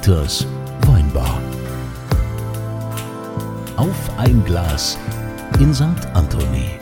Dieters 0.00 0.46
Weinbar. 0.86 1.38
Auf 3.76 4.18
ein 4.18 4.42
Glas 4.46 4.96
in 5.58 5.74
St. 5.74 5.84
Anthony. 6.14 6.78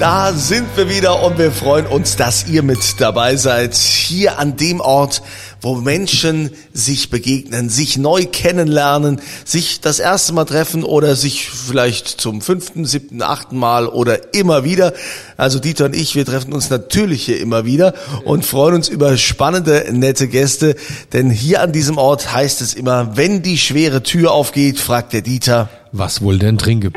Da 0.00 0.32
sind 0.32 0.66
wir 0.76 0.88
wieder 0.88 1.22
und 1.22 1.36
wir 1.36 1.52
freuen 1.52 1.84
uns, 1.84 2.16
dass 2.16 2.48
ihr 2.48 2.62
mit 2.62 2.98
dabei 3.02 3.36
seid. 3.36 3.74
Hier 3.74 4.38
an 4.38 4.56
dem 4.56 4.80
Ort, 4.80 5.20
wo 5.60 5.74
Menschen 5.74 6.48
sich 6.72 7.10
begegnen, 7.10 7.68
sich 7.68 7.98
neu 7.98 8.24
kennenlernen, 8.24 9.20
sich 9.44 9.82
das 9.82 9.98
erste 9.98 10.32
Mal 10.32 10.46
treffen 10.46 10.84
oder 10.84 11.16
sich 11.16 11.50
vielleicht 11.50 12.08
zum 12.08 12.40
fünften, 12.40 12.86
siebten, 12.86 13.20
achten 13.20 13.58
Mal 13.58 13.86
oder 13.86 14.32
immer 14.32 14.64
wieder. 14.64 14.94
Also 15.36 15.58
Dieter 15.58 15.84
und 15.84 15.94
ich, 15.94 16.14
wir 16.14 16.24
treffen 16.24 16.54
uns 16.54 16.70
natürlich 16.70 17.26
hier 17.26 17.38
immer 17.38 17.66
wieder 17.66 17.92
und 18.24 18.46
freuen 18.46 18.76
uns 18.76 18.88
über 18.88 19.18
spannende, 19.18 19.84
nette 19.92 20.28
Gäste. 20.28 20.76
Denn 21.12 21.28
hier 21.28 21.60
an 21.60 21.72
diesem 21.72 21.98
Ort 21.98 22.32
heißt 22.32 22.62
es 22.62 22.72
immer, 22.72 23.18
wenn 23.18 23.42
die 23.42 23.58
schwere 23.58 24.02
Tür 24.02 24.32
aufgeht, 24.32 24.78
fragt 24.78 25.12
der 25.12 25.20
Dieter, 25.20 25.68
Was 25.92 26.22
wohl 26.22 26.38
denn 26.38 26.56
trinke? 26.56 26.90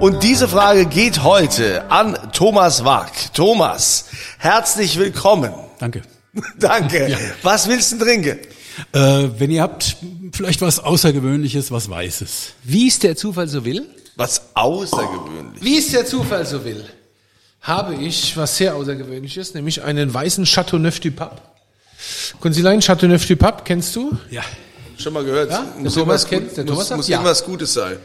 Und 0.00 0.22
diese 0.22 0.48
Frage 0.48 0.86
geht 0.86 1.22
heute 1.22 1.90
an 1.90 2.16
Thomas 2.32 2.84
Wag. 2.84 3.10
Thomas, 3.34 4.06
herzlich 4.38 4.98
willkommen. 4.98 5.52
Danke. 5.78 6.02
Danke. 6.58 7.08
Ja. 7.10 7.18
Was 7.42 7.68
willst 7.68 7.92
du 7.92 7.98
trinken? 7.98 8.38
Äh, 8.92 9.28
wenn 9.38 9.50
ihr 9.50 9.60
habt, 9.62 9.96
vielleicht 10.32 10.62
was 10.62 10.78
Außergewöhnliches, 10.80 11.70
was 11.70 11.90
Weißes. 11.90 12.52
Wie 12.64 12.88
es 12.88 12.98
der 12.98 13.14
Zufall 13.14 13.46
so 13.48 13.64
will? 13.64 13.86
Was 14.16 14.42
außergewöhnlich. 14.54 15.62
Wie 15.62 15.76
es 15.76 15.90
der 15.90 16.06
Zufall 16.06 16.46
so 16.46 16.64
will, 16.64 16.82
habe 17.60 17.94
ich 17.94 18.36
was 18.38 18.56
sehr 18.56 18.74
Außergewöhnliches, 18.76 19.52
nämlich 19.54 19.82
einen 19.82 20.12
weißen 20.14 20.46
Chateauneuf 20.46 21.00
du 21.00 21.10
Pape. 21.10 21.42
Konsilein 22.40 22.80
Chateauneuf 22.80 23.26
du 23.26 23.36
Pape, 23.36 23.64
kennst 23.66 23.94
du? 23.96 24.16
Ja. 24.30 24.42
Schon 24.96 25.12
mal 25.12 25.24
gehört. 25.24 25.50
Ja, 25.50 25.62
muss 25.78 25.92
der 25.94 26.02
Thomas 26.04 26.24
irgendwas 26.24 26.26
kennt- 26.26 26.56
der 26.56 26.64
muss, 26.64 26.72
Thomas 26.72 26.88
sagt 26.88 26.96
muss 26.98 27.08
ja. 27.08 27.16
irgendwas 27.18 27.44
Gutes 27.44 27.74
sein. 27.74 27.96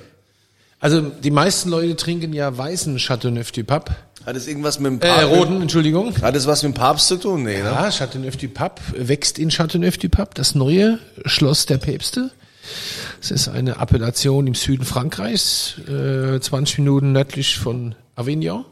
Also 0.80 1.02
die 1.02 1.32
meisten 1.32 1.70
Leute 1.70 1.96
trinken 1.96 2.34
ja 2.34 2.56
weißen 2.56 2.98
Chateauneuf 2.98 3.52
du 3.52 3.64
Pape. 3.64 3.96
Hat 4.26 4.36
es 4.36 4.48
irgendwas 4.48 4.80
mit 4.80 4.92
dem 4.92 5.02
Äh, 5.02 5.08
Papst? 5.08 5.28
roten, 5.30 5.62
Entschuldigung. 5.62 6.14
Hat 6.22 6.36
es 6.36 6.48
was 6.48 6.64
mit 6.64 6.74
dem 6.74 6.78
Papst 6.78 7.08
zu 7.08 7.18
tun? 7.18 7.44
Nee, 7.44 7.58
ne? 7.58 7.66
Ja, 7.70 7.92
Chateauneuf 7.92 8.38
du 8.38 8.48
Pape 8.50 8.82
wächst 8.98 9.40
in 9.40 9.50
Chateauneuf 9.50 9.98
du 9.98 10.10
Pape, 10.10 10.32
das 10.34 10.56
neue 10.56 11.00
Schloss 11.26 11.66
der 11.66 11.78
Päpste. 11.78 12.32
Es 13.22 13.30
ist 13.32 13.48
eine 13.48 13.80
Appellation 13.80 14.48
im 14.48 14.56
Süden 14.56 14.86
Frankreichs, 14.86 15.76
äh, 15.88 16.40
20 16.40 16.80
Minuten 16.80 17.12
nördlich 17.12 17.58
von 17.58 17.96
Avignon. 18.16 18.66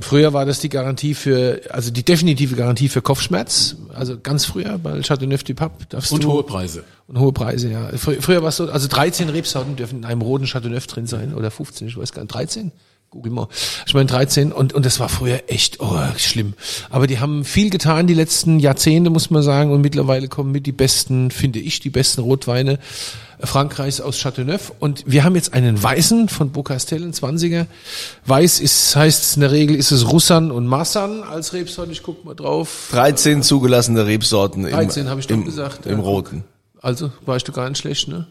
Früher 0.00 0.32
war 0.32 0.44
das 0.44 0.60
die 0.60 0.68
Garantie 0.68 1.14
für, 1.14 1.60
also 1.70 1.90
die 1.90 2.02
definitive 2.04 2.54
Garantie 2.56 2.88
für 2.88 3.00
Kopfschmerz. 3.02 3.76
Also 3.94 4.18
ganz 4.18 4.44
früher 4.44 4.78
bei 4.78 5.00
Chateauneuf 5.00 5.44
du 5.44 5.54
Pape 5.54 5.86
darfst 5.88 6.12
Und 6.12 6.24
du 6.24 6.32
hohe 6.32 6.42
Preise. 6.42 6.84
und 7.06 7.18
hohe 7.18 7.32
Preise, 7.32 7.70
ja. 7.70 7.88
Frü- 7.90 8.20
Früher 8.20 8.42
war 8.42 8.50
es 8.50 8.56
so, 8.56 8.70
also 8.70 8.86
13 8.88 9.28
Rebsorten 9.30 9.76
dürfen 9.76 9.98
in 10.00 10.04
einem 10.04 10.20
roten 10.22 10.46
Chateauneuf 10.46 10.86
drin 10.86 11.06
sein 11.06 11.34
oder 11.34 11.50
15, 11.50 11.88
ich 11.88 11.96
weiß 11.96 12.12
gar 12.12 12.22
nicht, 12.22 12.34
13? 12.34 12.72
Google 13.10 13.32
mal. 13.32 13.48
Ich 13.86 13.94
meine 13.94 14.06
13 14.06 14.52
und, 14.52 14.74
und 14.74 14.84
das 14.84 15.00
war 15.00 15.08
früher 15.08 15.44
echt 15.46 15.80
oh, 15.80 15.98
schlimm. 16.18 16.52
Aber 16.90 17.06
die 17.06 17.20
haben 17.20 17.44
viel 17.44 17.70
getan 17.70 18.06
die 18.06 18.14
letzten 18.14 18.60
Jahrzehnte, 18.60 19.08
muss 19.08 19.30
man 19.30 19.42
sagen, 19.42 19.72
und 19.72 19.80
mittlerweile 19.80 20.28
kommen 20.28 20.52
mit 20.52 20.66
die 20.66 20.72
besten, 20.72 21.30
finde 21.30 21.58
ich, 21.58 21.80
die 21.80 21.88
besten 21.88 22.20
Rotweine 22.20 22.78
Frankreichs 23.42 24.02
aus 24.02 24.18
Chateauneuf. 24.18 24.72
Und 24.78 25.04
wir 25.06 25.24
haben 25.24 25.34
jetzt 25.36 25.54
einen 25.54 25.82
Weißen 25.82 26.28
von 26.28 26.52
Beaucastel, 26.52 27.02
ein 27.02 27.14
20er. 27.14 27.66
Weiß 28.26 28.60
ist, 28.60 28.94
heißt 28.94 29.36
in 29.36 29.40
der 29.40 29.52
Regel 29.52 29.76
ist 29.76 29.90
es 29.90 30.10
Russan 30.10 30.50
und 30.50 30.66
Massan 30.66 31.22
als 31.22 31.54
Rebsorte. 31.54 31.92
Ich 31.92 32.02
guck 32.02 32.26
mal 32.26 32.34
drauf. 32.34 32.88
13 32.90 33.42
zugelassene 33.42 34.06
Rebsorten 34.06 34.66
im, 34.66 34.72
13 34.72 35.08
habe 35.08 35.20
ich 35.20 35.26
doch 35.26 35.34
im, 35.34 35.44
gesagt. 35.44 35.86
im 35.86 35.98
ja. 35.98 36.04
Roten. 36.04 36.44
Also 36.82 37.10
weißt 37.24 37.48
du 37.48 37.52
gar 37.52 37.68
nicht 37.68 37.78
schlecht, 37.78 38.08
ne? 38.08 38.26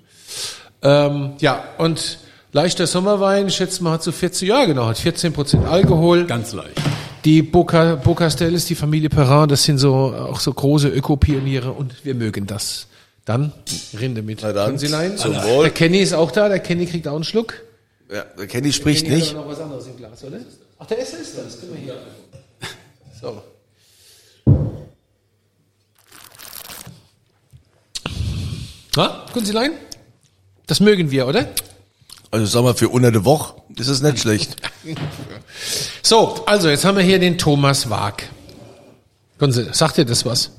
Ähm, 0.84 1.32
ja, 1.40 1.64
und 1.80 2.20
leichter 2.52 2.88
Sommerwein, 2.88 3.48
ich 3.48 3.56
schätze 3.56 3.84
mal, 3.84 3.92
hat 3.92 4.04
so 4.04 4.12
14, 4.12 4.48
ja 4.48 4.66
genau, 4.66 4.86
hat 4.88 4.98
14 4.98 5.34
Prozent 5.34 5.66
Alkohol. 5.66 6.26
Ganz 6.26 6.54
leicht. 6.54 6.80
Die 7.26 7.42
Boca, 7.42 7.96
Bocastel 7.96 8.54
ist 8.54 8.70
die 8.70 8.76
Familie 8.76 9.10
Perrin, 9.10 9.50
das 9.50 9.64
sind 9.64 9.80
so 9.80 9.94
auch 9.94 10.40
so 10.40 10.54
große 10.54 10.88
Ökopioniere 10.88 11.72
und 11.72 12.06
wir 12.06 12.16
mögen 12.16 12.48
das. 12.48 12.88
Dann 13.26 13.52
Rinde 14.00 14.22
mit. 14.22 14.40
Na 14.42 14.54
dann, 14.54 14.70
Konsilein. 14.70 15.18
zum 15.18 15.36
Wohl. 15.36 15.64
Der 15.64 15.74
Kenny 15.74 16.00
ist 16.00 16.14
auch 16.14 16.32
da, 16.32 16.48
der 16.48 16.60
Kenny 16.60 16.86
kriegt 16.86 17.08
auch 17.10 17.16
einen 17.16 17.26
Schluck. 17.26 17.56
Ja, 18.10 18.24
der 18.38 18.48
Kenny 18.48 18.72
spricht 18.72 19.04
Kenny 19.06 19.18
nicht. 19.18 19.30
Hat 19.36 19.42
noch 19.42 19.50
was 19.50 19.60
anderes 19.60 19.86
im 19.88 19.98
Glas, 19.98 20.24
oder? 20.24 20.38
Ach, 20.80 20.86
der 20.86 21.00
ist 21.00 21.14
es, 21.14 21.36
das 21.36 21.60
können 21.60 21.74
wir 21.74 21.82
hier. 21.82 21.96
So. 23.22 23.42
Na, 28.96 29.26
Kunzilein? 29.34 29.72
Das 30.66 30.80
mögen 30.80 31.12
wir, 31.12 31.28
oder? 31.28 31.48
Also 32.32 32.46
sag 32.46 32.64
mal, 32.64 32.74
für 32.74 32.90
unter 32.90 33.12
der 33.12 33.26
Woche 33.26 33.56
ist 33.78 33.88
es 33.88 34.02
nicht 34.02 34.20
schlecht. 34.20 34.56
So, 36.02 36.44
also 36.46 36.70
jetzt 36.70 36.86
haben 36.86 36.98
wir 36.98 37.04
hier 37.04 37.20
den 37.20 37.38
Thomas 37.38 37.90
Wag. 37.90 38.24
Kunze, 39.40 39.70
sagt 39.74 39.98
dir 39.98 40.06
das 40.06 40.26
was? 40.26 40.52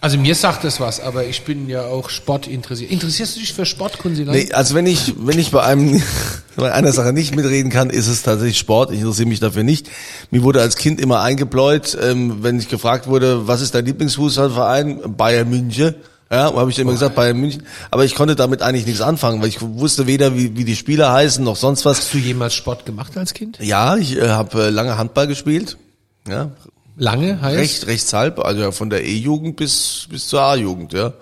Also 0.00 0.18
mir 0.18 0.34
sagt 0.34 0.62
das 0.62 0.78
was, 0.78 1.00
aber 1.00 1.24
ich 1.24 1.42
bin 1.42 1.68
ja 1.68 1.82
auch 1.86 2.10
Sport 2.10 2.46
interessiert. 2.46 2.92
Interessierst 2.92 3.34
du 3.34 3.40
dich 3.40 3.52
für 3.54 3.66
Sport, 3.66 3.98
Kunzilein? 3.98 4.36
Nee, 4.36 4.52
also 4.52 4.74
wenn 4.74 4.86
ich, 4.86 5.14
wenn 5.18 5.38
ich 5.38 5.50
bei 5.50 5.62
einem, 5.64 6.00
bei 6.56 6.70
einer 6.70 6.92
Sache 6.92 7.12
nicht 7.12 7.34
mitreden 7.34 7.72
kann, 7.72 7.90
ist 7.90 8.06
es 8.06 8.22
tatsächlich 8.22 8.58
Sport. 8.58 8.92
Ich 8.92 9.00
interessiere 9.00 9.28
mich 9.28 9.40
dafür 9.40 9.64
nicht. 9.64 9.88
Mir 10.30 10.44
wurde 10.44 10.60
als 10.60 10.76
Kind 10.76 11.00
immer 11.00 11.22
eingebläut, 11.22 11.96
ähm, 12.00 12.42
wenn 12.42 12.58
ich 12.60 12.68
gefragt 12.68 13.08
wurde, 13.08 13.48
was 13.48 13.62
ist 13.62 13.74
dein 13.74 13.86
Lieblingsfußballverein? 13.86 15.16
Bayern 15.16 15.48
München. 15.48 15.96
Ja, 16.30 16.52
habe 16.52 16.70
ich 16.70 16.78
immer 16.78 16.92
gesagt, 16.92 17.14
Bayern 17.14 17.36
München. 17.36 17.62
Aber 17.90 18.04
ich 18.04 18.14
konnte 18.16 18.34
damit 18.34 18.60
eigentlich 18.60 18.86
nichts 18.86 19.00
anfangen, 19.00 19.40
weil 19.42 19.48
ich 19.48 19.62
wusste 19.62 20.08
weder, 20.08 20.34
wie, 20.34 20.56
wie 20.56 20.64
die 20.64 20.74
Spieler 20.74 21.12
heißen, 21.12 21.44
noch 21.44 21.54
sonst 21.56 21.84
was. 21.84 21.98
Hast 21.98 22.14
du 22.14 22.18
jemals 22.18 22.54
Sport 22.54 22.84
gemacht 22.84 23.16
als 23.16 23.32
Kind? 23.32 23.58
Ja, 23.60 23.96
ich 23.96 24.16
äh, 24.16 24.30
habe 24.30 24.64
äh, 24.64 24.70
lange 24.70 24.98
Handball 24.98 25.28
gespielt. 25.28 25.76
Ja, 26.28 26.50
Lange 26.96 27.40
heißt? 27.40 27.58
recht, 27.58 27.86
rechts 27.86 28.12
halb, 28.12 28.38
also 28.40 28.62
ja, 28.62 28.72
von 28.72 28.90
der 28.90 29.04
E-Jugend 29.04 29.56
bis, 29.56 30.06
bis 30.10 30.28
zur 30.28 30.40
A-Jugend, 30.40 30.92
ja. 30.94 31.12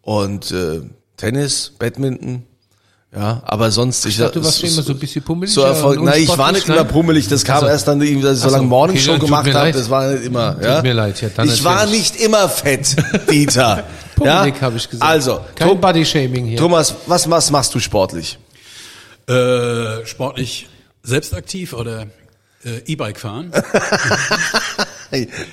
Und 0.00 0.50
äh, 0.52 0.80
Tennis, 1.16 1.72
Badminton, 1.78 2.44
ja, 3.14 3.42
aber 3.44 3.70
sonst 3.70 4.06
ich, 4.06 4.16
dachte, 4.16 4.38
du 4.38 4.44
warst 4.44 4.60
schon 4.60 4.70
immer 4.70 4.82
so 4.82 4.92
ein 4.92 4.98
bisschen 4.98 5.22
pummelig, 5.22 5.52
So 5.52 5.60
ja, 5.62 5.68
Erfolg, 5.68 6.00
nein, 6.02 6.22
ich 6.22 6.28
war 6.28 6.50
nicht 6.52 6.60
unsportlich, 6.62 6.68
immer 6.68 6.84
ne? 6.84 6.84
pummelig, 6.84 7.28
das 7.28 7.44
kam 7.44 7.56
Also- 7.56 7.66
erst 7.66 7.88
dann, 7.88 8.00
dass 8.00 8.08
ich 8.08 8.22
so 8.22 8.34
so, 8.34 8.48
lange 8.48 8.66
Morningshow 8.66 9.10
okay, 9.10 9.20
tut 9.20 9.28
gemacht 9.28 9.54
habe, 9.54 9.72
das 9.72 9.90
war 9.90 10.12
nicht 10.12 10.24
immer, 10.24 10.56
ja. 10.62 10.80
mir 10.82 10.94
leid, 10.94 11.20
ja, 11.20 11.28
dann 11.28 11.48
Ich 11.48 11.62
war 11.62 11.84
nicht 11.86 12.16
immer 12.16 12.48
fett, 12.48 12.96
Dieter. 13.30 13.84
Pummelig, 14.24 14.54
ja? 14.56 14.60
habe 14.60 14.76
ich 14.76 14.88
gesagt. 14.88 15.10
Also, 15.10 15.40
Kein 15.54 15.80
Body-Shaming 15.80 16.46
hier. 16.46 16.58
Thomas, 16.58 16.94
was, 17.06 17.28
was 17.28 17.50
machst 17.50 17.74
du 17.74 17.80
sportlich? 17.80 18.38
Äh, 19.28 20.04
sportlich 20.06 20.68
selbst 21.02 21.34
aktiv 21.34 21.72
oder 21.72 22.06
äh, 22.64 22.78
E-Bike 22.86 23.18
fahren? 23.18 23.52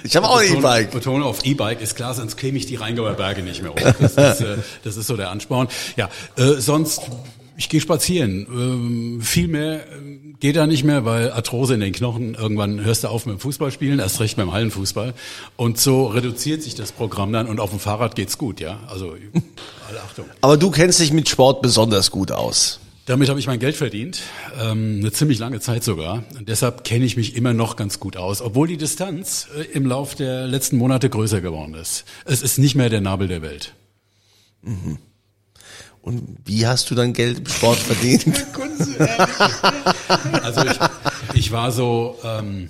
Ich 0.04 0.16
habe 0.16 0.30
auch 0.30 0.38
ein 0.38 0.58
E-Bike. 0.58 0.92
Betonung 0.92 1.24
auf 1.24 1.46
E-Bike 1.46 1.82
ist 1.82 1.96
klar, 1.96 2.14
sonst 2.14 2.38
käme 2.38 2.58
ich 2.58 2.66
die 2.66 2.78
Rheingauer 2.78 3.14
Berge 3.16 3.42
nicht 3.44 3.62
mehr 3.62 3.72
hoch. 3.72 3.94
Das 4.00 4.40
ist, 4.40 4.42
äh, 4.42 4.58
das 4.86 4.96
ist 4.96 5.08
so 5.08 5.18
der 5.18 5.32
Ansporn. 5.32 5.68
Ja, 5.98 6.10
äh, 6.38 6.54
sonst, 6.62 7.02
ich 7.60 7.68
gehe 7.68 7.82
spazieren. 7.82 8.48
Ähm, 8.50 9.22
viel 9.22 9.50
mehr 9.50 9.82
ähm, 9.92 10.36
geht 10.40 10.56
da 10.56 10.66
nicht 10.66 10.86
mehr, 10.86 11.04
weil 11.04 11.34
Arthrose 11.34 11.74
in 11.74 11.82
den 11.82 11.92
Knochen, 11.92 12.34
irgendwann 12.34 12.84
hörst 12.86 13.04
du 13.04 13.10
auf 13.10 13.26
mit 13.26 13.36
dem 13.36 13.40
Fußballspielen, 13.42 14.00
erst 14.00 14.22
recht 14.22 14.38
beim 14.38 14.54
Hallenfußball. 14.54 15.14
Und 15.58 15.78
so 15.78 16.08
reduziert 16.08 16.64
sich 16.64 16.76
das 16.76 16.94
Programm 16.94 17.34
dann 17.34 17.48
und 17.48 17.60
auf 17.60 17.72
dem 17.72 17.80
Fahrrad 17.80 18.16
geht's 18.16 18.38
gut, 18.38 18.62
ja. 18.62 18.80
Also 18.88 19.14
alle 19.90 20.02
Achtung. 20.02 20.26
Aber 20.40 20.56
du 20.56 20.72
kennst 20.72 21.02
dich 21.02 21.12
mit 21.12 21.28
Sport 21.28 21.62
besonders 21.62 22.12
gut 22.12 22.32
aus. 22.32 22.80
Damit 23.06 23.28
habe 23.28 23.42
ich 23.42 23.48
mein 23.48 23.60
Geld 23.60 23.76
verdient, 23.76 24.22
ähm, 24.62 25.00
eine 25.02 25.12
ziemlich 25.12 25.40
lange 25.40 25.60
Zeit 25.60 25.84
sogar. 25.84 26.24
Und 26.38 26.48
deshalb 26.48 26.86
kenne 26.86 27.04
ich 27.04 27.18
mich 27.18 27.36
immer 27.36 27.54
noch 27.54 27.76
ganz 27.76 28.00
gut 28.00 28.16
aus, 28.16 28.42
obwohl 28.42 28.70
die 28.70 28.78
Distanz 28.78 29.50
äh, 29.58 29.64
im 29.76 29.86
Lauf 29.86 30.16
der 30.16 30.48
letzten 30.48 30.78
Monate 30.78 31.10
größer 31.10 31.42
geworden 31.42 31.74
ist. 31.74 32.06
Es 32.24 32.42
ist 32.42 32.58
nicht 32.58 32.76
mehr 32.76 32.90
der 32.90 33.02
Nabel 33.02 33.28
der 33.28 33.42
Welt. 33.42 33.74
Und 36.02 36.38
wie 36.46 36.66
hast 36.66 36.90
du 36.90 36.96
dann 36.96 37.14
Geld 37.14 37.40
im 37.40 37.46
Sport 37.48 37.78
verdient? 37.78 38.46
Also 40.44 40.62
ich, 40.66 40.80
ich 41.34 41.52
war 41.52 41.72
so 41.72 42.18
ähm, 42.24 42.70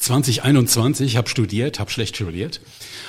2021, 0.00 1.18
habe 1.18 1.28
studiert, 1.28 1.78
habe 1.78 1.90
schlecht 1.90 2.16
studiert. 2.16 2.60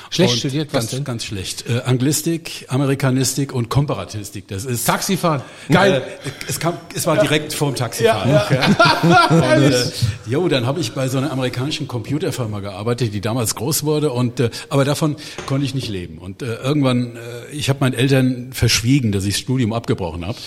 Schlecht 0.10 0.34
Und 0.34 0.40
studiert, 0.40 0.74
was 0.74 0.82
ganz, 0.82 0.90
denn? 0.92 1.04
Ganz 1.06 1.24
schlecht. 1.24 1.70
Äh, 1.70 1.84
Anglistik, 1.86 2.66
Amerikanistik 2.68 3.54
und 3.54 3.70
Komparatistik. 3.70 4.46
Das 4.50 4.66
ist 4.66 4.84
Taxifahren. 4.84 5.42
Geil. 5.70 6.04
es, 6.50 6.60
kam, 6.60 6.74
es 6.94 7.08
war 7.08 7.18
direkt 7.18 7.54
vorm 7.54 7.76
Taxifahren. 7.76 8.30
Ja, 8.30 8.46
Und, 9.30 9.72
äh, 9.72 9.86
jo, 10.26 10.50
dann 10.50 10.66
habe 10.66 10.82
ich 10.82 10.92
bei 10.92 11.08
so 11.08 11.18
einer 11.18 11.32
amerikanischen 11.32 11.88
Computerfirma 11.88 12.60
gearbeitet, 12.60 13.14
die 13.14 13.22
damals 13.22 13.56
groß 13.56 13.86
wurde. 13.86 14.12
Und 14.12 14.42
äh, 14.42 14.50
aber 14.68 14.84
davon 14.84 15.16
konnte 15.46 15.66
ich 15.66 15.74
nicht 15.74 15.88
leben. 15.88 16.18
Und 16.18 16.42
äh, 16.42 16.56
irgendwann, 16.56 17.16
äh, 17.16 17.20
ich 17.54 17.70
habe 17.70 17.80
meinen 17.80 17.94
Eltern 17.94 18.52
verschwiegen, 18.52 19.14
dass 19.14 19.24
ich 19.24 19.36
das 19.36 19.40
Studium 19.40 19.72
abgebrochen 19.72 20.28
habe. 20.28 20.38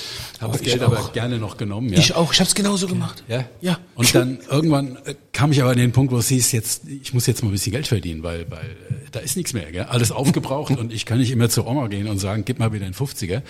Habe 0.43 0.53
das 0.53 0.61
Geld 0.61 0.83
aber 0.83 1.11
gerne 1.15 1.39
noch 1.39 1.57
genommen. 1.57 1.91
Ja. 1.91 1.99
Ich 2.01 2.15
auch, 2.15 2.35
ich 2.35 2.41
habe 2.41 2.49
es 2.49 2.55
genauso 2.55 2.87
gemacht. 2.87 3.25
Ja? 3.29 3.47
Ja. 3.63 3.79
Und 3.95 4.15
dann 4.15 4.41
irgendwann 4.51 4.99
äh, 5.07 5.15
kam 5.33 5.53
ich 5.53 5.63
aber 5.63 5.71
an 5.71 5.79
den 5.79 5.93
Punkt, 5.93 6.13
wo 6.13 6.19
es 6.19 6.29
hieß, 6.35 6.53
jetzt, 6.53 6.83
ich 6.89 7.15
muss 7.15 7.27
jetzt 7.27 7.43
mal 7.43 7.49
ein 7.49 7.53
bisschen 7.53 7.73
Geld 7.73 7.87
verdienen, 7.87 8.23
weil, 8.23 8.51
weil 8.51 8.65
äh, 8.65 8.95
da 9.13 9.21
ist 9.21 9.37
nichts 9.37 9.53
mehr, 9.53 9.71
gell? 9.73 9.85
alles 9.85 10.13
aufgebraucht 10.13 10.77
und 10.79 10.93
ich 10.93 11.07
kann 11.07 11.19
nicht 11.19 11.31
immer 11.31 11.49
zur 11.49 11.67
Oma 11.67 11.89
gehen 11.89 12.09
und 12.09 12.19
sagen, 12.19 12.45
gib 12.45 12.59
mal 12.59 12.73
wieder 12.73 12.85
einen 12.85 12.95
50er. 12.95 13.43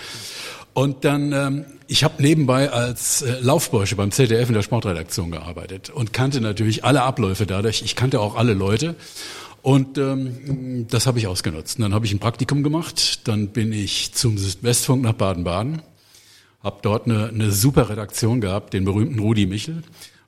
Und 0.73 1.05
dann, 1.05 1.31
ähm, 1.31 1.65
ich 1.87 2.03
habe 2.03 2.21
nebenbei 2.21 2.69
als 2.69 3.21
äh, 3.21 3.39
Laufbursche 3.39 3.95
beim 3.95 4.11
ZDF 4.11 4.49
in 4.49 4.55
der 4.55 4.61
Sportredaktion 4.61 5.31
gearbeitet 5.31 5.89
und 5.89 6.11
kannte 6.11 6.41
natürlich 6.41 6.83
alle 6.83 7.03
Abläufe 7.03 7.45
dadurch. 7.45 7.81
Ich 7.81 7.95
kannte 7.95 8.19
auch 8.19 8.35
alle 8.35 8.53
Leute. 8.53 8.95
Und 9.61 9.97
ähm, 9.97 10.85
das 10.89 11.07
habe 11.07 11.17
ich 11.17 11.27
ausgenutzt. 11.27 11.77
Und 11.79 11.83
dann 11.83 11.93
habe 11.93 12.05
ich 12.05 12.13
ein 12.13 12.19
Praktikum 12.19 12.61
gemacht, 12.61 13.27
dann 13.27 13.47
bin 13.47 13.71
ich 13.71 14.13
zum 14.13 14.37
Westfunk 14.61 15.01
nach 15.01 15.13
Baden-Baden, 15.13 15.81
habe 16.61 16.79
dort 16.81 17.05
eine, 17.05 17.29
eine 17.29 17.51
super 17.51 17.89
Redaktion 17.89 18.41
gehabt, 18.41 18.73
den 18.73 18.85
berühmten 18.85 19.17
Rudi 19.17 19.45
Michel 19.45 19.81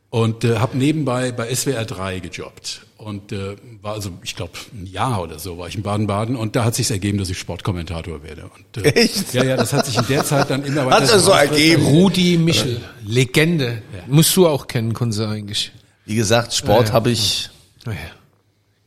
und 0.10 0.44
äh, 0.44 0.58
habe 0.58 0.78
nebenbei 0.78 1.32
bei 1.32 1.54
SWR 1.54 1.86
3 1.86 2.20
gejobbt 2.20 2.86
und 2.98 3.32
äh, 3.32 3.56
war 3.82 3.94
also 3.94 4.12
ich 4.24 4.36
glaube 4.36 4.54
ein 4.74 4.86
Jahr 4.86 5.22
oder 5.22 5.38
so 5.40 5.58
war 5.58 5.68
ich 5.68 5.76
in 5.76 5.84
Baden-Baden 5.84 6.36
und 6.36 6.56
da 6.56 6.64
hat 6.64 6.76
sich 6.76 6.90
ergeben, 6.90 7.18
dass 7.18 7.30
ich 7.30 7.38
Sportkommentator 7.38 8.24
werde. 8.24 8.50
Und, 8.50 8.86
äh, 8.86 8.90
Echt? 8.90 9.34
Ja, 9.34 9.44
ja, 9.44 9.58
das 9.58 9.74
hat 9.74 9.86
sich 9.86 9.98
in 9.98 10.08
der 10.08 10.24
Zeit 10.24 10.50
dann 10.50 10.64
immer 10.64 10.86
weiter. 10.86 10.98
Hat 10.98 11.04
es 11.04 11.26
so 11.26 11.32
ergeben? 11.32 11.86
Rudi 11.86 12.38
Michel, 12.38 12.82
Legende, 13.06 13.82
musst 14.08 14.36
du 14.36 14.48
auch 14.48 14.68
kennen, 14.68 14.94
Kunze 14.94 15.28
eigentlich. 15.28 15.72
Wie 16.06 16.16
gesagt, 16.16 16.54
Sport 16.54 16.84
Ja, 16.84 16.88
ja. 16.88 16.94
habe 16.94 17.12
ich. 17.12 17.50
Ja. 17.86 17.94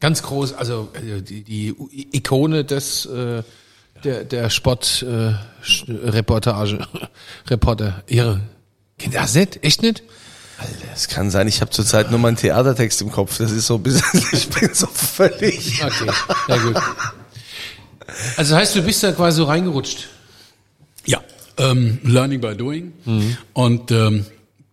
Ganz 0.01 0.23
groß, 0.23 0.55
also 0.55 0.89
äh, 0.95 1.21
die, 1.21 1.43
die 1.43 1.77
Ikone 2.13 2.65
des 2.65 3.05
äh, 3.05 3.43
der 4.03 4.25
der 4.25 4.49
Sport 4.49 5.03
äh, 5.03 5.35
Reportage 5.89 6.79
Reporter 7.51 8.03
irre. 8.07 8.41
Kennt 8.99 9.15
ihr 9.15 9.21
das 9.21 9.35
nicht? 9.35 9.63
Echt 9.63 9.83
nicht? 9.83 10.03
Es 10.95 11.09
kann 11.09 11.31
sein, 11.31 11.49
ich 11.49 11.61
habe 11.61 11.71
zurzeit 11.71 12.11
nur 12.11 12.19
meinen 12.19 12.37
Theatertext 12.37 13.01
im 13.03 13.11
Kopf. 13.11 13.39
Das 13.39 13.51
ist 13.51 13.67
so 13.67 13.77
ein 13.77 13.83
bisschen, 13.83 14.23
ich 14.33 14.49
bin 14.49 14.75
so 14.75 14.87
völlig. 14.87 15.83
Okay, 15.83 16.11
sehr 16.47 16.59
gut. 16.59 16.77
Also 18.37 18.57
heißt, 18.57 18.77
du 18.77 18.83
bist 18.83 19.03
da 19.03 19.13
quasi 19.13 19.39
so 19.39 19.45
reingerutscht. 19.45 20.09
Ja, 21.07 21.23
ähm, 21.57 21.99
Learning 22.03 22.41
by 22.41 22.57
Doing. 22.57 22.93
Und 23.53 23.91
ähm, 23.91 24.27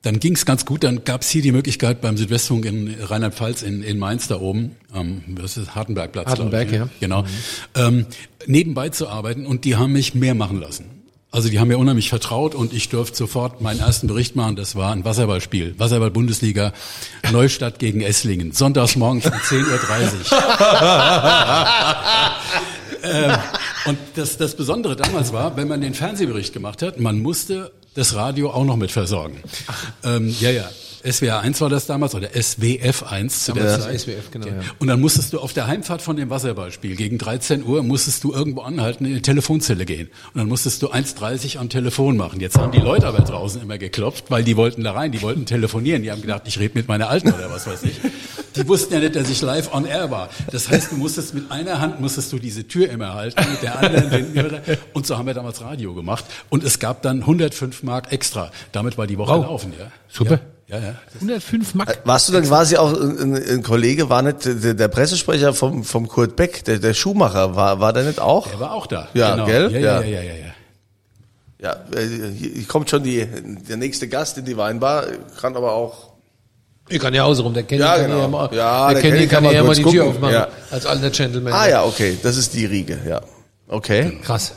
dann 0.08 0.20
ging 0.20 0.36
es 0.36 0.46
ganz 0.46 0.66
gut. 0.66 0.84
Dann 0.84 1.04
gab 1.04 1.22
es 1.22 1.30
hier 1.30 1.42
die 1.42 1.52
Möglichkeit 1.52 2.02
beim 2.02 2.18
Südwestfunk 2.18 2.66
in 2.66 2.96
Rheinland-Pfalz 3.00 3.62
in, 3.62 3.84
in 3.84 4.00
Mainz 4.00 4.28
da 4.28 4.40
oben, 4.40 4.76
ähm, 4.96 5.22
das 5.36 5.58
ist 5.58 5.76
Hartenbergplatz. 5.76 6.28
Hartenberg, 6.28 6.68
ich, 6.68 6.72
ne? 6.72 6.78
ja. 6.78 6.90
Genau. 7.00 7.26
Ähm, 7.76 8.06
nebenbei 8.46 8.90
zu 8.90 9.10
arbeiten 9.10 9.46
und 9.46 9.66
die 9.66 9.76
haben 9.76 9.94
mich 9.94 10.16
mehr 10.16 10.34
machen 10.34 10.62
lassen. 10.62 10.97
Also 11.38 11.50
die 11.50 11.60
haben 11.60 11.68
mir 11.68 11.78
unheimlich 11.78 12.10
vertraut 12.10 12.56
und 12.56 12.74
ich 12.74 12.90
durfte 12.90 13.16
sofort 13.16 13.62
meinen 13.62 13.80
ersten 13.80 14.08
Bericht 14.08 14.36
machen. 14.36 14.56
Das 14.56 14.76
war 14.76 14.92
ein 14.92 15.06
Wasserballspiel. 15.06 15.76
Wasserball-Bundesliga, 15.78 16.74
Neustadt 17.32 17.78
gegen 17.78 18.02
Esslingen. 18.02 18.54
Sonntags 18.54 18.96
morgens 18.96 19.28
um 19.28 19.34
10.30 19.34 19.62
Uhr. 19.62 19.68
Ähm, 23.10 23.38
und 23.86 24.00
das, 24.16 24.38
das 24.38 24.56
Besondere 24.56 24.96
damals 24.96 25.32
war, 25.32 25.56
wenn 25.56 25.68
man 25.68 25.80
den 25.80 25.94
Fernsehbericht 25.94 26.52
gemacht 26.52 26.82
hat, 26.82 27.00
man 27.00 27.20
musste 27.20 27.72
das 27.94 28.16
Radio 28.16 28.50
auch 28.50 28.66
noch 28.66 28.76
mit 28.76 28.90
versorgen. 28.92 29.38
Ähm, 30.04 30.36
ja, 30.42 30.50
ja. 30.50 30.68
SWR 31.12 31.40
1 31.40 31.62
war 31.62 31.70
das 31.70 31.86
damals 31.86 32.14
oder 32.16 32.30
SWF 32.30 33.04
1 33.04 33.46
zu 33.46 33.54
der 33.54 33.64
Damals 33.64 33.84
Zeit. 33.84 34.00
SWF, 34.02 34.32
genau, 34.32 34.48
ja. 34.48 34.54
Und 34.80 34.88
dann 34.88 35.00
musstest 35.00 35.34
du 35.34 35.40
auf 35.40 35.54
der 35.54 35.68
Heimfahrt 35.68 36.02
von 36.02 36.16
dem 36.18 36.30
Wasserballspiel 36.30 36.96
gegen 36.96 37.18
13 37.18 37.64
Uhr 37.64 37.84
musstest 37.84 38.24
du 38.24 38.34
irgendwo 38.34 38.62
anhalten, 38.62 39.06
in 39.06 39.14
die 39.14 39.22
Telefonzelle 39.22 39.86
gehen. 39.86 40.10
Und 40.34 40.40
dann 40.40 40.48
musstest 40.48 40.82
du 40.82 40.92
1,30 40.92 41.58
am 41.58 41.70
Telefon 41.70 42.18
machen. 42.18 42.40
Jetzt 42.40 42.58
haben 42.58 42.72
die 42.72 42.80
Leute 42.80 43.08
aber 43.08 43.20
draußen 43.20 43.62
immer 43.62 43.78
geklopft, 43.78 44.26
weil 44.30 44.44
die 44.44 44.58
wollten 44.58 44.84
da 44.84 44.92
rein, 44.94 45.12
die 45.12 45.22
wollten 45.22 45.46
telefonieren. 45.46 46.04
Die 46.04 46.12
haben 46.12 46.22
gedacht, 46.22 46.44
ich 46.46 46.60
rede 46.60 46.74
mit 46.76 46.88
meiner 46.88 47.10
Alten 47.10 47.30
oder 47.30 47.50
was 47.52 47.68
weiß 47.68 47.84
ich. 47.84 48.00
Die 48.56 48.68
wussten 48.68 48.94
ja 48.94 49.00
nicht, 49.00 49.16
dass 49.16 49.30
ich 49.30 49.42
live 49.42 49.74
on 49.74 49.86
air 49.86 50.10
war. 50.10 50.30
Das 50.52 50.70
heißt, 50.70 50.92
du 50.92 50.96
musstest 50.96 51.34
mit 51.36 51.52
einer 51.52 51.80
Hand 51.80 52.02
musstest 52.02 52.34
du 52.34 52.40
diese 52.40 52.68
Tür 52.68 52.90
immer 52.90 53.14
halten, 53.14 53.40
mit 53.52 53.62
der 53.62 53.78
anderen 53.80 54.10
den 54.10 54.60
Und 54.94 55.06
so 55.06 55.18
haben 55.18 55.28
wir 55.28 55.36
damals 55.36 55.62
Radio 55.62 55.94
gemacht. 55.94 56.26
Und 56.50 56.64
es 56.64 56.80
gab 56.80 57.04
dann 57.04 57.20
105 57.20 57.84
Mark 57.84 58.12
extra. 58.12 58.52
Damit 58.72 58.98
war 58.98 59.06
die 59.06 59.18
Woche 59.18 59.28
Wow. 59.32 59.46
laufen, 59.46 59.74
ja. 59.78 59.92
Super. 60.10 60.36
Ja, 60.36 60.57
ja. 60.70 60.96
105 61.16 61.76
Mark. 61.76 62.00
Warst 62.04 62.28
du 62.30 62.34
dann 62.34 62.44
quasi 62.44 62.76
auch 62.78 62.92
ein, 62.94 63.36
ein 63.36 63.64
Kollege, 63.64 64.10
war 64.10 64.22
nicht 64.22 64.46
der, 64.46 64.74
der 64.74 64.88
Pressesprecher 64.90 65.54
vom, 65.54 65.84
vom 65.84 66.08
Kurt 66.08 66.36
Beck, 66.36 66.66
der, 66.66 66.80
der 66.80 66.94
Schuhmacher, 66.94 67.56
war, 67.56 67.80
war 67.80 67.94
der 67.94 68.04
nicht 68.04 68.20
auch? 68.20 68.52
Er 68.52 68.60
war 68.60 68.74
auch 68.74 68.88
da. 68.88 69.08
Ja, 69.14 69.32
genau. 69.32 69.46
gell? 69.46 69.72
Ja, 69.72 69.80
Ja. 69.80 70.02
ja, 70.02 70.06
ja, 70.08 70.22
ja, 70.22 70.34
ja. 70.34 70.48
Ja, 71.60 71.72
äh, 72.00 72.32
hier 72.36 72.66
kommt 72.68 72.90
schon 72.90 73.02
die, 73.04 73.26
der 73.68 73.78
nächste 73.78 74.08
Gast 74.08 74.38
in 74.38 74.46
die 74.46 74.56
Weinbar, 74.58 75.06
kann 75.42 75.56
aber 75.56 75.72
auch. 75.72 76.10
Ich 76.88 77.00
kann 77.00 77.14
ja 77.14 77.24
außenrum, 77.24 77.54
der 77.54 77.64
kennt 77.64 77.82
Ja, 77.82 77.96
kann 77.98 78.06
genau. 78.06 78.22
ja 78.22 78.28
mal, 78.28 78.50
Ja, 78.54 78.86
der 78.88 78.94
der 78.94 79.02
kennt 79.02 79.14
Kenny 79.16 79.28
kann, 79.28 79.44
kann 79.44 79.44
ja 79.46 79.50
mal 79.50 79.56
ja 79.56 79.62
kurz 79.64 79.78
die 79.78 79.84
Tür 79.84 80.04
gucken. 80.06 80.18
aufmachen. 80.18 80.34
Ja. 80.36 80.48
Als 80.70 80.86
alter 80.86 81.10
Gentleman. 81.10 81.54
Ah 81.54 81.68
ja, 81.68 81.84
okay, 81.84 82.18
das 82.22 82.38
ist 82.38 82.54
die 82.54 82.66
Riege, 82.66 83.00
ja. 83.08 83.22
Okay. 83.68 84.20
Krass. 84.24 84.54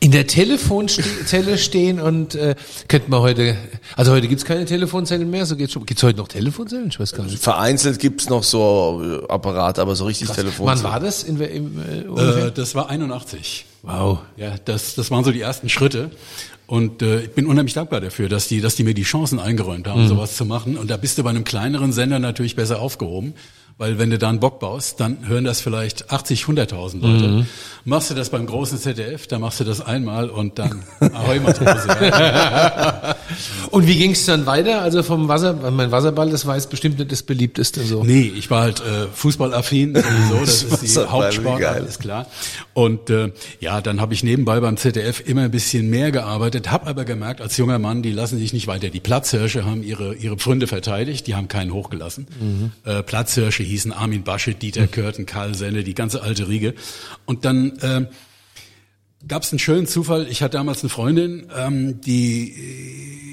In 0.00 0.10
der 0.10 0.26
Telefonzelle 0.26 1.58
stehen 1.58 2.00
und 2.00 2.34
äh, 2.34 2.54
könnte 2.88 3.10
man 3.10 3.20
heute, 3.20 3.56
also 3.96 4.12
heute 4.12 4.28
gibt's 4.28 4.44
keine 4.44 4.64
Telefonzellen 4.64 5.30
mehr, 5.30 5.46
so 5.46 5.56
geht's 5.56 5.72
schon. 5.72 5.86
Gibt's 5.86 6.02
heute 6.02 6.18
noch 6.18 6.28
Telefonzellen? 6.28 6.88
Ich 6.88 7.00
weiß 7.00 7.12
gar 7.12 7.24
nicht. 7.24 7.42
Vereinzelt 7.42 7.98
gibt's 7.98 8.28
noch 8.28 8.42
so 8.42 9.02
äh, 9.04 9.32
Apparate, 9.32 9.80
aber 9.80 9.94
so 9.94 10.04
richtig 10.06 10.30
Telefon. 10.30 10.66
Wann 10.66 10.82
war 10.82 11.00
das? 11.00 11.22
In, 11.22 11.40
im, 11.40 11.82
äh? 12.16 12.46
Äh, 12.46 12.52
das 12.52 12.74
war 12.74 12.88
81. 12.90 13.66
wow. 13.82 14.18
Ja, 14.36 14.54
das, 14.64 14.94
das 14.94 15.10
waren 15.10 15.24
so 15.24 15.32
die 15.32 15.40
ersten 15.40 15.68
Schritte. 15.68 16.10
Und 16.66 17.00
äh, 17.00 17.22
ich 17.22 17.30
bin 17.30 17.46
unheimlich 17.46 17.72
dankbar 17.72 18.02
dafür, 18.02 18.28
dass 18.28 18.46
die, 18.46 18.60
dass 18.60 18.76
die 18.76 18.84
mir 18.84 18.92
die 18.92 19.02
Chancen 19.02 19.40
eingeräumt 19.40 19.88
haben, 19.88 20.06
sowas 20.06 20.36
zu 20.36 20.44
machen. 20.44 20.76
Und 20.76 20.90
da 20.90 20.98
bist 20.98 21.16
du 21.16 21.22
bei 21.22 21.30
einem 21.30 21.44
kleineren 21.44 21.92
Sender 21.92 22.18
natürlich 22.18 22.56
besser 22.56 22.80
aufgehoben. 22.80 23.32
Weil 23.78 23.98
wenn 23.98 24.10
du 24.10 24.18
da 24.18 24.28
einen 24.28 24.40
Bock 24.40 24.58
baust, 24.58 24.98
dann 24.98 25.28
hören 25.28 25.44
das 25.44 25.60
vielleicht 25.60 26.10
80, 26.10 26.42
100.000 26.42 27.00
Leute. 27.00 27.46
Machst 27.84 28.10
du 28.10 28.14
das 28.14 28.28
beim 28.30 28.44
großen 28.44 28.76
ZDF, 28.76 29.28
dann 29.28 29.40
machst 29.40 29.60
du 29.60 29.64
das 29.64 29.80
einmal 29.80 30.28
und 30.30 30.58
dann 30.58 30.82
Ahoi 31.00 31.38
Matrose. 31.38 31.88
Und 33.70 33.86
wie 33.86 33.96
ging's 33.96 34.24
dann 34.24 34.46
weiter? 34.46 34.80
Also 34.80 35.02
vom 35.02 35.28
Wasser, 35.28 35.52
mein 35.70 35.90
Wasserball, 35.90 36.30
das 36.30 36.46
war 36.46 36.56
jetzt 36.56 36.70
bestimmt 36.70 36.98
nicht 36.98 37.12
das 37.12 37.22
beliebteste 37.22 37.82
so. 37.82 38.02
Nee, 38.02 38.32
ich 38.34 38.50
war 38.50 38.62
halt 38.62 38.80
äh, 38.80 39.06
Fußballaffin 39.12 39.94
sowieso, 39.94 40.40
das 40.40 40.62
ist 40.62 40.96
die 40.96 40.98
Hauptsportart, 40.98 41.60
geil. 41.60 41.84
ist 41.86 42.00
klar. 42.00 42.26
Und 42.72 43.10
äh, 43.10 43.32
ja, 43.60 43.80
dann 43.80 44.00
habe 44.00 44.14
ich 44.14 44.24
nebenbei 44.24 44.58
beim 44.60 44.76
ZDF 44.78 45.22
immer 45.26 45.42
ein 45.42 45.50
bisschen 45.50 45.90
mehr 45.90 46.10
gearbeitet, 46.10 46.70
habe 46.70 46.86
aber 46.86 47.04
gemerkt, 47.04 47.40
als 47.40 47.56
junger 47.58 47.78
Mann, 47.78 48.02
die 48.02 48.12
lassen 48.12 48.38
sich 48.38 48.52
nicht 48.52 48.66
weiter. 48.66 48.88
Die 48.88 49.00
Platzhirsche 49.00 49.64
haben 49.64 49.82
ihre 49.82 50.14
ihre 50.14 50.36
Pfründe 50.36 50.66
verteidigt, 50.66 51.26
die 51.26 51.34
haben 51.34 51.48
keinen 51.48 51.72
hochgelassen. 51.72 52.26
Äh, 52.84 53.02
Platzhirsche 53.02 53.62
hießen 53.68 53.92
Armin 53.92 54.24
Baschet, 54.24 54.62
Dieter 54.62 54.86
Körten, 54.86 55.26
Karl 55.26 55.54
Senne, 55.54 55.84
die 55.84 55.94
ganze 55.94 56.22
alte 56.22 56.48
Riege. 56.48 56.74
Und 57.26 57.44
dann 57.44 57.78
äh, 57.78 58.06
gab 59.26 59.42
es 59.42 59.52
einen 59.52 59.58
schönen 59.58 59.86
Zufall. 59.86 60.26
Ich 60.28 60.42
hatte 60.42 60.56
damals 60.56 60.82
eine 60.82 60.90
Freundin, 60.90 61.46
ähm, 61.56 62.00
die 62.00 62.50
äh, 62.50 63.27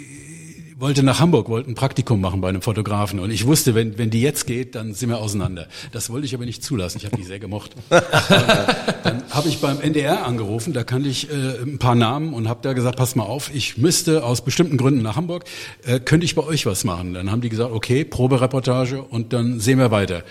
wollte 0.77 1.03
nach 1.03 1.20
Hamburg, 1.20 1.48
wollte 1.48 1.72
ein 1.72 1.75
Praktikum 1.75 2.20
machen 2.20 2.41
bei 2.41 2.50
einem 2.50 2.62
Fotografen. 2.62 3.20
Und 3.20 3.32
ich 3.32 3.46
wusste, 3.46 3.75
wenn, 3.75 3.98
wenn 3.98 4.10
die 4.10 4.22
jetzt 4.22 4.46
geht, 4.46 4.75
dann 4.75 4.94
sind 4.94 5.10
wir 5.10 5.20
auseinander. 5.20 5.67
Das 5.91 6.10
wollte 6.10 6.25
ich 6.25 6.36
aber 6.36 6.46
nicht 6.46 6.63
zulassen. 6.63 6.98
Ich 6.98 7.05
habe 7.05 7.15
die 7.15 7.24
sehr 7.24 7.39
gemocht. 7.39 7.72
Dann 7.89 9.24
habe 9.29 9.48
ich 9.48 9.60
beim 9.60 9.79
NDR 9.79 10.25
angerufen, 10.25 10.74
da 10.74 10.84
kannte 10.84 11.10
ich 11.10 11.29
äh, 11.29 11.34
ein 11.62 11.77
paar 11.77 11.96
Namen 11.96 12.34
und 12.34 12.50
habe 12.50 12.60
da 12.63 12.74
gesagt, 12.74 12.98
pass 12.98 13.15
mal 13.15 13.24
auf, 13.24 13.53
ich 13.53 13.77
müsste 13.77 14.24
aus 14.24 14.44
bestimmten 14.44 14.77
Gründen 14.77 15.01
nach 15.01 15.15
Hamburg, 15.15 15.46
äh, 15.86 16.00
könnte 16.00 16.25
ich 16.25 16.36
bei 16.36 16.44
euch 16.44 16.65
was 16.65 16.84
machen? 16.84 17.13
Dann 17.13 17.32
haben 17.32 17.41
die 17.41 17.50
gesagt, 17.50 17.72
okay, 17.72 18.03
Probereportage 18.03 19.01
und 19.01 19.34
dann 19.34 19.60
sehen 19.60 19.77
wir 19.77 19.91
weiter. 19.91 20.24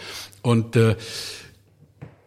Und 0.42 0.76
äh, 0.76 0.96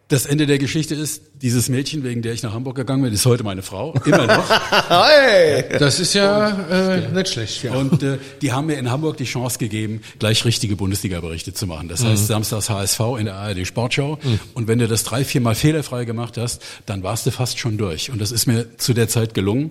das 0.08 0.24
Ende 0.24 0.46
der 0.46 0.58
Geschichte 0.58 0.94
ist, 0.94 1.27
dieses 1.42 1.68
Mädchen, 1.68 2.02
wegen 2.04 2.22
der 2.22 2.32
ich 2.32 2.42
nach 2.42 2.52
Hamburg 2.52 2.76
gegangen 2.76 3.02
bin, 3.02 3.12
ist 3.12 3.24
heute 3.26 3.44
meine 3.44 3.62
Frau, 3.62 3.94
immer 4.04 4.26
noch. 4.26 4.48
Hey! 4.88 5.78
Das 5.78 6.00
ist 6.00 6.14
ja 6.14 6.48
äh, 6.70 7.12
nicht 7.12 7.28
schlecht. 7.28 7.62
Ja. 7.62 7.74
Und 7.74 8.02
äh, 8.02 8.18
die 8.42 8.52
haben 8.52 8.66
mir 8.66 8.76
in 8.76 8.90
Hamburg 8.90 9.16
die 9.16 9.24
Chance 9.24 9.58
gegeben, 9.58 10.00
gleich 10.18 10.44
richtige 10.44 10.76
Bundesliga-Berichte 10.76 11.52
zu 11.52 11.66
machen. 11.66 11.88
Das 11.88 12.04
heißt, 12.04 12.26
samstags 12.26 12.70
HSV 12.70 13.00
in 13.18 13.26
der 13.26 13.34
ARD 13.34 13.66
Sportshow. 13.66 14.18
Und 14.54 14.68
wenn 14.68 14.78
du 14.78 14.88
das 14.88 15.04
drei, 15.04 15.24
viermal 15.24 15.54
fehlerfrei 15.54 16.04
gemacht 16.04 16.36
hast, 16.36 16.62
dann 16.86 17.02
warst 17.02 17.26
du 17.26 17.30
fast 17.30 17.58
schon 17.58 17.76
durch. 17.76 18.10
Und 18.10 18.20
das 18.20 18.32
ist 18.32 18.46
mir 18.46 18.76
zu 18.78 18.94
der 18.94 19.08
Zeit 19.08 19.34
gelungen. 19.34 19.70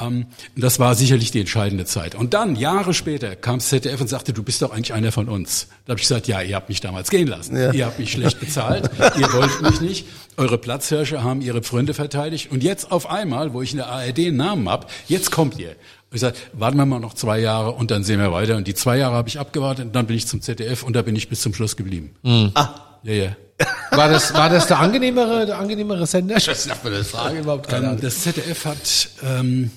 Ähm, 0.00 0.26
das 0.56 0.78
war 0.78 0.94
sicherlich 0.94 1.30
die 1.30 1.40
entscheidende 1.40 1.84
Zeit. 1.84 2.14
Und 2.14 2.34
dann, 2.34 2.56
Jahre 2.56 2.94
später, 2.94 3.36
kam 3.36 3.60
ZDF 3.60 4.00
und 4.00 4.08
sagte, 4.08 4.32
du 4.32 4.42
bist 4.42 4.62
doch 4.62 4.72
eigentlich 4.72 4.92
einer 4.92 5.12
von 5.12 5.28
uns. 5.28 5.68
Da 5.86 5.92
habe 5.92 6.00
ich 6.00 6.08
gesagt, 6.08 6.28
ja, 6.28 6.40
ihr 6.40 6.56
habt 6.56 6.68
mich 6.68 6.80
damals 6.80 7.10
gehen 7.10 7.28
lassen. 7.28 7.56
Ja. 7.56 7.72
Ihr 7.72 7.86
habt 7.86 7.98
mich 7.98 8.12
schlecht 8.12 8.40
bezahlt. 8.40 8.90
ihr 9.18 9.32
wollt 9.32 9.62
mich 9.62 9.80
nicht. 9.80 10.06
Eure 10.36 10.58
Platzhirsche 10.58 11.22
haben 11.22 11.40
ihre 11.40 11.62
Pfründe 11.62 11.94
verteidigt. 11.94 12.50
Und 12.50 12.62
jetzt 12.62 12.90
auf 12.90 13.08
einmal, 13.10 13.52
wo 13.52 13.62
ich 13.62 13.72
in 13.72 13.78
der 13.78 13.88
ARD 13.88 14.18
einen 14.18 14.36
Namen 14.36 14.68
hab, 14.68 14.90
jetzt 15.08 15.30
kommt 15.30 15.58
ihr. 15.58 15.70
Und 15.70 16.14
ich 16.14 16.20
sage, 16.20 16.36
warten 16.52 16.76
wir 16.76 16.86
mal 16.86 17.00
noch 17.00 17.14
zwei 17.14 17.38
Jahre 17.38 17.72
und 17.72 17.90
dann 17.90 18.04
sehen 18.04 18.20
wir 18.20 18.32
weiter. 18.32 18.56
Und 18.56 18.66
die 18.66 18.74
zwei 18.74 18.98
Jahre 18.98 19.14
habe 19.14 19.28
ich 19.28 19.38
abgewartet 19.38 19.86
und 19.86 19.92
dann 19.94 20.06
bin 20.06 20.16
ich 20.16 20.26
zum 20.26 20.40
ZDF 20.40 20.82
und 20.82 20.94
da 20.94 21.02
bin 21.02 21.16
ich 21.16 21.28
bis 21.28 21.40
zum 21.40 21.54
Schluss 21.54 21.76
geblieben. 21.76 22.14
Ah. 22.54 22.74
Ja, 23.02 23.12
ja. 23.12 23.36
War 23.90 24.08
das, 24.08 24.32
war 24.34 24.48
das 24.48 24.66
der 24.66 24.80
angenehmere, 24.80 25.46
der 25.46 25.58
angenehmere 25.58 26.06
Sender? 26.06 26.36
Ich 26.36 26.48
weiß 26.48 26.66
nicht, 26.66 26.74
ob 26.74 26.82
man 26.82 26.94
das 26.94 27.08
fragen 27.08 27.38
überhaupt 27.38 27.68
keine 27.68 27.90
Ähm, 27.90 28.00
das 28.00 28.22
ZDF 28.22 28.64
hat 28.64 29.10
ähm, 29.22 29.70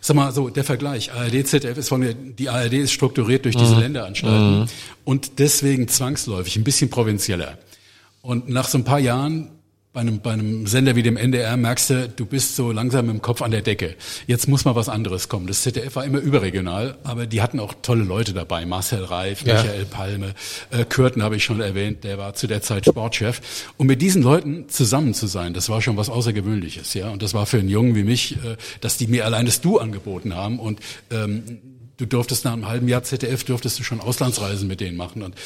Sag 0.00 0.16
mal 0.16 0.32
so, 0.32 0.48
der 0.48 0.64
Vergleich, 0.64 1.12
ARD, 1.12 1.46
ZDF 1.46 1.78
ist 1.78 1.88
von 1.88 2.00
der, 2.00 2.14
die 2.14 2.48
ARD 2.48 2.74
ist 2.74 2.92
strukturiert 2.92 3.44
durch 3.44 3.56
diese 3.56 3.76
Länderanstalten 3.76 4.68
und 5.04 5.38
deswegen 5.38 5.88
zwangsläufig 5.88 6.56
ein 6.56 6.64
bisschen 6.64 6.90
provinzieller. 6.90 7.58
Und 8.22 8.48
nach 8.48 8.68
so 8.68 8.78
ein 8.78 8.84
paar 8.84 8.98
Jahren 8.98 9.50
bei 9.94 10.00
einem, 10.00 10.18
bei 10.18 10.32
einem 10.32 10.66
Sender 10.66 10.96
wie 10.96 11.04
dem 11.04 11.16
NDR 11.16 11.56
merkst 11.56 11.90
du, 11.90 12.08
du 12.08 12.26
bist 12.26 12.56
so 12.56 12.72
langsam 12.72 13.08
im 13.08 13.22
Kopf 13.22 13.40
an 13.42 13.52
der 13.52 13.62
Decke. 13.62 13.94
Jetzt 14.26 14.48
muss 14.48 14.64
mal 14.64 14.74
was 14.74 14.88
anderes 14.88 15.28
kommen. 15.28 15.46
Das 15.46 15.62
ZDF 15.62 15.94
war 15.94 16.04
immer 16.04 16.18
überregional, 16.18 16.98
aber 17.04 17.26
die 17.26 17.40
hatten 17.40 17.60
auch 17.60 17.74
tolle 17.80 18.02
Leute 18.02 18.32
dabei. 18.32 18.66
Marcel 18.66 19.04
Reif, 19.04 19.42
Ja. 19.42 19.54
Michael 19.54 19.84
Palme, 19.84 20.34
äh, 20.72 20.84
Kürten 20.84 21.22
habe 21.22 21.36
ich 21.36 21.44
schon 21.44 21.60
erwähnt, 21.60 22.02
der 22.02 22.18
war 22.18 22.34
zu 22.34 22.48
der 22.48 22.60
Zeit 22.60 22.86
Sportchef. 22.86 23.40
Und 23.76 23.86
mit 23.86 24.02
diesen 24.02 24.24
Leuten 24.24 24.68
zusammen 24.68 25.14
zu 25.14 25.28
sein, 25.28 25.54
das 25.54 25.68
war 25.68 25.80
schon 25.80 25.96
was 25.96 26.10
Außergewöhnliches, 26.10 26.92
ja. 26.94 27.10
Und 27.10 27.22
das 27.22 27.32
war 27.32 27.46
für 27.46 27.58
einen 27.58 27.68
Jungen 27.68 27.94
wie 27.94 28.02
mich, 28.02 28.34
äh, 28.44 28.56
dass 28.80 28.96
die 28.96 29.06
mir 29.06 29.24
allein 29.24 29.46
das 29.46 29.60
Du 29.60 29.78
angeboten 29.78 30.34
haben 30.34 30.58
und 30.58 30.80
ähm, 31.12 31.60
Du 31.96 32.06
durftest 32.06 32.44
nach 32.44 32.52
einem 32.54 32.66
halben 32.66 32.88
Jahr 32.88 33.04
ZDF, 33.04 33.44
durftest 33.44 33.78
du 33.78 33.84
schon 33.84 34.00
Auslandsreisen 34.00 34.66
mit 34.66 34.80
denen 34.80 34.96
machen 34.96 35.22
und 35.22 35.36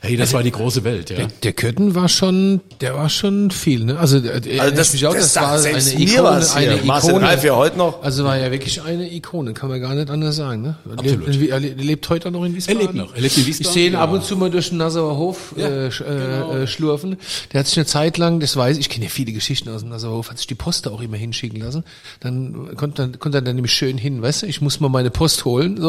hey, 0.00 0.16
das 0.16 0.32
war 0.32 0.44
die 0.44 0.52
große 0.52 0.84
Welt, 0.84 1.10
ja. 1.10 1.16
Der, 1.16 1.26
der 1.42 1.52
Kürten 1.52 1.96
war 1.96 2.08
schon, 2.08 2.60
der 2.80 2.94
war 2.94 3.08
schon 3.08 3.50
viel, 3.50 3.84
ne? 3.84 3.98
Also, 3.98 4.18
erinnere 4.18 4.60
Also 4.62 4.76
das- 4.76 4.86
ich 4.88 4.92
mich 4.92 5.06
auch, 5.08 5.14
das 5.14 5.32
das, 5.32 5.42
war 5.42 5.58
selbst 5.58 5.88
eine 5.96 5.98
mir 6.04 6.10
Ikone, 6.12 6.22
was 6.28 6.56
hier. 6.56 6.70
eine 6.72 6.82
Marcel 6.82 7.10
Ikone. 7.10 7.26
Reif 7.26 7.42
ja 7.42 7.56
heute 7.56 7.78
noch. 7.78 8.00
Also 8.04 8.22
war 8.22 8.38
ja 8.38 8.52
wirklich 8.52 8.80
eine 8.82 9.12
Ikone, 9.12 9.54
kann 9.54 9.70
man 9.70 9.80
gar 9.80 9.92
nicht 9.96 10.08
anders 10.08 10.36
sagen, 10.36 10.62
ne? 10.62 10.76
Er 10.88 10.98
Absolut. 11.00 11.26
Lebt, 11.34 11.50
er 11.50 11.58
lebt 11.60 12.08
heute 12.10 12.30
noch 12.30 12.44
in 12.44 12.54
Wiesbaden. 12.54 12.80
Er 12.80 12.86
lebt 12.86 12.94
noch. 12.94 13.14
Er 13.16 13.20
lebt 13.20 13.36
in 13.36 13.46
Wiesbaden, 13.46 13.66
Ich 13.66 13.72
sehe 13.74 13.86
ihn 13.88 13.96
ab 13.96 14.10
genau. 14.10 14.20
und 14.20 14.24
zu 14.24 14.36
mal 14.36 14.50
durch 14.52 14.68
den 14.68 14.78
Nassauer 14.78 15.16
Hof 15.16 15.52
Ja, 15.56 15.66
äh, 15.66 15.86
äh, 15.88 15.90
genau. 15.98 16.52
äh, 16.58 16.66
schlurfen. 16.68 17.16
Der 17.52 17.58
hat 17.58 17.66
sich 17.66 17.76
eine 17.76 17.86
Zeit 17.86 18.18
lang, 18.18 18.38
das 18.38 18.56
weiß 18.56 18.76
ich, 18.76 18.82
ich 18.82 18.88
kenne 18.88 19.06
ja 19.06 19.10
viele 19.10 19.32
Geschichten 19.32 19.68
aus 19.70 19.80
dem 19.80 19.88
Nassauer 19.90 20.18
Hof, 20.18 20.30
hat 20.30 20.38
sich 20.38 20.46
die 20.46 20.54
Post 20.54 20.86
da 20.86 20.90
auch 20.90 21.00
immer 21.00 21.16
hinschicken 21.16 21.58
lassen. 21.60 21.82
Dann 22.20 22.76
konnte, 22.76 23.02
dann 23.02 23.18
konnte 23.18 23.38
er 23.38 23.42
dann 23.42 23.56
nämlich 23.56 23.72
schön 23.72 23.98
hin, 23.98 24.22
weißt 24.22 24.42
du, 24.42 24.46
ich 24.46 24.60
muss 24.60 24.78
mal 24.78 24.88
meine 24.88 25.10
Post 25.10 25.44
holen. 25.44 25.76
So. 25.76 25.87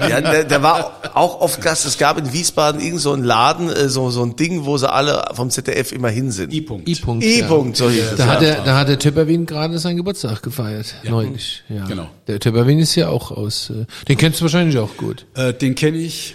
Ja, 0.00 0.20
der, 0.20 0.44
der 0.44 0.62
war 0.62 1.00
auch 1.14 1.40
oft 1.40 1.60
Gast. 1.60 1.86
Es 1.86 1.98
gab 1.98 2.18
in 2.18 2.32
Wiesbaden 2.32 2.80
irgend 2.80 3.00
so 3.00 3.12
einen 3.12 3.24
Laden, 3.24 3.68
äh, 3.68 3.88
so, 3.88 4.10
so 4.10 4.22
ein 4.22 4.36
Ding, 4.36 4.64
wo 4.64 4.76
sie 4.78 4.90
alle 4.90 5.24
vom 5.34 5.50
ZDF 5.50 5.92
immer 5.92 6.08
hin 6.08 6.30
sind. 6.30 6.52
I-Punkt. 6.52 6.88
I-Punkt. 6.88 7.24
I-Punkt, 7.24 7.76
so 7.76 7.90
hieß 7.90 8.12
es. 8.12 8.16
Da 8.16 8.26
ja. 8.26 8.32
hat 8.32 8.42
der, 8.42 8.64
da 8.64 8.78
hat 8.78 8.88
der 8.88 8.98
Töpperwien 8.98 9.46
gerade 9.46 9.78
seinen 9.78 9.96
Geburtstag 9.96 10.42
gefeiert, 10.42 10.94
neulich. 11.04 11.62
Ja. 11.68 11.86
Genau. 11.86 12.08
Der 12.26 12.40
Töpperwien 12.40 12.78
ist 12.78 12.94
ja 12.94 13.08
auch 13.08 13.30
aus, 13.30 13.70
äh, 13.70 13.86
den 14.08 14.16
kennst 14.16 14.40
du 14.40 14.44
wahrscheinlich 14.44 14.78
auch 14.78 14.96
gut. 14.96 15.26
Äh, 15.34 15.52
den 15.54 15.74
kenne 15.74 15.98
ich 15.98 16.34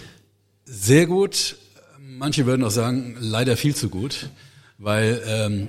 sehr 0.64 1.06
gut. 1.06 1.56
Manche 1.98 2.46
würden 2.46 2.64
auch 2.64 2.70
sagen, 2.70 3.16
leider 3.20 3.56
viel 3.56 3.74
zu 3.74 3.88
gut, 3.88 4.30
weil 4.78 5.22
ähm, 5.26 5.68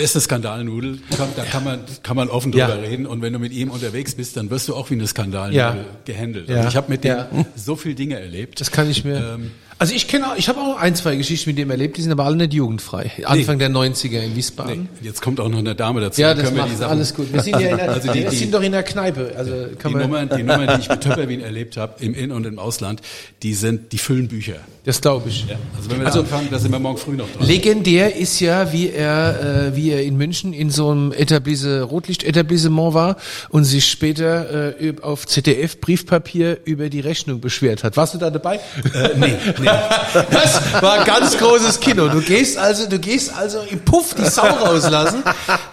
ist 0.00 0.14
eine 0.16 0.22
Skandalnudel. 0.22 0.98
Da 1.36 1.44
kann 1.44 1.64
man 1.64 1.80
kann 2.02 2.16
man 2.16 2.28
offen 2.28 2.52
drüber 2.52 2.68
Ja. 2.68 2.74
reden. 2.74 3.06
Und 3.06 3.22
wenn 3.22 3.32
du 3.32 3.38
mit 3.38 3.52
ihm 3.52 3.70
unterwegs 3.70 4.14
bist, 4.14 4.36
dann 4.36 4.50
wirst 4.50 4.68
du 4.68 4.74
auch 4.74 4.90
wie 4.90 4.94
eine 4.94 5.06
Skandalnudel 5.06 5.56
Ja. 5.58 5.76
gehandelt. 6.04 6.48
Ja. 6.48 6.56
Also 6.56 6.68
ich 6.68 6.76
habe 6.76 6.90
mit 6.90 7.04
dem 7.04 7.18
so 7.56 7.76
viel 7.76 7.94
Dinge 7.94 8.18
erlebt. 8.18 8.60
Das 8.60 8.70
kann 8.70 8.88
ich 8.90 9.04
mir. 9.04 9.34
Ähm, 9.34 9.50
also 9.78 9.94
ich 9.96 10.06
kenne 10.06 10.28
auch, 10.30 10.36
ich 10.36 10.48
habe 10.48 10.60
auch 10.60 10.76
ein, 10.76 10.94
zwei 10.94 11.16
Geschichten 11.16 11.50
mit 11.50 11.58
dem 11.58 11.68
erlebt, 11.68 11.96
die 11.96 12.02
sind 12.02 12.12
aber 12.12 12.24
alle 12.24 12.36
nicht 12.36 12.54
jugendfrei. 12.54 13.10
Anfang 13.24 13.58
der 13.58 13.68
90er 13.68 14.20
in 14.20 14.36
Wiesbaden. 14.36 14.88
nee, 15.00 15.06
jetzt 15.08 15.20
kommt 15.22 15.40
auch 15.40 15.48
noch 15.48 15.58
eine 15.58 15.74
Dame 15.74 16.00
dazu. 16.00 16.20
Ja, 16.20 16.34
das 16.34 16.52
macht 16.52 16.80
alles 16.80 17.12
gut. 17.12 17.32
Wir 17.32 17.40
sind 17.42 17.58
ja 17.58 17.70
in 17.70 17.76
der, 17.78 17.90
Also 17.94 18.12
die- 18.12 18.24
die- 18.24 18.36
sind 18.36 18.54
doch 18.54 18.62
in 18.62 18.70
der 18.70 18.84
Kneipe. 18.84 19.32
Also 19.36 19.50
kann 19.80 19.90
Die 19.90 19.98
man, 19.98 20.02
Nummern, 20.08 20.28
die 20.36 20.42
Nummern, 20.44 20.68
die 20.76 20.82
ich 20.82 20.88
mit 20.88 21.00
Töpperwien 21.02 21.40
erlebt 21.40 21.76
habe, 21.76 21.94
im 22.04 22.14
In- 22.14 22.30
und 22.30 22.46
im 22.46 22.60
Ausland, 22.60 23.00
die 23.42 23.54
sind, 23.54 23.92
die 23.92 23.98
füllen 23.98 24.28
Bücher. 24.28 24.54
das 24.84 25.00
glaube 25.00 25.28
ich. 25.30 25.46
Also 25.76 25.90
wenn 25.90 25.98
wir 25.98 26.04
da 26.10 26.12
anfangen, 26.20 26.46
da 26.50 26.60
sind 26.60 26.70
wir 26.70 26.78
morgen 26.78 26.98
früh 26.98 27.16
noch 27.16 27.28
dran. 27.36 27.44
Legendär 27.44 28.14
ist 28.14 28.38
ja, 28.38 28.72
wie 28.72 28.88
er, 28.90 29.66
äh, 29.72 29.76
wie 29.76 29.81
er 29.90 30.02
in 30.02 30.16
München 30.16 30.52
in 30.52 30.70
so 30.70 30.90
einem 30.90 31.12
Etablisse, 31.12 31.82
Rotlicht-Etablissement 31.82 32.94
war 32.94 33.16
und 33.50 33.64
sich 33.64 33.86
später 33.86 34.80
äh, 34.80 34.94
auf 35.02 35.26
ZDF-Briefpapier 35.26 36.58
über 36.64 36.88
die 36.88 37.00
Rechnung 37.00 37.40
beschwert 37.40 37.84
hat. 37.84 37.96
Warst 37.96 38.14
du 38.14 38.18
da 38.18 38.30
dabei? 38.30 38.56
Äh, 38.94 39.10
nee, 39.16 39.34
nee. 39.60 39.68
Das 40.30 40.82
war 40.82 41.04
ganz 41.04 41.36
großes 41.38 41.80
Kino. 41.80 42.08
Du 42.08 42.20
gehst 42.20 42.56
also, 42.58 42.88
du 42.88 42.98
gehst 42.98 43.32
also 43.36 43.60
im 43.70 43.80
Puff 43.80 44.14
die 44.14 44.24
Sau 44.24 44.42
rauslassen, 44.46 45.22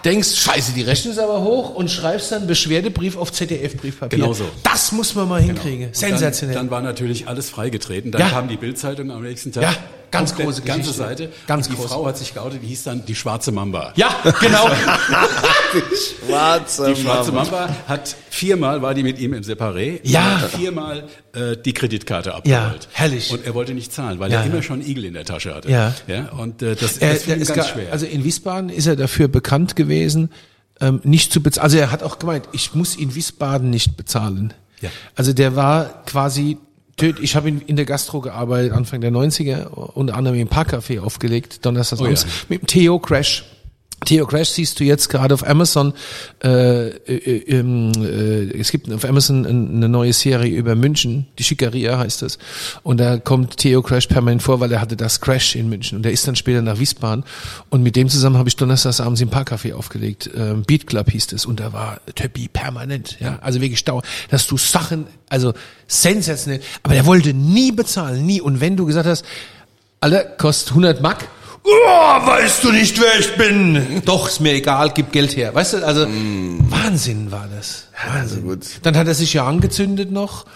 denkst, 0.04 0.34
scheiße, 0.36 0.72
die 0.72 0.82
Rechnung 0.82 1.12
ist 1.12 1.18
aber 1.18 1.42
hoch 1.42 1.74
und 1.74 1.90
schreibst 1.90 2.32
dann 2.32 2.46
Beschwerdebrief 2.46 3.16
auf 3.16 3.32
ZDF-Briefpapier. 3.32 4.18
Genau 4.18 4.32
so. 4.32 4.44
Das 4.62 4.92
muss 4.92 5.14
man 5.14 5.28
mal 5.28 5.40
hinkriegen. 5.40 5.86
Und 5.88 5.96
Sensationell. 5.96 6.54
Dann, 6.54 6.66
dann 6.66 6.70
war 6.70 6.82
natürlich 6.82 7.28
alles 7.28 7.50
freigetreten. 7.50 8.10
Dann 8.10 8.20
Ja. 8.22 8.28
kam 8.30 8.48
die 8.48 8.56
Bildzeitung 8.56 9.10
am 9.10 9.22
nächsten 9.22 9.52
Tag. 9.52 9.62
Ja, 9.62 9.74
ganz 10.10 10.34
große 10.34 10.62
ganze 10.62 10.80
Geschichte. 10.90 10.98
Seite. 11.02 11.32
Ganz 11.46 11.68
die 11.68 11.74
groß. 11.76 11.86
Frau 11.86 12.06
hat 12.06 12.18
sich 12.18 12.34
geoutet, 12.34 12.62
die 12.62 12.66
hieß 12.68 12.84
dann 12.84 13.04
die 13.04 13.14
schwarze 13.14 13.52
Mamba. 13.52 13.92
ja, 13.96 14.08
genau. 14.40 14.68
Schwarze 16.26 16.92
Die 16.94 17.00
schwarze 17.02 17.32
Mama. 17.32 17.50
Mamba 17.50 17.76
hat 17.86 18.16
viermal 18.30 18.82
war 18.82 18.94
die 18.94 19.02
mit 19.02 19.18
ihm 19.18 19.32
im 19.34 19.42
Separé. 19.42 20.00
Ja. 20.02 20.40
Hat 20.40 20.50
viermal 20.50 21.04
äh, 21.32 21.56
die 21.56 21.72
Kreditkarte 21.72 22.34
abgeholt. 22.34 22.88
herrlich. 22.92 23.30
Und 23.32 23.44
er 23.46 23.54
wollte 23.54 23.74
nicht 23.74 23.92
zahlen, 23.92 24.18
weil 24.18 24.30
Ja, 24.32 24.40
er 24.40 24.46
ja. 24.46 24.52
immer 24.52 24.62
schon 24.62 24.80
einen 24.80 24.88
Igel 24.90 25.04
in 25.04 25.14
der 25.14 25.24
Tasche 25.24 25.54
hatte. 25.54 25.70
Ja. 25.70 25.94
ja 26.06 26.28
und 26.30 26.62
äh, 26.62 26.74
das, 26.76 26.98
Er, 26.98 27.14
das 27.14 27.22
fiel 27.24 27.36
ihm 27.36 27.42
ist 27.42 27.48
ganz 27.48 27.58
gar, 27.58 27.66
schwer. 27.74 27.92
also 27.92 28.06
in 28.06 28.24
Wiesbaden 28.24 28.70
ist 28.70 28.86
er 28.86 28.96
dafür 28.96 29.28
bekannt 29.28 29.76
gewesen, 29.76 30.30
ähm, 30.80 31.00
nicht 31.04 31.32
zu 31.32 31.42
bezahlen. 31.42 31.64
Also 31.64 31.78
er 31.78 31.90
hat 31.92 32.02
auch 32.02 32.18
gemeint, 32.18 32.48
ich 32.52 32.74
muss 32.74 32.96
in 32.96 33.14
Wiesbaden 33.14 33.70
nicht 33.70 33.96
bezahlen. 33.96 34.54
Ja. 34.80 34.90
Also 35.14 35.32
der 35.32 35.56
war 35.56 36.04
quasi 36.06 36.58
ich 37.02 37.36
habe 37.36 37.48
in, 37.48 37.60
in 37.62 37.76
der 37.76 37.84
Gastro 37.84 38.20
gearbeitet, 38.20 38.72
Anfang 38.72 39.00
der 39.00 39.10
90er, 39.10 39.66
unter 39.66 40.16
anderem 40.16 40.38
im 40.38 40.48
Parkcafé 40.48 41.00
aufgelegt, 41.00 41.64
Donnerstags 41.64 42.00
Oh 42.00 42.06
ja. 42.06 42.14
mit 42.48 42.62
dem 42.62 42.66
Theo 42.66 42.98
Crash. 42.98 43.44
Theo 44.06 44.26
Crash 44.26 44.48
siehst 44.50 44.80
du 44.80 44.84
jetzt 44.84 45.08
gerade 45.10 45.34
auf 45.34 45.46
Amazon. 45.46 45.92
Äh, 46.42 46.88
äh, 46.88 47.58
ähm, 47.58 47.92
äh, 48.02 48.58
es 48.58 48.70
gibt 48.70 48.90
auf 48.90 49.04
Amazon 49.04 49.44
ein- 49.44 49.74
eine 49.76 49.88
neue 49.90 50.12
Serie 50.14 50.56
über 50.56 50.74
München, 50.74 51.26
die 51.38 51.44
Schickeria 51.44 51.98
heißt 51.98 52.22
das. 52.22 52.38
Und 52.82 52.98
da 52.98 53.18
kommt 53.18 53.58
Theo 53.58 53.82
Crash 53.82 54.06
permanent 54.06 54.42
vor, 54.42 54.58
weil 54.60 54.72
er 54.72 54.80
hatte 54.80 54.96
das 54.96 55.20
Crash 55.20 55.54
in 55.54 55.68
München. 55.68 55.96
Und 55.96 56.02
der 56.04 56.12
ist 56.12 56.26
dann 56.26 56.34
später 56.34 56.62
nach 56.62 56.78
Wiesbaden. 56.78 57.24
Und 57.68 57.82
mit 57.82 57.94
dem 57.94 58.08
zusammen 58.08 58.38
habe 58.38 58.48
ich 58.48 58.56
donnerstags 58.56 59.00
abends 59.00 59.20
im 59.20 59.28
Parkcafé 59.30 59.74
aufgelegt. 59.74 60.30
Ähm, 60.34 60.62
Beat 60.66 60.86
Club 60.86 61.10
hieß 61.10 61.32
es. 61.32 61.44
Und 61.44 61.60
da 61.60 61.72
war 61.74 62.00
Töppi 62.14 62.48
permanent. 62.48 63.18
Ja, 63.20 63.38
also 63.42 63.60
wirklich 63.60 63.84
dauer, 63.84 64.02
dass 64.30 64.46
du 64.46 64.56
Sachen, 64.56 65.06
also 65.28 65.52
sensationell. 65.86 66.60
Aber 66.82 66.94
der 66.94 67.04
wollte 67.04 67.34
nie 67.34 67.70
bezahlen, 67.70 68.24
nie. 68.24 68.40
Und 68.40 68.60
wenn 68.60 68.76
du 68.76 68.86
gesagt 68.86 69.06
hast, 69.06 69.24
alle 70.00 70.26
kostet 70.38 70.70
100 70.70 71.02
Mark. 71.02 71.28
Oh, 71.62 72.26
weißt 72.26 72.64
du 72.64 72.72
nicht, 72.72 73.00
wer 73.00 73.18
ich 73.20 73.36
bin? 73.36 74.02
Doch, 74.04 74.28
ist 74.28 74.40
mir 74.40 74.52
egal, 74.54 74.92
gib 74.94 75.12
Geld 75.12 75.36
her. 75.36 75.54
Weißt 75.54 75.74
du, 75.74 75.86
also 75.86 76.06
Wahnsinn 76.08 77.30
war 77.30 77.48
das. 77.54 77.88
Wahnsinn. 78.12 78.42
gut. 78.42 78.66
Dann 78.82 78.96
hat 78.96 79.06
er 79.06 79.14
sich 79.14 79.34
ja 79.34 79.46
angezündet 79.46 80.10
noch, 80.10 80.46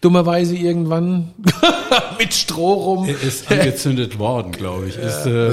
dummerweise 0.00 0.56
irgendwann 0.56 1.32
mit 2.18 2.32
Stroh 2.32 2.72
rum. 2.72 3.06
er 3.08 3.20
ist 3.22 3.50
angezündet 3.50 4.18
worden, 4.18 4.52
glaube 4.52 4.88
ich. 4.88 4.96
Ist 4.96 5.26
äh, 5.26 5.52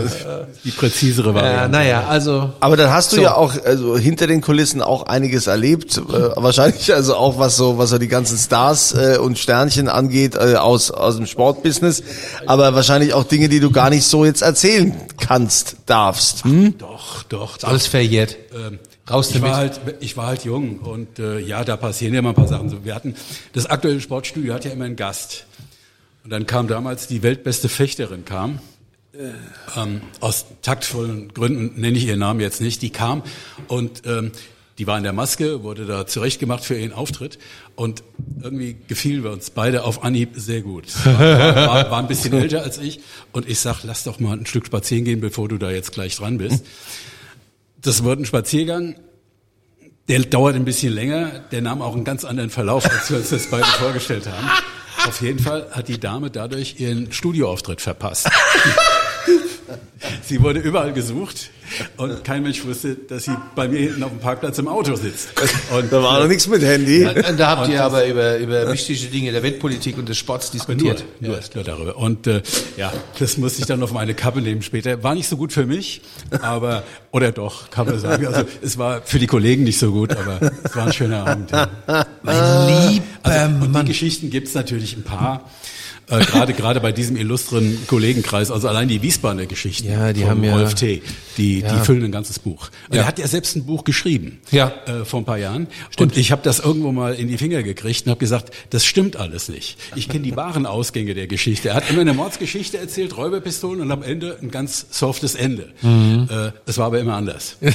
die 0.63 0.71
präzisere 0.71 1.29
Ja, 1.29 1.35
Variante. 1.35 1.69
naja, 1.69 2.05
also 2.07 2.51
Aber 2.61 2.77
dann 2.77 2.89
hast 2.91 3.11
du 3.11 3.17
So. 3.17 3.21
ja 3.23 3.35
auch 3.35 3.53
also 3.65 3.97
hinter 3.97 4.25
den 4.27 4.39
Kulissen 4.41 4.81
auch 4.81 5.03
einiges 5.07 5.47
erlebt, 5.47 5.97
äh, 5.97 6.01
wahrscheinlich 6.37 6.93
also 6.93 7.15
auch 7.15 7.37
was 7.39 7.57
so 7.57 7.77
was 7.77 7.89
so 7.89 7.97
die 7.97 8.07
ganzen 8.07 8.37
Stars 8.37 8.93
äh, 8.93 9.17
und 9.17 9.37
Sternchen 9.37 9.89
angeht 9.89 10.35
äh, 10.35 10.55
aus 10.55 10.91
aus 10.91 11.17
dem 11.17 11.25
Sportbusiness, 11.25 12.03
aber 12.45 12.73
wahrscheinlich 12.73 13.13
auch 13.13 13.25
Dinge, 13.25 13.49
die 13.49 13.59
du 13.59 13.71
gar 13.71 13.89
nicht 13.89 14.05
so 14.05 14.23
jetzt 14.23 14.43
erzählen 14.43 14.93
kannst, 15.19 15.75
darfst. 15.87 16.43
Hm? 16.45 16.77
Doch, 16.77 17.23
doch. 17.23 17.57
doch. 17.57 17.67
alles 17.67 17.87
verjährt. 17.87 18.37
Ähm, 18.53 18.79
Raus 19.09 19.27
ich 19.27 19.35
damit. 19.35 19.49
war 19.49 19.57
halt, 19.57 19.81
ich 20.01 20.17
war 20.17 20.27
halt 20.27 20.43
jung 20.43 20.79
und 20.79 21.19
äh, 21.19 21.39
ja, 21.39 21.63
da 21.63 21.77
passieren 21.77 22.13
ja 22.13 22.21
mal 22.21 22.29
ein 22.29 22.35
paar 22.35 22.47
Sachen. 22.47 22.69
So, 22.69 22.83
wir 22.83 22.93
hatten 22.93 23.15
das 23.53 23.65
aktuelle 23.65 24.01
Sportstudio 24.01 24.53
hat 24.53 24.65
ja 24.65 24.71
immer 24.71 24.85
einen 24.85 24.95
Gast 24.95 25.45
und 26.23 26.31
dann 26.31 26.45
kam 26.45 26.67
damals 26.67 27.07
die 27.07 27.23
weltbeste 27.23 27.69
Fechterin 27.69 28.25
kam. 28.25 28.59
Ähm, 29.75 30.01
aus 30.19 30.45
taktvollen 30.61 31.33
Gründen 31.33 31.79
nenne 31.79 31.97
ich 31.97 32.05
ihren 32.05 32.19
Namen 32.19 32.39
jetzt 32.39 32.61
nicht. 32.61 32.81
Die 32.81 32.91
kam 32.91 33.23
und 33.67 34.03
ähm, 34.05 34.31
die 34.77 34.85
war 34.85 34.97
in 34.97 35.03
der 35.03 35.13
Maske, 35.13 35.63
wurde 35.63 35.85
da 35.85 36.05
zurechtgemacht 36.05 36.63
für 36.63 36.77
ihren 36.77 36.93
Auftritt 36.93 37.39
und 37.75 38.03
irgendwie 38.41 38.75
gefiel 38.87 39.23
wir 39.23 39.31
uns 39.31 39.49
beide 39.49 39.83
auf 39.83 40.03
Anhieb 40.03 40.31
sehr 40.35 40.61
gut. 40.61 40.85
War, 41.05 41.19
war, 41.19 41.91
war 41.91 41.99
ein 41.99 42.07
bisschen 42.07 42.33
älter 42.33 42.61
als 42.61 42.77
ich 42.77 42.99
und 43.31 43.49
ich 43.49 43.59
sag, 43.59 43.83
lass 43.83 44.03
doch 44.03 44.19
mal 44.19 44.37
ein 44.37 44.45
Stück 44.45 44.67
spazieren 44.67 45.05
gehen, 45.05 45.19
bevor 45.19 45.47
du 45.47 45.57
da 45.57 45.71
jetzt 45.71 45.93
gleich 45.93 46.15
dran 46.15 46.37
bist. 46.37 46.63
Das 47.87 48.03
wird 48.03 48.19
ein 48.19 48.25
Spaziergang. 48.25 48.95
Der 50.09 50.19
dauert 50.19 50.55
ein 50.55 50.65
bisschen 50.65 50.91
länger. 50.91 51.39
Der 51.51 51.61
nahm 51.61 51.81
auch 51.81 51.95
einen 51.95 52.03
ganz 52.03 52.25
anderen 52.25 52.49
Verlauf, 52.49 52.83
als 52.83 53.09
wir 53.09 53.15
uns 53.15 53.29
das 53.29 53.47
beide 53.47 53.63
vorgestellt 53.63 54.27
haben. 54.27 54.45
Auf 55.07 55.21
jeden 55.21 55.39
Fall 55.39 55.69
hat 55.71 55.87
die 55.87 55.97
Dame 55.97 56.29
dadurch 56.29 56.81
ihren 56.81 57.13
Studioauftritt 57.13 57.79
verpasst. 57.79 58.29
Sie 60.23 60.41
wurde 60.41 60.59
überall 60.59 60.93
gesucht 60.93 61.49
und 61.97 62.23
kein 62.23 62.43
Mensch 62.43 62.63
wusste, 62.65 62.95
dass 62.95 63.25
sie 63.25 63.35
bei 63.55 63.67
mir 63.67 63.79
hinten 63.79 64.03
auf 64.03 64.11
dem 64.11 64.19
Parkplatz 64.19 64.57
im 64.59 64.67
Auto 64.67 64.95
sitzt. 64.95 65.29
Und 65.75 65.91
Da 65.91 66.01
war 66.03 66.19
noch 66.21 66.27
nichts 66.27 66.47
mit 66.47 66.61
Handy. 66.61 67.07
Da 67.37 67.57
habt 67.57 67.67
ihr 67.69 67.83
aber 67.83 68.05
über, 68.07 68.37
über 68.37 68.71
wichtige 68.71 69.07
Dinge 69.07 69.31
der 69.31 69.43
Weltpolitik 69.43 69.97
und 69.97 70.07
des 70.07 70.17
Sports 70.17 70.51
diskutiert. 70.51 71.03
Nur, 71.19 71.31
nur, 71.31 71.39
nur 71.55 71.63
darüber. 71.63 71.97
Und 71.97 72.27
äh, 72.27 72.41
ja, 72.77 72.93
das 73.19 73.37
musste 73.37 73.59
ich 73.61 73.65
dann 73.65 73.81
auf 73.83 73.91
meine 73.91 74.13
Kappe 74.13 74.41
nehmen 74.41 74.61
später. 74.61 75.01
War 75.03 75.15
nicht 75.15 75.27
so 75.27 75.35
gut 75.37 75.51
für 75.51 75.65
mich, 75.65 76.01
aber 76.41 76.83
oder 77.11 77.31
doch, 77.31 77.69
kann 77.71 77.87
man 77.87 77.99
sagen. 77.99 78.27
Also 78.27 78.43
es 78.61 78.77
war 78.77 79.01
für 79.03 79.19
die 79.19 79.27
Kollegen 79.27 79.63
nicht 79.63 79.79
so 79.79 79.91
gut, 79.91 80.15
aber 80.15 80.51
es 80.63 80.75
war 80.75 80.85
ein 80.87 80.93
schöner 80.93 81.25
Abend. 81.27 81.51
Ja. 81.51 81.69
Mein 82.23 82.91
lieber 82.91 83.03
Also, 83.23 83.45
und 83.65 83.71
Mann. 83.71 83.85
die 83.85 83.91
Geschichten 83.91 84.29
gibt's 84.29 84.53
natürlich 84.53 84.95
ein 84.95 85.03
paar. 85.03 85.49
Äh, 86.09 86.19
gerade 86.25 86.53
gerade 86.53 86.79
bei 86.79 86.91
diesem 86.93 87.17
illustren 87.17 87.77
Kollegenkreis, 87.87 88.49
also 88.49 88.67
allein 88.69 88.87
die 88.87 89.01
Wiesbadener 89.01 89.45
Geschichten 89.45 89.89
Ja, 89.91 90.13
die 90.13 90.21
von 90.21 90.29
haben 90.29 90.43
ja- 90.43 90.55
Rolf 90.55 90.73
T., 90.75 91.01
die, 91.37 91.59
Ja. 91.59 91.73
die 91.73 91.85
füllen 91.85 92.03
ein 92.05 92.11
ganzes 92.11 92.39
Buch. 92.39 92.69
Ja. 92.91 92.99
er 93.01 93.07
hat 93.07 93.19
ja 93.19 93.27
selbst 93.27 93.55
ein 93.57 93.65
Buch 93.65 93.83
geschrieben 93.83 94.39
Ja. 94.51 94.71
äh, 94.85 95.03
vor 95.05 95.19
ein 95.21 95.25
paar 95.25 95.37
Jahren. 95.37 95.67
Und 95.99 96.15
ich 96.15 96.31
habe 96.31 96.41
das 96.43 96.59
irgendwo 96.59 96.91
mal 96.93 97.13
in 97.13 97.27
die 97.27 97.37
Finger 97.37 97.61
gekriegt 97.61 98.05
und 98.05 98.11
habe 98.11 98.19
gesagt, 98.19 98.51
das 98.69 98.85
stimmt 98.85 99.17
alles 99.17 99.49
nicht. 99.49 99.77
Ich 99.95 100.07
kenne 100.07 100.23
die 100.23 100.35
wahren 100.35 100.65
Ausgänge 100.65 101.13
der 101.13 101.27
Geschichte. 101.27 101.69
Er 101.69 101.75
hat 101.75 101.89
immer 101.89 102.01
eine 102.01 102.13
Mordsgeschichte 102.13 102.77
erzählt, 102.77 103.17
Räuberpistolen 103.17 103.81
und 103.81 103.91
am 103.91 104.01
Ende 104.01 104.37
ein 104.41 104.49
ganz 104.49 104.85
softes 104.91 105.35
Ende. 105.35 105.69
Mhm. 105.81 106.27
Äh, 106.31 106.51
es 106.65 106.77
war 106.77 106.85
aber 106.87 106.99
immer 106.99 107.15
anders. 107.15 107.57
ja, 107.61 107.71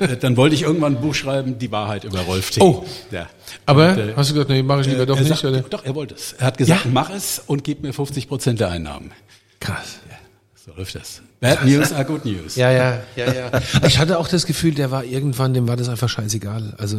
und, 0.00 0.10
äh, 0.10 0.16
dann 0.20 0.36
wollte 0.36 0.54
ich 0.54 0.62
irgendwann 0.62 0.96
ein 0.96 1.00
Buch 1.00 1.14
schreiben, 1.14 1.58
die 1.58 1.72
Wahrheit 1.72 2.04
über 2.04 2.20
Rolf 2.20 2.50
T. 2.50 2.60
Oh. 2.60 2.84
Ja. 3.10 3.26
Aber 3.66 3.90
Und, 3.90 3.98
äh, 3.98 4.12
hast 4.16 4.30
du 4.30 4.34
gesagt, 4.34 4.50
nee, 4.50 4.62
mache 4.62 4.80
ich 4.82 4.86
lieber 4.86 5.06
doch 5.06 5.16
er 5.16 5.22
nicht, 5.22 5.28
sagt, 5.30 5.44
oder? 5.44 5.60
Doch, 5.62 5.84
er 5.84 5.94
wollte 5.94 6.14
es. 6.14 6.34
Er 6.34 6.46
hat 6.46 6.58
gesagt, 6.58 6.84
Ja? 6.84 6.90
mach 6.92 7.10
es 7.10 7.42
und 7.46 7.64
gib 7.64 7.82
mir 7.82 7.92
50 7.92 8.28
Prozent 8.28 8.60
der 8.60 8.70
Einnahmen. 8.70 9.12
Krass. 9.60 9.98
So 10.68 10.74
läuft 10.76 10.94
das. 10.96 11.22
Bad 11.40 11.64
News 11.64 11.92
are 11.92 12.04
good 12.04 12.24
news. 12.24 12.56
Ja, 12.56 12.70
ja, 12.72 12.98
ja, 13.16 13.32
ja. 13.32 13.50
Ich 13.86 13.98
hatte 13.98 14.18
auch 14.18 14.26
das 14.26 14.44
Gefühl, 14.44 14.74
der 14.74 14.90
war 14.90 15.04
irgendwann, 15.04 15.54
dem 15.54 15.68
war 15.68 15.76
das 15.76 15.88
einfach 15.88 16.08
scheißegal. 16.08 16.74
Also 16.78 16.98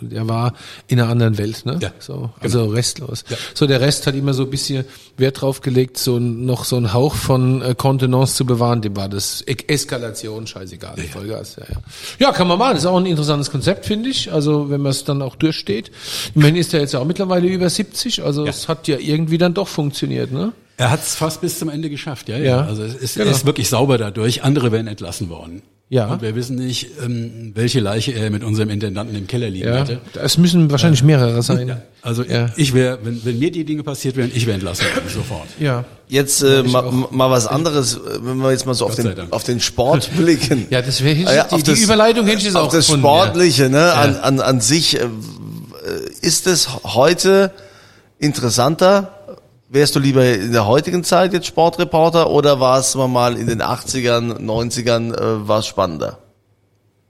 der 0.00 0.26
war 0.28 0.54
in 0.88 0.98
einer 0.98 1.10
anderen 1.10 1.36
Welt, 1.38 1.66
ne? 1.66 1.78
Ja, 1.80 1.92
So, 1.98 2.30
also 2.40 2.66
restlos. 2.66 3.24
So 3.54 3.66
der 3.66 3.80
Rest 3.80 4.06
hat 4.06 4.14
immer 4.14 4.32
so 4.32 4.44
ein 4.44 4.50
bisschen 4.50 4.86
Wert 5.18 5.42
drauf 5.42 5.60
gelegt, 5.60 5.98
so 5.98 6.18
noch 6.18 6.64
so 6.64 6.76
einen 6.76 6.94
Hauch 6.94 7.14
von 7.14 7.60
äh, 7.62 7.74
Kontenance 7.76 8.34
zu 8.34 8.46
bewahren. 8.46 8.80
Dem 8.80 8.96
war 8.96 9.08
das 9.10 9.42
e 9.46 9.54
Eskalation 9.68 10.46
scheißegal, 10.46 10.96
Vollgas. 11.12 11.56
Ja, 11.56 11.64
ja. 11.70 11.80
ja, 12.18 12.32
kann 12.32 12.48
man 12.48 12.58
machen. 12.58 12.72
Das 12.74 12.84
ist 12.84 12.86
auch 12.86 12.96
ein 12.96 13.06
interessantes 13.06 13.50
Konzept, 13.50 13.84
finde 13.86 14.08
ich. 14.08 14.32
Also 14.32 14.70
wenn 14.70 14.80
man 14.80 14.90
es 14.90 15.04
dann 15.04 15.20
auch 15.22 15.36
durchsteht. 15.36 15.90
Immerhin 16.34 16.56
ist 16.56 16.72
er 16.72 16.80
jetzt 16.80 16.94
ja 16.94 17.00
auch 17.00 17.04
mittlerweile 17.04 17.46
über 17.46 17.68
70. 17.68 18.24
Also 18.24 18.46
es 18.46 18.68
hat 18.68 18.88
ja 18.88 18.98
irgendwie 18.98 19.38
dann 19.38 19.52
doch 19.54 19.68
funktioniert, 19.68 20.32
ne? 20.32 20.52
Er 20.78 20.90
hat 20.90 21.02
es 21.02 21.14
fast 21.14 21.40
bis 21.40 21.58
zum 21.58 21.68
Ende 21.70 21.88
geschafft, 21.88 22.28
ja, 22.28 22.36
ja. 22.36 22.44
Ja. 22.44 22.60
Also 22.66 22.82
es 22.82 22.94
ist, 22.94 23.14
Genau. 23.16 23.26
er 23.30 23.32
ist 23.34 23.46
wirklich 23.46 23.68
sauber 23.68 23.96
dadurch. 23.98 24.42
Andere 24.44 24.72
werden 24.72 24.86
entlassen 24.88 25.28
worden. 25.30 25.62
Ja. 25.88 26.08
Und 26.08 26.20
wir 26.20 26.34
wissen 26.34 26.56
nicht, 26.56 26.88
ähm, 27.02 27.52
welche 27.54 27.78
Leiche 27.78 28.10
er 28.12 28.28
mit 28.30 28.42
unserem 28.42 28.70
Intendanten 28.70 29.14
im 29.16 29.28
Keller 29.28 29.48
liegen 29.48 29.68
Ja. 29.68 29.78
hatte. 29.78 30.00
Es 30.20 30.36
müssen 30.36 30.68
wahrscheinlich 30.70 31.04
mehrere 31.04 31.42
sein. 31.42 31.80
Also 32.02 32.24
Ja. 32.24 32.50
ich 32.56 32.74
wäre, 32.74 32.98
wenn, 33.04 33.24
wenn 33.24 33.38
mir 33.38 33.52
die 33.52 33.64
Dinge 33.64 33.84
passiert 33.84 34.16
wären, 34.16 34.32
ich 34.34 34.46
wäre 34.46 34.54
entlassen 34.56 34.84
worden, 34.84 35.08
sofort. 35.08 35.46
Ja. 35.60 35.84
Jetzt 36.08 36.42
äh, 36.42 36.62
ich 36.62 36.72
ma, 36.72 36.80
auch. 36.80 37.10
mal 37.12 37.30
was 37.30 37.46
anderes, 37.46 37.94
äh, 37.94 38.00
wenn 38.20 38.38
wir 38.38 38.50
jetzt 38.50 38.66
mal 38.66 38.74
so 38.74 38.86
auf 38.86 38.96
Gott 38.96 39.16
den, 39.16 39.32
auf 39.32 39.44
den 39.44 39.60
Sport 39.60 40.10
blicken. 40.16 40.66
Ja, 40.70 40.82
das 40.82 41.02
wäre 41.04 41.16
ja, 41.20 41.44
die, 41.44 41.52
auf 41.54 41.62
die 41.62 41.70
Überleitung 41.80 42.26
hätte 42.26 42.38
ich 42.38 42.44
jetzt 42.46 42.56
auf 42.56 42.66
auch 42.66 42.72
das 42.72 42.86
gefunden, 42.86 43.02
Sportliche, 43.06 43.70
ne, 43.70 43.92
an, 43.92 44.16
an, 44.16 44.40
an 44.40 44.60
sich, 44.60 45.00
äh, 45.00 45.06
ist 46.20 46.48
es 46.48 46.68
heute 46.82 47.52
interessanter? 48.18 49.12
Wärst 49.68 49.96
du 49.96 50.00
lieber 50.00 50.24
in 50.24 50.52
der 50.52 50.66
heutigen 50.66 51.02
Zeit 51.02 51.32
jetzt 51.32 51.46
Sportreporter 51.46 52.30
oder 52.30 52.60
war 52.60 52.78
es 52.78 52.94
mal 52.94 53.36
in 53.36 53.48
den 53.48 53.62
80ern, 53.62 54.38
90ern, 54.38 55.12
äh, 55.12 55.48
war 55.48 55.58
es 55.58 55.66
spannender? 55.66 56.18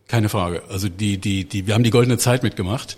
Keine 0.08 0.28
Frage. 0.28 0.62
Also 0.70 0.88
die, 0.88 1.18
die, 1.18 1.44
die, 1.44 1.66
wir 1.66 1.74
haben 1.74 1.82
die 1.82 1.90
goldene 1.90 2.16
Zeit 2.16 2.42
mitgemacht. 2.42 2.96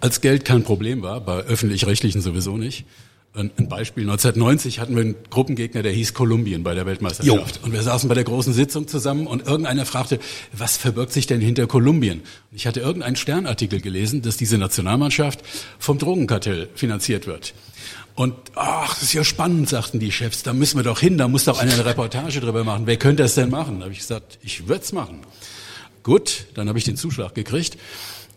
Als 0.00 0.20
Geld 0.20 0.44
kein 0.44 0.64
Problem 0.64 1.02
war, 1.02 1.20
bei 1.20 1.38
öffentlich-rechtlichen 1.40 2.22
sowieso 2.22 2.56
nicht. 2.56 2.86
Ein, 3.34 3.52
ein 3.56 3.68
Beispiel, 3.68 4.04
1990 4.04 4.80
hatten 4.80 4.96
wir 4.96 5.02
einen 5.02 5.14
Gruppengegner, 5.30 5.82
der 5.82 5.92
hieß 5.92 6.14
Kolumbien 6.14 6.64
bei 6.64 6.74
der 6.74 6.86
Weltmeisterschaft. 6.86 7.60
Und 7.62 7.72
wir 7.72 7.82
saßen 7.82 8.08
bei 8.08 8.14
der 8.14 8.24
großen 8.24 8.52
Sitzung 8.54 8.88
zusammen 8.88 9.26
und 9.26 9.46
irgendeiner 9.46 9.84
fragte, 9.84 10.18
was 10.52 10.76
verbirgt 10.76 11.12
sich 11.12 11.26
denn 11.26 11.40
hinter 11.40 11.66
Kolumbien? 11.66 12.20
Und 12.20 12.56
ich 12.56 12.66
hatte 12.66 12.80
irgendeinen 12.80 13.16
Sternartikel 13.16 13.80
gelesen, 13.80 14.22
dass 14.22 14.38
diese 14.38 14.56
Nationalmannschaft 14.58 15.40
vom 15.78 15.98
Drogenkartell 15.98 16.68
finanziert 16.74 17.26
wird. 17.26 17.54
Und 18.18 18.34
ach, 18.56 18.94
das 18.94 19.04
ist 19.04 19.12
ja 19.12 19.22
spannend, 19.22 19.68
sagten 19.68 20.00
die 20.00 20.10
Chefs, 20.10 20.42
da 20.42 20.52
müssen 20.52 20.76
wir 20.76 20.82
doch 20.82 20.98
hin, 20.98 21.18
da 21.18 21.28
muss 21.28 21.44
doch 21.44 21.60
einer 21.60 21.72
eine 21.72 21.84
Reportage 21.84 22.40
drüber 22.40 22.64
machen. 22.64 22.84
Wer 22.84 22.96
könnte 22.96 23.22
das 23.22 23.36
denn 23.36 23.48
machen? 23.48 23.78
Da 23.78 23.84
habe 23.84 23.92
ich 23.92 24.00
gesagt, 24.00 24.40
ich 24.42 24.66
würde 24.66 24.82
es 24.82 24.90
machen. 24.90 25.20
Gut, 26.02 26.46
dann 26.54 26.68
habe 26.68 26.78
ich 26.78 26.84
den 26.84 26.96
Zuschlag 26.96 27.36
gekriegt. 27.36 27.78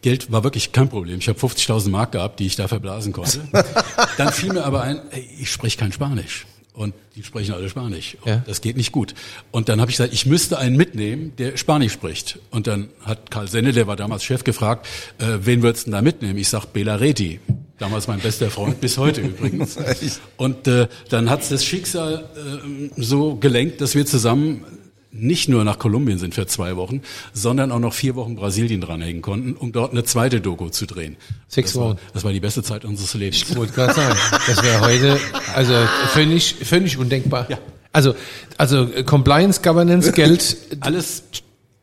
Geld 0.03 0.31
war 0.31 0.43
wirklich 0.43 0.71
kein 0.71 0.87
Problem. 0.87 1.17
Ich 1.17 1.27
habe 1.27 1.39
50.000 1.39 1.89
Mark 1.89 2.11
gehabt, 2.11 2.39
die 2.39 2.45
ich 2.45 2.55
da 2.55 2.67
verblasen 2.67 3.11
konnte. 3.11 3.41
Dann 4.17 4.31
fiel 4.31 4.53
mir 4.53 4.65
aber 4.65 4.83
ein, 4.83 4.99
ey, 5.09 5.27
ich 5.39 5.51
spreche 5.51 5.77
kein 5.77 5.91
Spanisch. 5.91 6.45
Und 6.73 6.93
die 7.15 7.23
sprechen 7.23 7.55
alle 7.55 7.67
Spanisch. 7.67 8.17
Ja. 8.23 8.43
Das 8.45 8.61
geht 8.61 8.77
nicht 8.77 8.91
gut. 8.91 9.15
Und 9.49 9.67
dann 9.67 9.81
habe 9.81 9.89
ich 9.91 9.97
gesagt, 9.97 10.13
ich 10.13 10.25
müsste 10.25 10.57
einen 10.57 10.77
mitnehmen, 10.77 11.33
der 11.37 11.57
Spanisch 11.57 11.93
spricht. 11.93 12.39
Und 12.51 12.67
dann 12.67 12.89
hat 13.03 13.31
Karl 13.31 13.47
Senne, 13.47 13.73
der 13.73 13.87
war 13.87 13.95
damals 13.95 14.23
Chef, 14.23 14.43
gefragt, 14.43 14.87
äh, 15.17 15.39
wen 15.41 15.63
würdest 15.63 15.87
du 15.87 15.91
denn 15.91 15.97
da 15.97 16.01
mitnehmen? 16.01 16.37
Ich 16.37 16.49
sag 16.49 16.67
Bela 16.67 16.95
Reti. 16.95 17.39
Damals 17.81 18.07
mein 18.07 18.19
bester 18.19 18.51
Freund, 18.51 18.79
bis 18.79 18.99
heute 18.99 19.21
übrigens. 19.21 19.75
Und 20.37 20.67
äh, 20.67 20.87
dann 21.09 21.31
hat 21.31 21.49
das 21.49 21.65
Schicksal 21.65 22.29
äh, 22.35 23.01
so 23.01 23.37
gelenkt, 23.37 23.81
dass 23.81 23.95
wir 23.95 24.05
zusammen 24.05 24.63
nicht 25.11 25.49
nur 25.49 25.63
nach 25.63 25.79
Kolumbien 25.79 26.19
sind 26.19 26.35
für 26.35 26.45
zwei 26.45 26.75
Wochen, 26.75 27.01
sondern 27.33 27.71
auch 27.71 27.79
noch 27.79 27.95
vier 27.95 28.13
Wochen 28.13 28.35
Brasilien 28.35 28.81
dranhängen 28.81 29.23
konnten, 29.23 29.53
um 29.53 29.71
dort 29.71 29.93
eine 29.93 30.03
zweite 30.03 30.41
Doku 30.41 30.69
zu 30.69 30.85
drehen. 30.85 31.17
Sechs 31.47 31.71
das 31.71 31.81
war, 31.81 31.89
Wochen. 31.89 31.99
das 32.13 32.23
war 32.23 32.31
die 32.31 32.39
beste 32.39 32.61
Zeit 32.61 32.85
unseres 32.85 33.15
Lebens. 33.15 33.49
Ich 33.49 33.55
wollte 33.55 33.73
gerade 33.73 33.95
sagen, 33.95 34.15
das 34.45 34.61
wäre 34.61 34.81
heute 34.81 35.19
also 35.55 35.73
völlig, 36.09 36.57
völlig 36.61 36.99
undenkbar. 36.99 37.49
Ja. 37.49 37.57
Also, 37.93 38.13
also 38.59 38.87
Compliance, 39.07 39.59
Governance, 39.63 40.11
Geld, 40.11 40.55
Alles 40.81 41.23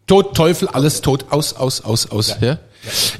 Tod, 0.08 0.34
Teufel, 0.34 0.68
alles 0.68 1.02
tot, 1.02 1.26
aus, 1.30 1.52
aus, 1.52 1.82
aus, 1.82 2.10
aus. 2.10 2.36
Ja. 2.40 2.58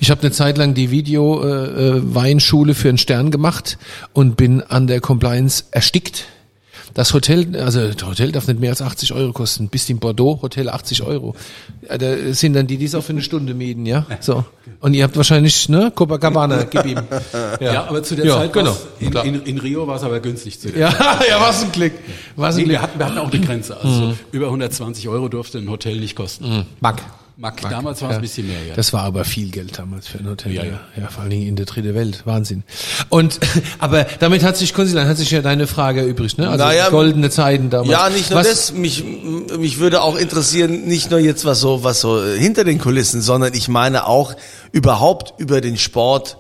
Ich 0.01 0.11
habe 0.11 0.23
eine 0.23 0.31
Zeit 0.31 0.57
lang 0.57 0.75
die 0.75 0.91
Video 0.91 1.45
äh, 1.45 1.49
äh, 1.49 2.15
Weinschule 2.15 2.75
für 2.75 2.89
einen 2.89 2.99
Stern 2.99 3.31
gemacht 3.31 3.79
und 4.13 4.37
bin 4.37 4.63
an 4.63 4.87
der 4.87 5.01
Compliance 5.01 5.65
erstickt. 5.71 6.25
Das 6.99 7.15
Hotel, 7.15 7.55
also 7.61 7.87
das 7.93 8.05
Hotel 8.05 8.33
darf 8.33 8.49
nicht 8.49 8.59
mehr 8.59 8.71
als 8.71 8.83
80 8.83 9.13
Euro 9.13 9.33
kosten. 9.33 9.69
Bis 9.69 9.89
in 9.89 10.01
Bordeaux, 10.01 10.41
Hotel 10.43 10.69
80 10.69 11.05
Euro. 11.05 11.37
Ja, 11.89 11.97
da 11.97 12.33
sind 12.35 12.55
dann 12.55 12.67
die, 12.67 12.77
die 12.77 12.87
es 12.87 12.95
auch 12.97 13.05
für 13.05 13.13
eine 13.13 13.23
Stunde 13.23 13.55
mieten, 13.55 13.87
ja. 13.87 14.05
So. 14.19 14.45
Und 14.81 14.95
ihr 14.95 15.05
habt 15.05 15.17
wahrscheinlich, 15.17 15.69
ne, 15.69 15.93
Copacabana, 15.95 16.65
gib 16.65 16.85
ihm. 16.87 16.99
Ja, 17.61 17.85
aber 17.89 18.03
zu 18.03 18.17
der 18.17 18.27
Ja, 18.27 18.35
Zeit 18.39 18.53
genau. 18.53 18.77
in, 18.99 19.13
in, 19.13 19.43
in 19.43 19.59
Rio 19.59 19.87
war 19.87 19.95
es 19.95 20.03
aber 20.03 20.19
günstig 20.19 20.59
zu 20.59 20.73
der 20.73 20.81
Ja, 20.81 20.91
ja, 21.31 21.41
was 21.41 21.63
ein 21.63 21.71
Klick. 21.71 21.93
Was 22.35 22.57
ein 22.57 22.63
Nee, 22.63 22.65
Klick. 22.65 22.73
wir 22.73 22.83
hatten, 22.83 22.99
wir 22.99 23.07
hatten 23.07 23.19
auch 23.19 23.31
die 23.31 23.41
Grenze. 23.43 23.77
Also 23.77 23.89
Mhm. 24.07 24.15
über 24.33 24.47
120 24.47 25.09
Euro 25.09 25.29
durfte 25.29 25.59
ein 25.59 25.71
Hotel 25.71 26.01
nicht 26.01 26.17
kosten. 26.17 26.67
Mack. 27.41 27.63
Mack, 27.63 27.71
damals 27.71 28.03
war 28.03 28.11
es 28.11 28.17
ein 28.17 28.21
bisschen 28.21 28.49
mehr, 28.49 28.65
ja. 28.65 28.75
Das 28.75 28.93
war 28.93 29.05
aber 29.05 29.25
viel 29.25 29.51
Geld 29.51 29.79
damals 29.79 30.09
für 30.09 30.19
ein 30.19 30.29
Hotel. 30.29 30.53
Ja, 30.53 30.65
Ja, 30.65 30.71
ja. 30.73 31.03
ja. 31.03 31.09
vor 31.09 31.21
allen 31.21 31.31
Dingen 31.31 31.47
in 31.47 31.55
der 31.55 31.67
dritte 31.67 31.95
Welt. 31.95 32.23
Wahnsinn. 32.25 32.65
Und, 33.11 33.39
aber 33.79 34.07
damit 34.19 34.43
hat 34.43 34.57
sich, 34.57 34.75
Konsulan, 34.75 35.07
hat 35.07 35.19
sich 35.19 35.31
ja 35.31 35.41
deine 35.41 35.69
Frage 35.69 36.03
übrig, 36.03 36.37
ne? 36.37 36.49
Also 36.49 36.65
Naja, 36.65 36.89
goldene 36.91 37.31
Zeiten 37.31 37.71
damals. 37.71 37.91
Ja, 37.91 38.11
nicht 38.11 38.31
nur 38.31 38.41
Was, 38.41 38.49
das. 38.49 38.73
Mich, 38.73 39.05
mich 39.57 39.79
würde 39.79 40.03
auch 40.03 40.17
interessieren, 40.17 40.87
nicht 40.87 41.13
nur 41.13 41.21
jetzt 41.21 41.45
was 41.45 41.61
so, 41.61 41.85
was 41.85 42.01
so 42.01 42.25
hinter 42.25 42.65
den 42.65 42.81
Kulissen, 42.81 43.23
sondern 43.23 43.55
ich 43.55 43.69
meine 43.69 44.09
auch 44.09 44.35
überhaupt 44.73 45.39
über 45.39 45.61
den 45.61 45.79
Sport 45.79 46.39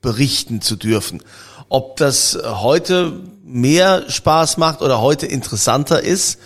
berichten 0.00 0.60
zu 0.60 0.74
dürfen. 0.74 1.22
Ob 1.68 1.96
das 1.96 2.36
heute 2.44 3.12
mehr 3.44 4.10
Spaß 4.10 4.56
macht 4.56 4.82
oder 4.82 5.00
heute 5.00 5.26
interessanter 5.26 6.02
ist, 6.02 6.40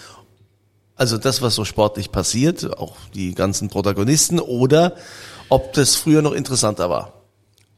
also 0.96 1.18
das, 1.18 1.42
was 1.42 1.54
so 1.54 1.64
sportlich 1.64 2.12
passiert, 2.12 2.78
auch 2.78 2.96
die 3.14 3.34
ganzen 3.34 3.68
Protagonisten, 3.68 4.40
oder 4.40 4.96
ob 5.48 5.72
das 5.72 5.96
früher 5.96 6.22
noch 6.22 6.32
interessanter 6.32 6.88
war. 6.90 7.12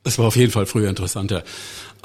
Es 0.05 0.19
war 0.19 0.27
auf 0.27 0.37
jeden 0.37 0.53
Fall 0.53 0.67
früher 0.67 0.89
interessanter. 0.89 1.43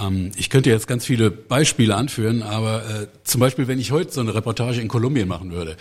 Ähm, 0.02 0.32
ich 0.36 0.50
könnte 0.50 0.70
jetzt 0.70 0.88
ganz 0.88 1.06
viele 1.06 1.32
Beispiele 1.32 1.96
anführen, 1.96 2.42
aber 2.44 2.84
äh, 2.84 3.08
zum 3.24 3.40
Beispiel, 3.40 3.68
wenn 3.68 3.80
ich 3.80 3.92
heute 3.92 4.12
so 4.12 4.22
eine 4.22 4.34
Reportage 4.34 4.82
in 4.82 4.88
Kolumbien 4.88 5.28
machen 5.28 5.52
würde, 5.52 5.78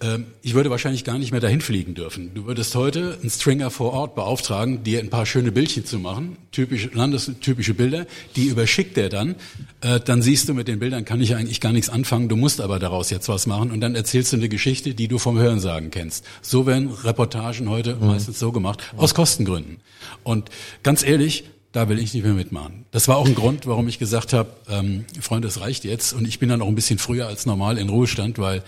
ähm, 0.00 0.26
ich 0.42 0.54
würde 0.54 0.70
wahrscheinlich 0.70 1.04
gar 1.04 1.18
nicht 1.18 1.32
mehr 1.32 1.40
dahin 1.40 1.60
fliegen 1.60 1.94
dürfen. 1.94 2.32
Du 2.34 2.46
würdest 2.46 2.74
heute 2.74 3.18
einen 3.20 3.30
Stringer 3.30 3.70
vor 3.70 3.92
Ort 3.92 4.14
beauftragen, 4.14 4.84
dir 4.84 5.00
ein 5.00 5.10
paar 5.10 5.26
schöne 5.26 5.52
Bildchen 5.52 5.84
zu 5.84 5.98
machen, 5.98 6.36
typische, 6.52 6.90
landestypische 6.92 7.74
Bilder, 7.74 8.06
die 8.36 8.46
überschickt 8.46 8.96
er 8.98 9.08
dann. 9.08 9.34
Äh, 9.80 10.00
dann 10.00 10.22
siehst 10.22 10.48
du, 10.48 10.54
mit 10.54 10.68
den 10.68 10.78
Bildern 10.78 11.04
kann 11.04 11.20
ich 11.20 11.34
eigentlich 11.34 11.60
gar 11.60 11.72
nichts 11.72 11.88
anfangen, 11.88 12.28
du 12.28 12.36
musst 12.36 12.60
aber 12.60 12.78
daraus 12.78 13.10
jetzt 13.10 13.28
was 13.28 13.46
machen 13.46 13.70
und 13.70 13.80
dann 13.80 13.94
erzählst 13.94 14.32
du 14.32 14.36
eine 14.36 14.48
Geschichte, 14.48 14.94
die 14.94 15.08
du 15.08 15.18
vom 15.18 15.38
Hörensagen 15.38 15.90
kennst. 15.90 16.24
So 16.42 16.66
werden 16.66 16.90
Reportagen 16.90 17.68
heute 17.68 17.96
meistens 17.96 18.38
so 18.38 18.52
gemacht, 18.52 18.82
aus 18.96 19.14
Kostengründen. 19.14 19.78
Und 20.22 20.50
ganz 20.82 21.04
ehrlich, 21.04 21.44
da 21.74 21.88
will 21.90 21.98
ich 21.98 22.14
nicht 22.14 22.24
mehr 22.24 22.32
mitmachen. 22.32 22.86
Das 22.92 23.06
war 23.08 23.16
auch 23.18 23.26
ein 23.26 23.34
Grund, 23.34 23.66
warum 23.66 23.86
ich 23.88 23.98
gesagt 23.98 24.32
habe, 24.32 24.48
ähm, 24.70 25.04
Freunde, 25.20 25.48
es 25.48 25.60
reicht 25.60 25.84
jetzt. 25.84 26.14
Und 26.14 26.26
ich 26.26 26.38
bin 26.38 26.48
dann 26.48 26.62
auch 26.62 26.68
ein 26.68 26.74
bisschen 26.74 26.98
früher 26.98 27.26
als 27.26 27.44
normal 27.44 27.76
in 27.76 27.90
Ruhestand, 27.90 28.38
weil 28.38 28.62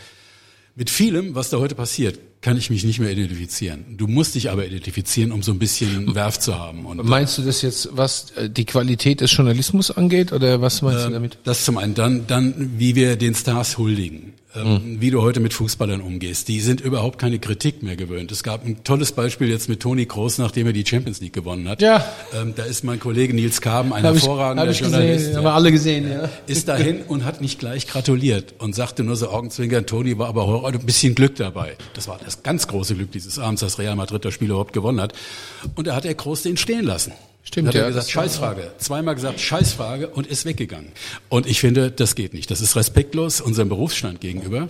Mit 0.78 0.90
vielem, 0.90 1.34
was 1.34 1.48
da 1.48 1.56
heute 1.56 1.74
passiert, 1.74 2.18
kann 2.42 2.58
ich 2.58 2.68
mich 2.68 2.84
nicht 2.84 3.00
mehr 3.00 3.10
identifizieren. 3.10 3.96
Du 3.96 4.06
musst 4.06 4.34
dich 4.34 4.50
aber 4.50 4.66
identifizieren, 4.66 5.32
um 5.32 5.42
so 5.42 5.50
ein 5.52 5.58
bisschen 5.58 6.14
Werf 6.14 6.38
zu 6.38 6.58
haben. 6.58 6.84
Und 6.84 7.02
Meinst 7.02 7.38
du 7.38 7.42
das 7.42 7.62
jetzt, 7.62 7.88
was 7.92 8.32
äh, 8.32 8.50
die 8.50 8.66
Qualität 8.66 9.22
des 9.22 9.34
Journalismus 9.34 9.90
angeht, 9.90 10.32
oder 10.32 10.60
was 10.60 10.82
meinst 10.82 11.06
du 11.06 11.10
damit? 11.10 11.38
Das 11.44 11.64
zum 11.64 11.78
einen. 11.78 11.94
Dann, 11.94 12.26
dann, 12.26 12.74
wie 12.76 12.94
wir 12.94 13.16
den 13.16 13.34
Stars 13.34 13.78
huldigen. 13.78 14.34
Ähm, 14.56 14.96
Wie 15.00 15.10
du 15.10 15.22
heute 15.22 15.40
mit 15.40 15.52
Fußballern 15.54 16.00
umgehst. 16.00 16.48
Die 16.48 16.60
sind 16.60 16.80
überhaupt 16.80 17.18
keine 17.18 17.38
Kritik 17.38 17.82
mehr 17.82 17.96
gewöhnt. 17.96 18.32
Es 18.32 18.42
gab 18.42 18.64
ein 18.64 18.82
tolles 18.84 19.12
Beispiel 19.12 19.48
jetzt 19.48 19.68
mit 19.68 19.80
Toni 19.80 20.06
Kroos, 20.06 20.38
nachdem 20.38 20.66
er 20.66 20.72
die 20.72 20.84
Champions 20.86 21.20
League 21.20 21.32
gewonnen 21.32 21.68
hat. 21.68 21.82
Ja. 21.82 22.04
Ähm, 22.34 22.54
da 22.56 22.64
ist 22.64 22.82
mein 22.84 22.98
Kollege 22.98 23.34
Nils 23.34 23.60
Kaben, 23.60 23.92
ein 23.92 24.04
Hab 24.04 24.14
ich- 24.16 24.22
hervorragender 24.22 24.62
hab 24.64 24.70
ich 24.70 24.80
Journalist. 24.80 25.12
gesehen, 25.18 25.30
ja. 25.32 25.36
haben 25.38 25.44
wir 25.44 25.52
alle 25.54 25.72
gesehen, 25.72 26.10
ja. 26.10 26.28
Ist 26.46 26.68
dahin 26.68 27.02
und 27.02 27.24
hat 27.24 27.40
nicht 27.40 27.58
gleich 27.58 27.86
gratuliert 27.86 28.54
und 28.58 28.74
sagte 28.74 29.02
nur 29.04 29.16
so 29.16 29.28
augenzwinkern, 29.28 29.86
Toni 29.86 30.18
war 30.18 30.28
aber 30.28 30.46
heute 30.46 30.78
ein 30.78 30.86
bisschen 30.86 31.14
Glück 31.14 31.36
dabei. 31.36 31.76
Das 31.94 32.08
war 32.08 32.18
das 32.24 32.42
ganz 32.42 32.66
große 32.68 32.94
Glück 32.94 33.12
dieses 33.12 33.38
Abends, 33.38 33.60
dass 33.60 33.78
Real 33.78 33.96
Madrid 33.96 34.24
das 34.24 34.34
Spiel 34.34 34.48
überhaupt 34.50 34.72
gewonnen 34.72 35.00
hat. 35.00 35.12
Und 35.74 35.86
da 35.86 35.94
hat 35.94 36.04
er 36.04 36.14
Kroos 36.14 36.42
den 36.42 36.56
stehen 36.56 36.84
lassen. 36.84 37.12
Stimmt, 37.46 37.68
hat 37.68 37.74
ja, 37.76 37.86
gesagt, 37.86 38.10
Scheißfrage. 38.10 38.72
Zweimal 38.78 39.14
gesagt, 39.14 39.40
Scheißfrage 39.40 40.08
und 40.08 40.26
ist 40.26 40.44
weggegangen. 40.44 40.90
Und 41.28 41.46
ich 41.46 41.60
finde, 41.60 41.90
das 41.92 42.16
geht 42.16 42.34
nicht. 42.34 42.50
Das 42.50 42.60
ist 42.60 42.74
respektlos 42.74 43.40
unserem 43.40 43.68
Berufsstand 43.68 44.20
gegenüber. 44.20 44.68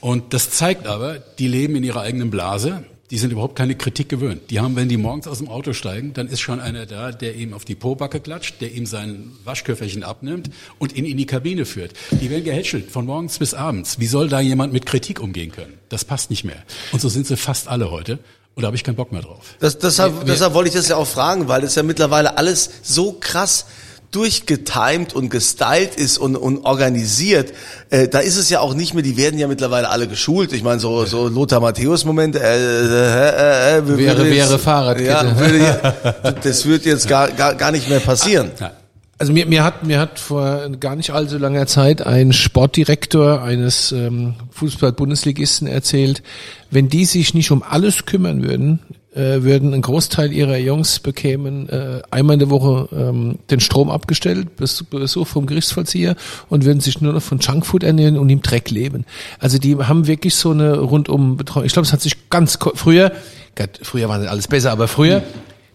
Und 0.00 0.32
das 0.32 0.50
zeigt 0.50 0.86
aber, 0.86 1.18
die 1.18 1.48
leben 1.48 1.74
in 1.74 1.82
ihrer 1.82 2.02
eigenen 2.02 2.30
Blase. 2.30 2.84
Die 3.10 3.18
sind 3.18 3.30
überhaupt 3.32 3.54
keine 3.54 3.76
Kritik 3.76 4.08
gewöhnt. 4.08 4.50
Die 4.50 4.58
haben, 4.58 4.74
wenn 4.74 4.88
die 4.88 4.96
morgens 4.96 5.28
aus 5.28 5.38
dem 5.38 5.48
Auto 5.48 5.72
steigen, 5.72 6.12
dann 6.12 6.26
ist 6.26 6.40
schon 6.40 6.58
einer 6.58 6.86
da, 6.86 7.12
der 7.12 7.36
ihm 7.36 7.54
auf 7.54 7.64
die 7.64 7.76
Pobacke 7.76 8.18
klatscht, 8.18 8.60
der 8.60 8.72
ihm 8.72 8.86
sein 8.86 9.30
Waschköfferchen 9.44 10.02
abnimmt 10.02 10.50
und 10.78 10.96
ihn 10.96 11.04
in 11.04 11.16
die 11.16 11.26
Kabine 11.26 11.66
führt. 11.66 11.92
Die 12.10 12.30
werden 12.30 12.44
gehätschelt 12.44 12.90
von 12.90 13.06
morgens 13.06 13.38
bis 13.38 13.54
abends. 13.54 14.00
Wie 14.00 14.06
soll 14.06 14.28
da 14.28 14.40
jemand 14.40 14.72
mit 14.72 14.86
Kritik 14.86 15.20
umgehen 15.20 15.52
können? 15.52 15.74
Das 15.88 16.04
passt 16.04 16.30
nicht 16.30 16.44
mehr. 16.44 16.62
Und 16.90 17.00
so 17.00 17.08
sind 17.08 17.26
sie 17.28 17.36
fast 17.36 17.68
alle 17.68 17.92
heute. 17.92 18.18
Und 18.56 18.62
da 18.62 18.68
habe 18.68 18.76
ich 18.76 18.82
keinen 18.84 18.96
Bock 18.96 19.12
mehr 19.12 19.20
drauf. 19.20 19.44
Das, 19.60 19.78
deshalb, 19.78 20.24
deshalb 20.24 20.54
wollte 20.54 20.70
ich 20.70 20.74
das 20.74 20.88
ja 20.88 20.96
auch 20.96 21.06
fragen, 21.06 21.46
weil 21.46 21.60
das 21.60 21.74
ja 21.74 21.82
mittlerweile 21.82 22.38
alles 22.38 22.70
so 22.82 23.12
krass 23.20 23.66
durchgetimed 24.12 25.12
und 25.12 25.28
gestylt 25.28 25.94
ist 25.96 26.16
und, 26.16 26.36
und 26.36 26.64
organisiert. 26.64 27.52
Äh, 27.90 28.08
da 28.08 28.20
ist 28.20 28.36
es 28.38 28.48
ja 28.48 28.60
auch 28.60 28.72
nicht 28.72 28.94
mehr, 28.94 29.02
die 29.02 29.18
werden 29.18 29.38
ja 29.38 29.46
mittlerweile 29.46 29.90
alle 29.90 30.08
geschult. 30.08 30.54
Ich 30.54 30.62
meine, 30.62 30.80
so, 30.80 31.04
so 31.04 31.28
Lothar 31.28 31.60
Matthäus-Momente, 31.60 32.40
äh, 32.40 32.54
äh, 32.56 33.76
äh, 33.76 33.78
äh, 33.78 33.86
Wäre- 33.98 34.24
jetzt- 34.24 34.48
wäre 34.48 34.58
Fahrradkette. 34.58 35.10
Ja, 35.10 35.38
würde, 35.38 35.94
das 36.42 36.64
wird 36.64 36.86
jetzt 36.86 37.08
gar, 37.08 37.28
gar, 37.32 37.54
gar 37.56 37.72
nicht 37.72 37.90
mehr 37.90 38.00
passieren. 38.00 38.52
Ja. 38.58 38.72
Also 39.18 39.32
mir, 39.32 39.46
mir 39.46 39.64
hat 39.64 39.86
mir 39.86 39.98
hat 39.98 40.18
vor 40.18 40.68
gar 40.78 40.94
nicht 40.94 41.10
allzu 41.10 41.38
langer 41.38 41.66
Zeit 41.66 42.06
ein 42.06 42.34
Sportdirektor 42.34 43.42
eines 43.42 43.92
ähm, 43.92 44.34
Fußball-Bundesligisten 44.50 45.66
erzählt, 45.66 46.22
wenn 46.70 46.90
die 46.90 47.06
sich 47.06 47.32
nicht 47.32 47.50
um 47.50 47.62
alles 47.62 48.04
kümmern 48.04 48.42
würden, 48.42 48.80
äh, 49.14 49.42
würden 49.42 49.72
ein 49.72 49.80
Großteil 49.80 50.34
ihrer 50.34 50.58
Jungs 50.58 50.98
bekämen 50.98 51.66
äh, 51.70 52.02
einmal 52.10 52.34
in 52.34 52.40
der 52.40 52.50
Woche 52.50 52.90
ähm, 52.94 53.38
den 53.50 53.60
Strom 53.60 53.88
abgestellt, 53.90 54.48
Bes- 54.60 54.84
Besuch 54.84 55.26
vom 55.26 55.46
Gerichtsvollzieher 55.46 56.14
und 56.50 56.66
würden 56.66 56.80
sich 56.80 57.00
nur 57.00 57.14
noch 57.14 57.22
von 57.22 57.38
Junkfood 57.38 57.84
ernähren 57.84 58.18
und 58.18 58.28
im 58.28 58.42
Dreck 58.42 58.70
leben. 58.70 59.06
Also 59.38 59.56
die 59.56 59.76
haben 59.76 60.06
wirklich 60.06 60.34
so 60.34 60.50
eine 60.50 60.78
rundum 60.78 61.38
Betreuung. 61.38 61.64
Ich 61.64 61.72
glaube, 61.72 61.86
es 61.86 61.92
hat 61.94 62.02
sich 62.02 62.28
ganz 62.28 62.58
früher, 62.74 63.12
Gott, 63.54 63.80
früher 63.80 64.10
war 64.10 64.18
nicht 64.18 64.28
alles 64.28 64.46
besser, 64.46 64.72
aber 64.72 64.88
früher 64.88 65.22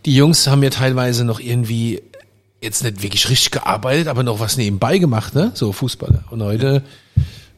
die 0.05 0.15
Jungs 0.15 0.47
haben 0.47 0.63
ja 0.63 0.69
teilweise 0.69 1.25
noch 1.25 1.39
irgendwie 1.39 2.01
jetzt 2.61 2.83
nicht 2.83 3.01
wirklich 3.01 3.29
richtig 3.29 3.51
gearbeitet, 3.51 4.07
aber 4.07 4.23
noch 4.23 4.39
was 4.39 4.55
nebenbei 4.55 4.99
gemacht, 4.99 5.33
ne? 5.33 5.51
So 5.53 5.71
Fußballer. 5.73 6.23
Und 6.29 6.43
heute 6.43 6.83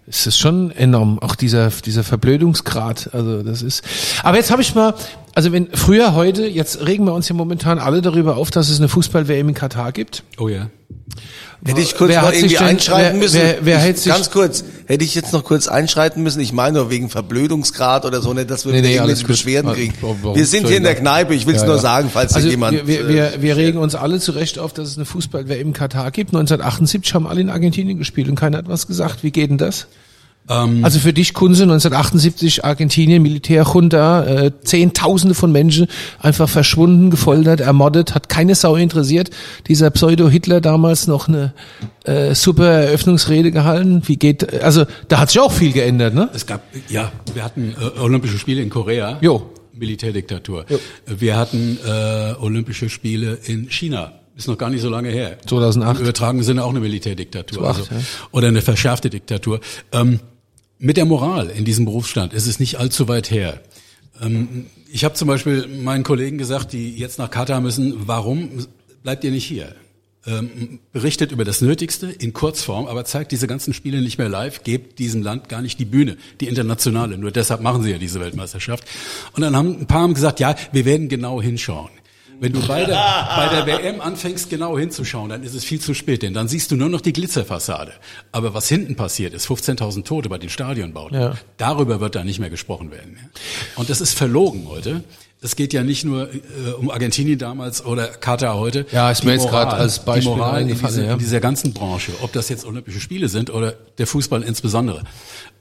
ist 0.08 0.28
es 0.28 0.38
schon 0.38 0.72
enorm, 0.72 1.20
auch 1.20 1.36
dieser 1.36 1.70
dieser 1.70 2.04
Verblödungsgrad. 2.04 3.10
Also 3.14 3.44
das 3.44 3.62
ist. 3.62 3.84
Aber 4.24 4.38
jetzt 4.38 4.52
habe 4.52 4.62
ich 4.62 4.74
mal, 4.74 4.96
also 5.36 5.52
wenn 5.52 5.68
früher, 5.74 6.14
heute, 6.14 6.46
jetzt 6.48 6.86
regen 6.86 7.06
wir 7.06 7.14
uns 7.14 7.28
ja 7.30 7.36
momentan 7.36 7.80
alle 7.80 8.02
darüber 8.02 8.38
auf, 8.38 8.52
dass 8.52 8.70
es 8.70 8.80
eine 8.80 8.88
Fußball-WM 8.88 9.50
in 9.50 9.54
Katar 9.56 9.92
gibt. 9.92 10.24
Oh 10.38 10.48
ja. 10.48 10.70
Hätte 11.66 11.80
ich 11.80 11.96
kurz 11.96 12.10
Wer 12.10 12.22
noch 12.22 12.28
hat 12.28 12.34
sich 12.34 12.44
irgendwie 12.44 12.58
denn- 12.58 12.68
einschreiten 12.68 13.14
wer- 13.14 13.20
müssen? 13.24 13.40
wer- 13.42 13.58
wer 13.62 13.90
ich, 13.90 13.98
sich- 13.98 14.12
ganz 14.12 14.32
kurz, 14.32 14.64
hätte 14.86 15.04
ich 15.06 15.16
jetzt 15.16 15.32
noch 15.32 15.44
kurz 15.46 15.68
einschreiten 15.70 16.22
müssen? 16.22 16.42
Ich 16.42 16.52
meine 16.52 16.78
nur 16.80 16.90
wegen 16.90 17.10
Verblödungsgrad 17.10 18.06
oder 18.06 18.22
so, 18.22 18.34
nicht, 18.34 18.50
dass 18.50 18.66
wir 18.66 18.72
Nee, 18.74 18.80
wieder 18.80 18.88
nee, 18.90 18.94
irgendwelche 18.96 19.04
alles 19.04 19.20
gut. 19.22 19.28
Beschwerden 19.30 19.72
Ah, 19.72 19.74
kriegen. 19.74 19.94
Wir 20.36 20.46
sind 20.46 20.68
hier 20.68 20.78
in 20.78 20.84
der. 20.84 20.96
Kneipe, 20.96 21.34
ich 21.34 21.46
will 21.48 21.56
es 21.56 21.62
Ja, 21.62 21.68
nur 21.68 21.76
ja. 21.78 21.82
sagen, 21.82 22.10
falls 22.12 22.34
Also 22.34 22.50
jemand... 22.50 22.86
wir, 22.86 22.88
wir, 22.88 23.02
äh, 23.02 23.08
wir, 23.08 23.42
wir 23.42 23.58
regen 23.58 23.78
uns 23.78 23.96
alle 23.96 24.20
zu 24.20 24.32
Recht 24.34 24.60
auf, 24.60 24.74
dass 24.74 24.90
es 24.90 24.98
eine 24.98 25.06
Fußball-WM 25.06 25.68
in 25.68 25.74
Katar 25.74 26.12
gibt. 26.12 26.32
1978 26.32 27.14
haben 27.14 27.28
alle 27.28 27.40
in 27.42 27.50
Argentinien 27.50 27.98
gespielt 27.98 28.28
und 28.28 28.36
keiner 28.36 28.58
hat 28.58 28.68
was 28.68 28.86
gesagt. 28.88 29.24
Wie 29.24 29.32
geht 29.32 29.50
denn 29.50 29.58
das? 29.58 29.88
Ähm, 30.50 30.84
also 30.84 31.00
für 31.00 31.14
dich, 31.14 31.34
Kunze, 31.34 31.64
1978 31.64 32.66
Argentinien, 32.66 33.22
Militärjunta, 33.24 34.26
äh, 34.26 34.52
Zehntausende 34.64 35.36
von 35.36 35.52
Menschen 35.52 35.88
einfach 36.20 36.50
verschwunden, 36.50 37.10
gefoltert, 37.10 37.62
ermordet, 37.62 38.14
hat 38.14 38.30
keine 38.30 38.56
Sau 38.56 38.76
interessiert. 38.76 39.30
Dieser 39.68 39.90
Pseudo-Hitler 39.90 40.62
damals 40.62 41.08
noch 41.08 41.28
eine 41.28 41.54
äh, 42.04 42.36
super 42.36 42.68
Eröffnungsrede 42.68 43.52
gehalten. 43.52 44.02
Wie 44.06 44.18
geht, 44.18 44.62
also 44.62 44.86
da 45.08 45.20
hat 45.20 45.30
sich 45.30 45.40
auch 45.40 45.52
viel 45.52 45.72
geändert, 45.72 46.14
ne? 46.14 46.30
Es 46.34 46.46
gab, 46.46 46.62
ja, 46.90 47.12
wir 47.34 47.44
hatten 47.44 47.76
äh, 47.80 48.00
Olympische 48.00 48.38
Spiele 48.38 48.62
in 48.62 48.70
Korea. 48.70 49.18
Jo. 49.22 49.50
Militärdiktatur. 49.76 50.66
Wir 51.08 51.36
hatten 51.36 51.80
äh, 51.84 52.34
Olympische 52.40 52.90
Spiele 52.90 53.40
in 53.46 53.72
China. 53.72 54.14
Ist 54.36 54.48
noch 54.48 54.58
gar 54.58 54.70
nicht 54.70 54.82
so 54.82 54.90
lange 54.90 55.10
her. 55.10 55.38
2008. 55.48 55.98
Im 55.98 56.04
übertragenen 56.04 56.44
Sinne 56.44 56.64
auch 56.64 56.70
eine 56.70 56.80
Militärdiktatur. 56.80 57.68
Also, 57.68 57.84
2008, 57.84 57.92
ja. 57.92 58.28
Oder 58.32 58.48
eine 58.50 58.62
verschärfte 58.62 59.10
Diktatur. 59.10 59.60
Ähm, 59.92 60.20
mit 60.84 60.98
der 60.98 61.06
Moral 61.06 61.50
in 61.50 61.64
diesem 61.64 61.86
Berufsstand 61.86 62.34
ist 62.34 62.46
es 62.46 62.60
nicht 62.60 62.78
allzu 62.78 63.08
weit 63.08 63.32
her. 63.32 63.62
Ähm, 64.22 64.66
ich 64.92 65.06
habe 65.06 65.16
zum 65.16 65.30
Beispiel 65.30 65.66
meinen 65.66 66.04
Kollegen 66.04 66.38
gesagt, 66.38 66.74
die 66.74 66.98
jetzt 66.98 67.18
nach 67.20 67.32
Katar 67.32 67.62
müssen, 67.62 68.06
warum 68.06 68.50
bleibt 69.02 69.24
ihr 69.24 69.32
nicht 69.32 69.46
hier? 69.46 69.74
Ähm, 70.26 70.80
berichtet 70.92 71.32
über 71.32 71.46
das 71.46 71.62
Nötigste 71.62 72.08
in 72.08 72.34
Kurzform, 72.34 72.88
aber 72.88 73.06
zeigt 73.06 73.32
diese 73.32 73.48
ganzen 73.48 73.74
Spiele 73.74 74.02
nicht 74.02 74.18
mehr 74.18 74.28
live, 74.28 74.64
gebt 74.64 75.00
diesem 75.00 75.22
Land 75.22 75.48
gar 75.48 75.62
nicht 75.62 75.80
die 75.80 75.86
Bühne, 75.86 76.18
die 76.42 76.48
internationale. 76.48 77.18
Nur 77.18 77.32
deshalb 77.32 77.62
machen 77.62 77.82
sie 77.84 77.92
ja 77.92 77.98
diese 77.98 78.20
Weltmeisterschaft. 78.20 78.84
Und 79.34 79.42
dann 79.42 79.56
haben 79.56 79.80
ein 79.80 79.88
paar 79.88 80.02
haben 80.02 80.14
gesagt, 80.14 80.42
ja, 80.42 80.54
wir 80.74 80.84
werden 80.84 81.08
genau 81.08 81.42
hinschauen. 81.42 81.92
Wenn 82.44 82.52
du 82.52 82.60
bei 82.68 82.84
der, 82.84 82.96
bei 83.38 83.48
der 83.56 83.66
WM 83.66 84.02
anfängst, 84.02 84.50
genau 84.50 84.78
hinzuschauen, 84.78 85.30
dann 85.30 85.44
ist 85.44 85.54
es 85.54 85.64
viel 85.64 85.80
zu 85.80 85.94
spät, 85.94 86.24
denn 86.24 86.34
dann 86.34 86.50
siehst 86.50 86.72
du 86.72 86.76
nur 86.76 86.90
noch 86.90 87.00
die 87.00 87.14
Glitzerfassade. 87.14 87.94
Aber 88.34 88.54
was 88.54 88.68
hinten 88.68 88.98
passiert 88.98 89.34
ist, 89.34 89.48
15.000 89.48 90.04
Tote 90.04 90.28
bei 90.28 90.38
den 90.38 90.50
Stadionbauten, 90.50 91.18
Ja. 91.18 91.36
darüber 91.56 92.02
wird 92.02 92.16
da 92.16 92.26
nicht 92.26 92.40
mehr 92.40 92.50
gesprochen 92.50 92.92
werden. 92.92 93.18
Und 93.78 93.90
das 93.90 94.02
ist 94.02 94.14
verlogen 94.18 94.66
heute. 94.68 95.06
Es 95.42 95.56
geht 95.56 95.72
ja 95.72 95.84
nicht 95.84 96.04
nur 96.04 96.34
äh, 96.34 96.72
um 96.78 96.92
Argentinien 96.92 97.40
damals 97.40 97.86
oder 97.86 98.08
Katar 98.08 98.56
heute. 98.58 98.88
Ja, 98.92 99.10
ist 99.10 99.24
Die 99.24 99.28
mir 99.28 99.34
jetzt 99.36 99.48
gerade 99.48 99.72
als 99.74 100.04
Beispiel 100.04 100.34
die 100.34 100.38
Moral 100.38 100.62
in, 100.70 100.78
diese, 100.78 101.06
ja. 101.06 101.14
in 101.14 101.20
dieser 101.20 101.40
ganzen 101.40 101.74
Branche, 101.74 102.12
ob 102.24 102.34
das 102.34 102.50
jetzt 102.50 102.66
Olympische 102.66 103.00
Spiele 103.00 103.30
sind 103.30 103.52
oder 103.52 103.72
der 103.98 104.08
Fußball 104.08 104.44
insbesondere, 104.44 105.04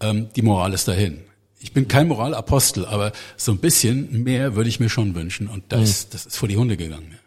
ähm, 0.01 0.31
die 0.35 0.43
Moral 0.43 0.73
ist 0.73 0.89
dahin. 0.89 1.21
Ich 1.63 1.73
bin 1.73 1.87
kein 1.89 2.09
Moralapostel, 2.09 2.85
aber 2.87 3.13
so 3.37 3.53
ein 3.53 3.59
bisschen 3.59 4.23
mehr 4.25 4.57
würde 4.57 4.69
ich 4.69 4.81
mir 4.81 4.89
schon 4.89 5.15
wünschen. 5.15 5.47
Und 5.49 5.65
das, 5.69 5.83
ist, 5.89 6.15
das 6.15 6.27
ist 6.27 6.37
vor 6.37 6.49
die 6.49 6.57
Hunde 6.57 6.77
gegangen. 6.77 7.19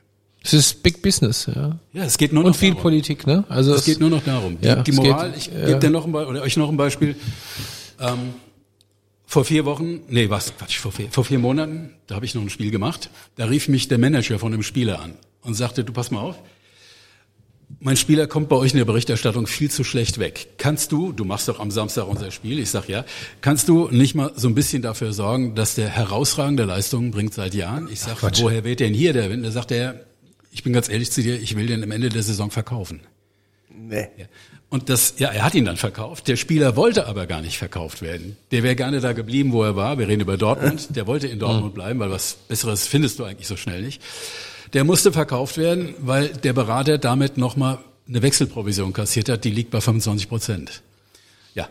Es 0.43 0.54
ist 0.54 0.84
Big 0.84 1.02
Business, 1.02 1.48
ja. 1.48 1.80
Ja, 1.93 2.04
es 2.04 2.17
geht 2.17 2.32
nur 2.34 2.43
noch 2.43 2.50
Und 2.50 2.56
viel 2.56 2.69
darum. 2.69 2.84
Politik, 2.84 3.26
ne? 3.26 3.45
Also 3.50 3.74
Es 3.74 3.86
geht 3.86 4.00
nur 4.00 4.10
noch 4.12 4.24
darum. 4.24 4.60
Die, 4.62 4.67
Ja, 4.67 4.76
die 4.84 4.91
es 4.91 4.98
Moral, 4.98 5.32
geht, 5.32 5.38
ich 5.39 5.48
ja. 5.48 5.65
gebe 5.65 5.80
dir 5.80 5.89
noch 5.89 6.06
ein 6.06 6.12
Be 6.12 6.28
oder 6.28 6.41
euch 6.43 6.56
noch 6.58 6.69
ein 6.69 6.78
Beispiel. 6.78 7.15
Ähm, 8.00 8.34
vor 9.26 9.43
vier 9.45 9.65
Wochen, 9.65 10.02
nee, 10.10 10.30
was, 10.30 10.56
Quatsch, 10.56 10.78
vor 10.78 10.91
vier, 10.91 11.08
vor 11.10 11.26
vier 11.26 11.39
Monaten, 11.39 11.91
da 12.08 12.15
habe 12.15 12.26
ich 12.26 12.36
noch 12.36 12.43
ein 12.43 12.50
Spiel 12.52 12.69
gemacht. 12.69 13.10
Da 13.38 13.45
rief 13.45 13.67
mich 13.69 13.88
der 13.88 13.98
Manager 13.98 14.38
von 14.38 14.52
dem 14.52 14.62
Spieler 14.62 15.02
an 15.02 15.13
und 15.41 15.56
sagte, 15.56 15.84
du 15.84 15.91
pass 15.93 16.12
mal 16.12 16.19
auf, 16.19 16.36
mein 17.79 17.97
Spieler 17.97 18.27
kommt 18.27 18.49
bei 18.49 18.55
euch 18.55 18.71
in 18.71 18.77
der 18.77 18.85
Berichterstattung 18.85 19.47
viel 19.47 19.69
zu 19.69 19.83
schlecht 19.83 20.17
weg. 20.19 20.47
Kannst 20.57 20.91
du, 20.91 21.11
du 21.11 21.25
machst 21.25 21.47
doch 21.47 21.59
am 21.59 21.71
Samstag 21.71 22.07
unser 22.07 22.31
Spiel, 22.31 22.59
ich 22.59 22.69
sag 22.69 22.88
ja, 22.88 23.05
kannst 23.41 23.67
du 23.67 23.89
nicht 23.89 24.15
mal 24.15 24.31
so 24.35 24.47
ein 24.47 24.55
bisschen 24.55 24.81
dafür 24.81 25.13
sorgen, 25.13 25.55
dass 25.55 25.75
der 25.75 25.89
herausragende 25.89 26.63
Leistungen 26.65 27.11
bringt 27.11 27.33
seit 27.33 27.53
Jahren? 27.53 27.88
Ich 27.91 27.99
sag, 28.01 28.21
woher 28.41 28.63
weht 28.63 28.79
denn 28.79 28.93
hier 28.93 29.13
der 29.13 29.29
Wind? 29.29 29.45
Da 29.45 29.51
sagt 29.51 29.71
er, 29.71 30.01
ich 30.51 30.63
bin 30.63 30.73
ganz 30.73 30.89
ehrlich 30.89 31.11
zu 31.11 31.21
dir, 31.21 31.39
ich 31.39 31.55
will 31.55 31.67
den 31.67 31.83
am 31.83 31.91
Ende 31.91 32.09
der 32.09 32.23
Saison 32.23 32.51
verkaufen. 32.51 33.01
nee. 33.69 34.07
Ja. 34.17 34.25
Und 34.67 34.89
das, 34.89 35.13
ja, 35.19 35.29
er 35.29 35.45
hat 35.45 35.53
ihn 35.53 35.63
dann 35.63 35.77
verkauft. 35.77 36.27
Der 36.27 36.35
Spieler 36.35 36.75
wollte 36.75 37.07
aber 37.07 37.27
gar 37.27 37.41
nicht 37.41 37.57
verkauft 37.57 38.01
werden. 38.01 38.35
Der 38.51 38.63
wäre 38.63 38.75
gerne 38.75 38.99
da 38.99 39.13
geblieben, 39.13 39.53
wo 39.53 39.63
er 39.63 39.75
war. 39.75 39.99
Wir 39.99 40.07
reden 40.07 40.21
über 40.21 40.38
Dortmund. 40.38 40.95
Der 40.95 41.07
wollte 41.07 41.27
in 41.27 41.39
Dortmund 41.39 41.75
bleiben, 41.75 41.99
weil 41.99 42.09
was 42.09 42.33
Besseres 42.47 42.85
findest 42.88 43.19
du 43.19 43.23
eigentlich 43.23 43.47
so 43.47 43.55
schnell 43.55 43.83
nicht. 43.83 44.01
Der 44.75 44.83
musste 44.83 45.13
verkauft 45.13 45.57
werden, 45.57 45.95
weil 45.99 46.27
der 46.27 46.51
Berater 46.51 46.97
damit 46.97 47.38
nochmal 47.38 47.79
eine 48.09 48.21
Wechselprovision 48.21 48.91
kassiert 48.91 49.29
hat, 49.29 49.45
die 49.45 49.49
liegt 49.49 49.71
bei 49.71 49.79
25 49.79 50.27
Prozent. 50.27 50.81
Ja. 51.53 51.69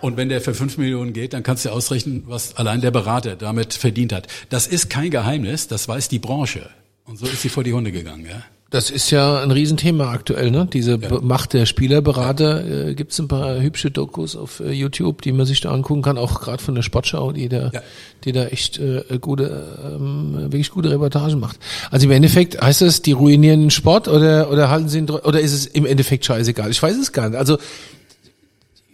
Und 0.00 0.16
wenn 0.16 0.28
der 0.28 0.40
für 0.40 0.54
5 0.54 0.78
Millionen 0.78 1.12
geht, 1.12 1.32
dann 1.32 1.42
kannst 1.42 1.64
du 1.64 1.70
ausrechnen, 1.70 2.22
was 2.28 2.56
allein 2.56 2.80
der 2.80 2.92
Berater 2.92 3.34
damit 3.34 3.74
verdient 3.74 4.12
hat. 4.12 4.28
Das 4.50 4.68
ist 4.68 4.88
kein 4.88 5.10
Geheimnis, 5.10 5.66
das 5.66 5.88
weiß 5.88 6.08
die 6.08 6.20
Branche. 6.20 6.70
Und 7.06 7.18
so 7.18 7.26
ist 7.26 7.42
sie 7.42 7.48
vor 7.48 7.64
die 7.64 7.72
Hunde 7.72 7.90
gegangen, 7.90 8.24
ja. 8.24 8.44
Das 8.74 8.90
ist 8.90 9.12
ja 9.12 9.40
ein 9.40 9.52
Riesenthema 9.52 10.10
aktuell, 10.10 10.50
ne? 10.50 10.66
Diese 10.66 10.98
ja. 10.98 11.20
Macht 11.20 11.52
der 11.52 11.64
Spielerberater. 11.64 12.88
Äh, 12.88 12.94
Gibt 12.96 13.12
es 13.12 13.20
ein 13.20 13.28
paar 13.28 13.60
hübsche 13.60 13.92
Dokus 13.92 14.34
auf 14.34 14.58
äh, 14.58 14.72
YouTube, 14.72 15.22
die 15.22 15.30
man 15.30 15.46
sich 15.46 15.60
da 15.60 15.70
angucken 15.70 16.02
kann, 16.02 16.18
auch 16.18 16.40
gerade 16.40 16.60
von 16.60 16.74
der 16.74 16.82
Sportschau, 16.82 17.30
die 17.30 17.48
da, 17.48 17.70
ja. 17.72 17.82
die 18.24 18.32
da 18.32 18.46
echt 18.46 18.80
äh, 18.80 19.04
gute, 19.20 19.78
ähm, 19.94 20.34
wirklich 20.50 20.72
gute 20.72 20.90
Reportagen 20.90 21.38
macht. 21.38 21.60
Also 21.92 22.06
im 22.06 22.10
Endeffekt 22.10 22.60
heißt 22.60 22.80
das, 22.80 23.00
die 23.00 23.12
ruinieren 23.12 23.60
den 23.60 23.70
Sport 23.70 24.08
oder 24.08 24.50
oder 24.50 24.70
halten 24.70 24.88
sie 24.88 24.98
ihn, 24.98 25.08
oder 25.08 25.38
ist 25.38 25.52
es 25.52 25.66
im 25.66 25.86
Endeffekt 25.86 26.24
scheißegal? 26.24 26.68
Ich 26.72 26.82
weiß 26.82 26.96
es 26.96 27.12
gar 27.12 27.28
nicht. 27.28 27.38
Also 27.38 27.58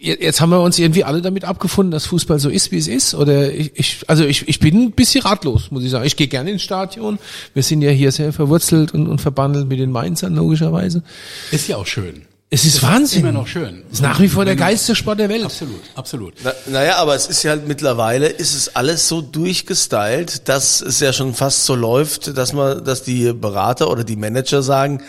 jetzt 0.01 0.41
haben 0.41 0.49
wir 0.49 0.61
uns 0.61 0.79
irgendwie 0.79 1.03
alle 1.03 1.21
damit 1.21 1.45
abgefunden, 1.45 1.91
dass 1.91 2.05
Fußball 2.07 2.39
so 2.39 2.49
ist, 2.49 2.71
wie 2.71 2.77
es 2.77 2.87
ist. 2.87 3.13
Oder 3.13 3.51
ich, 3.51 3.71
ich 3.75 3.99
also 4.07 4.25
ich, 4.25 4.47
ich 4.47 4.59
bin 4.59 4.81
ein 4.81 4.91
bisschen 4.91 5.21
ratlos, 5.21 5.69
muss 5.71 5.83
ich 5.83 5.91
sagen. 5.91 6.05
Ich 6.05 6.15
gehe 6.15 6.27
gerne 6.27 6.51
ins 6.51 6.63
Stadion. 6.63 7.19
Wir 7.53 7.63
sind 7.63 7.81
ja 7.81 7.91
hier 7.91 8.11
sehr 8.11 8.33
verwurzelt 8.33 8.93
und, 8.93 9.07
und 9.07 9.21
verbandelt 9.21 9.67
mit 9.67 9.79
den 9.79 9.91
Mainzern, 9.91 10.35
logischerweise. 10.35 11.03
Ist 11.51 11.67
ja 11.67 11.77
auch 11.77 11.85
schön. 11.85 12.23
Es 12.53 12.65
ist 12.65 12.77
das 12.77 12.83
Wahnsinn. 12.83 13.19
Ist 13.19 13.23
immer 13.23 13.31
noch 13.31 13.47
schön. 13.47 13.83
Es 13.89 13.99
ist 13.99 14.01
nach 14.01 14.19
wie 14.19 14.27
vor 14.27 14.43
der 14.43 14.57
geilste 14.57 14.93
Sport 14.93 15.19
der 15.19 15.29
Welt. 15.29 15.45
Absolut, 15.45 15.79
absolut. 15.95 16.33
Na, 16.43 16.51
naja, 16.67 16.97
aber 16.97 17.15
es 17.15 17.27
ist 17.27 17.43
ja 17.43 17.51
halt 17.51 17.65
mittlerweile, 17.65 18.27
ist 18.27 18.53
es 18.53 18.75
alles 18.75 19.07
so 19.07 19.21
durchgestylt, 19.21 20.49
dass 20.49 20.81
es 20.81 20.99
ja 20.99 21.13
schon 21.13 21.33
fast 21.33 21.65
so 21.65 21.75
läuft, 21.75 22.37
dass 22.37 22.51
man, 22.51 22.83
dass 22.83 23.03
die 23.03 23.31
Berater 23.31 23.89
oder 23.89 24.03
die 24.03 24.17
Manager 24.17 24.61
sagen, 24.63 25.01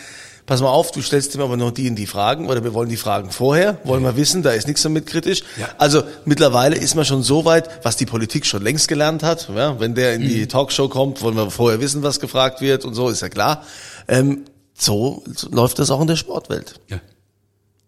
pass 0.45 0.61
mal 0.61 0.69
auf, 0.69 0.91
du 0.91 1.01
stellst 1.01 1.33
ihm 1.35 1.41
aber 1.41 1.57
noch 1.57 1.71
die 1.71 1.87
in 1.87 1.95
die 1.95 2.05
Fragen 2.05 2.47
oder 2.47 2.63
wir 2.63 2.73
wollen 2.73 2.89
die 2.89 2.97
Fragen 2.97 3.31
vorher, 3.31 3.79
wollen 3.83 4.03
wir 4.03 4.15
wissen, 4.17 4.43
da 4.43 4.51
ist 4.51 4.67
nichts 4.67 4.81
damit 4.81 5.05
kritisch. 5.05 5.43
Ja. 5.57 5.69
Also 5.77 6.03
mittlerweile 6.25 6.75
ist 6.75 6.95
man 6.95 7.05
schon 7.05 7.23
so 7.23 7.45
weit, 7.45 7.83
was 7.83 7.97
die 7.97 8.05
Politik 8.05 8.45
schon 8.45 8.61
längst 8.61 8.87
gelernt 8.87 9.23
hat. 9.23 9.49
Ja, 9.55 9.79
wenn 9.79 9.95
der 9.95 10.15
in 10.15 10.21
die 10.21 10.41
mhm. 10.41 10.49
Talkshow 10.49 10.89
kommt, 10.89 11.21
wollen 11.21 11.35
wir 11.35 11.49
vorher 11.51 11.79
wissen, 11.79 12.03
was 12.03 12.19
gefragt 12.19 12.61
wird 12.61 12.85
und 12.85 12.93
so, 12.93 13.09
ist 13.09 13.21
ja 13.21 13.29
klar. 13.29 13.63
Ähm, 14.07 14.45
so, 14.73 15.23
so 15.33 15.49
läuft 15.49 15.79
das 15.79 15.91
auch 15.91 16.01
in 16.01 16.07
der 16.07 16.15
Sportwelt. 16.15 16.79
Ja, 16.89 16.99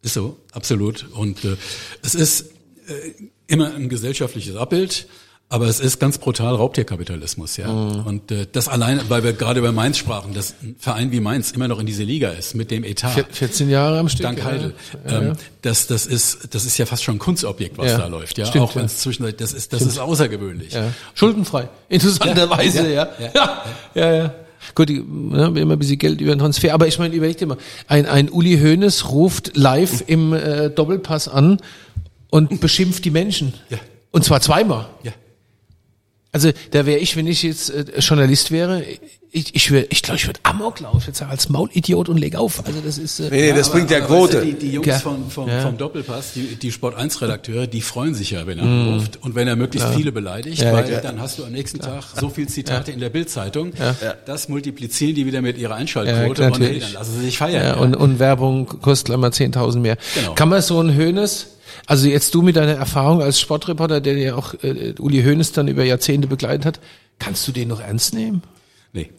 ist 0.02 0.14
so, 0.14 0.38
absolut. 0.52 1.08
Und 1.14 1.44
äh, 1.44 1.58
es 2.04 2.16
ist 2.16 2.52
äh, 2.88 3.14
immer 3.48 3.74
ein 3.74 3.90
gesellschaftliches 3.90 4.56
Abbild. 4.56 5.08
Aber 5.48 5.68
es 5.68 5.80
ist 5.80 6.00
ganz 6.00 6.18
brutal 6.18 6.56
Raubtierkapitalismus, 6.56 7.58
ja. 7.58 7.72
Mhm. 7.72 8.06
Und 8.06 8.32
äh, 8.32 8.48
das 8.52 8.68
alleine, 8.68 9.10
weil 9.10 9.24
wir 9.24 9.34
gerade 9.34 9.60
über 9.60 9.72
Mainz 9.72 9.98
sprachen, 9.98 10.34
dass 10.34 10.56
ein 10.64 10.76
Verein 10.80 11.12
wie 11.12 11.20
Mainz 11.20 11.52
immer 11.52 11.68
noch 11.68 11.80
in 11.80 11.86
diese 11.86 12.04
Liga 12.04 12.30
ist 12.30 12.56
mit 12.56 12.72
dem 12.72 12.84
Etat. 12.84 13.26
14 13.32 13.70
Jahre 13.70 14.00
am 14.00 14.10
Stück. 14.10 14.24
Dank 14.24 14.44
Heidel. 14.44 14.74
Ja. 15.08 15.22
Ähm, 15.22 15.34
das, 15.62 15.86
das 15.86 16.08
ist, 16.08 16.56
das 16.56 16.66
ist 16.66 16.78
ja 16.80 16.88
fast 16.88 17.04
schon 17.04 17.18
ein 17.18 17.20
Kunstobjekt, 17.20 17.78
was 17.78 17.92
ja. 17.92 18.00
da 18.00 18.08
läuft, 18.08 18.40
ja. 18.40 18.48
Stimmt, 18.48 18.66
Auch 18.66 18.76
wenn 18.76 18.86
es 18.86 18.98
zwischendurch, 18.98 19.36
das 19.36 19.54
ist, 19.54 19.72
das 19.72 19.82
Stimmt. 19.82 19.94
ist 19.94 20.00
außergewöhnlich. 20.00 20.74
Ja. 20.74 20.92
Schuldenfrei. 21.14 21.70
Interessanterweise, 21.90 22.92
ja. 22.92 23.10
Ja. 23.20 23.32
ja. 23.34 23.64
ja. 23.94 24.16
ja. 24.16 24.34
Gut, 24.74 24.90
die, 24.90 24.96
ja, 24.96 25.48
immer 25.48 25.74
ein 25.74 25.80
bisschen 25.80 26.00
Geld 26.00 26.22
über 26.22 26.34
den 26.34 26.40
Transfer. 26.40 26.74
Aber 26.74 26.88
ich 26.88 26.98
meine, 26.98 27.14
überleg 27.14 27.38
dir 27.38 27.46
mal, 27.46 27.58
ein, 27.88 28.08
ein 28.08 28.30
Uli 28.30 28.58
Hoeneß 28.58 29.10
ruft 29.10 29.56
live 29.56 30.04
im 30.08 30.34
äh, 30.34 30.72
Doppelpass 30.72 31.28
an 31.28 31.62
und 32.32 32.60
beschimpft 32.60 33.06
die 33.06 33.12
Menschen. 33.12 33.54
Ja. 33.70 33.78
Und 34.10 34.26
zwar 34.26 34.42
zweimal. 34.42 34.88
Ja. 35.04 35.12
Also 36.36 36.52
da 36.72 36.86
wäre 36.86 37.00
ich, 37.00 37.16
wenn 37.16 37.28
ich 37.28 37.44
jetzt 37.44 37.70
äh, 37.70 37.86
Journalist 38.00 38.52
wäre, 38.52 38.84
ich 39.32 39.56
ich, 39.56 39.72
wär, 39.72 39.90
ich 39.90 40.02
glaube, 40.02 40.18
ich 40.18 40.28
würde 40.28 40.42
Amok 40.44 40.82
laufen, 40.82 41.04
jetzt 41.08 41.22
als 41.22 41.48
Maulidiot 41.48 42.10
und 42.10 42.18
leg 42.18 42.36
auf. 42.36 42.62
Also 42.68 42.82
das 42.82 42.98
ist 42.98 43.22
äh, 43.22 43.30
nee, 43.30 43.52
nee, 43.52 43.54
das 43.54 43.68
ja, 43.68 43.74
bringt 43.74 43.90
ja 43.90 44.02
Quote. 44.02 44.42
die, 44.42 44.54
die 44.56 44.72
Jungs 44.74 44.86
ja. 44.86 45.00
von, 45.00 45.30
von, 45.30 45.48
ja. 45.48 45.62
vom 45.62 45.78
Doppelpass, 45.78 46.34
die, 46.34 46.58
die 46.58 46.74
Sport 46.74 46.96
1 46.96 47.22
Redakteure, 47.22 47.68
die 47.68 47.80
freuen 47.80 48.14
sich 48.16 48.32
ja, 48.32 48.46
wenn 48.48 48.60
er 48.60 48.66
mm. 48.66 48.94
ruft 48.96 49.24
und 49.24 49.34
wenn 49.36 49.48
er 49.48 49.56
möglichst 49.56 49.88
viele 49.96 50.12
beleidigt, 50.12 50.62
weil 50.62 51.00
dann 51.02 51.22
hast 51.22 51.40
du 51.40 51.46
am 51.46 51.54
nächsten 51.54 51.80
Tag 51.80 52.04
so 52.20 52.28
viel 52.28 52.50
Zitate 52.50 52.92
in 52.92 53.00
der 53.00 53.10
Bildzeitung, 53.10 53.72
das 54.26 54.50
multiplizieren 54.50 55.16
die 55.16 55.26
wieder 55.26 55.42
mit 55.42 55.58
ihrer 55.58 55.76
Einschaltquote 55.76 56.48
und 56.48 56.60
hey, 56.60 56.80
dann 56.80 56.92
lassen 56.92 57.14
sie 57.14 57.22
sich 57.22 57.38
feiern. 57.38 57.64
Ja, 57.64 57.76
Und, 57.76 57.96
und 57.96 58.20
Werbung 58.20 58.66
kostet 58.66 59.16
immer 59.16 59.30
10.000 59.30 59.80
mehr. 59.80 59.96
Genau. 60.16 60.34
Kann 60.34 60.50
man 60.50 60.62
so 60.62 60.82
ein 60.82 60.94
Hönes 60.94 61.55
also 61.88 62.08
jetzt 62.08 62.34
du 62.34 62.42
mit 62.42 62.56
deiner 62.56 62.74
Erfahrung 62.74 63.22
als 63.22 63.40
Sportreporter, 63.40 64.02
der 64.02 64.18
ja 64.18 64.36
auch 64.36 64.54
äh, 64.64 64.94
Uli 65.00 65.24
Hoeneß 65.24 65.52
dann 65.52 65.68
über 65.68 65.84
Jahrzehnte 65.84 66.28
begleitet 66.28 66.66
hat, 66.66 66.80
kannst 67.20 67.48
du 67.48 67.52
den 67.52 67.68
noch 67.68 67.80
ernst 67.80 68.14
nehmen? 68.14 68.42
Nee. 68.94 69.10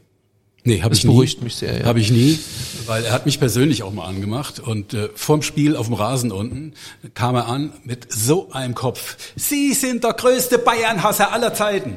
Nee, 0.64 0.82
habe 0.82 0.94
ich 0.94 1.04
nie. 1.04 1.10
beruhigt 1.10 1.42
mich 1.42 1.54
sehr. 1.54 1.80
Ja. 1.80 1.86
Habe 1.86 2.00
ich 2.00 2.10
nie, 2.10 2.40
weil 2.86 3.04
er 3.04 3.12
hat 3.12 3.24
mich 3.24 3.38
persönlich 3.38 3.84
auch 3.84 3.92
mal 3.92 4.04
angemacht 4.04 4.58
und 4.58 4.94
äh, 4.94 5.08
vorm 5.14 5.42
Spiel 5.42 5.76
auf 5.76 5.86
dem 5.86 5.94
Rasen 5.94 6.32
unten 6.32 6.72
kam 7.14 7.36
er 7.36 7.46
an 7.46 7.72
mit 7.84 8.12
so 8.12 8.50
einem 8.50 8.74
Kopf. 8.74 9.16
Sie 9.36 9.72
sind 9.74 10.02
der 10.02 10.14
größte 10.14 10.58
Bayern-Hasser 10.58 11.32
aller 11.32 11.54
Zeiten. 11.54 11.94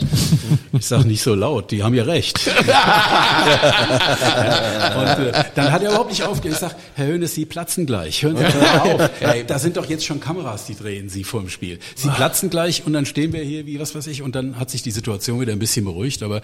Ich 0.72 0.86
sag 0.86 1.06
nicht 1.06 1.22
so 1.22 1.34
laut, 1.34 1.72
die 1.72 1.84
haben 1.84 1.96
ja 1.96 2.04
recht. 2.04 2.40
und 2.48 2.54
äh, 5.26 5.44
dann 5.56 5.72
hat 5.72 5.82
er 5.82 5.90
überhaupt 5.90 6.12
nicht 6.12 6.24
aufgehört. 6.24 6.62
Ich 6.62 6.68
sag, 6.68 6.76
Herr 6.96 7.08
Hönes, 7.08 7.34
Sie 7.36 7.46
platzen 7.46 7.86
gleich. 7.86 8.22
Hören 8.24 8.38
Sie 8.38 8.44
mal 8.44 8.80
auf. 8.80 9.10
Hey, 9.20 9.44
da 9.46 9.60
sind 9.60 9.78
doch 9.78 9.90
jetzt 9.90 10.06
schon 10.06 10.20
Kameras, 10.20 10.66
die 10.66 10.76
drehen 10.76 11.10
Sie 11.10 11.24
vor 11.24 11.42
dem 11.42 11.50
Spiel. 11.50 11.80
Sie 11.96 12.10
platzen 12.10 12.50
gleich 12.50 12.86
und 12.86 12.94
dann 12.94 13.06
stehen 13.06 13.34
wir 13.34 13.42
hier 13.42 13.66
wie 13.66 13.80
was 13.80 13.96
weiß 13.96 14.08
ich 14.08 14.22
und 14.22 14.36
dann 14.36 14.60
hat 14.60 14.70
sich 14.70 14.84
die 14.84 14.92
Situation 14.92 15.42
wieder 15.42 15.52
ein 15.52 15.60
bisschen 15.60 15.86
beruhigt. 15.86 16.24
Aber 16.24 16.42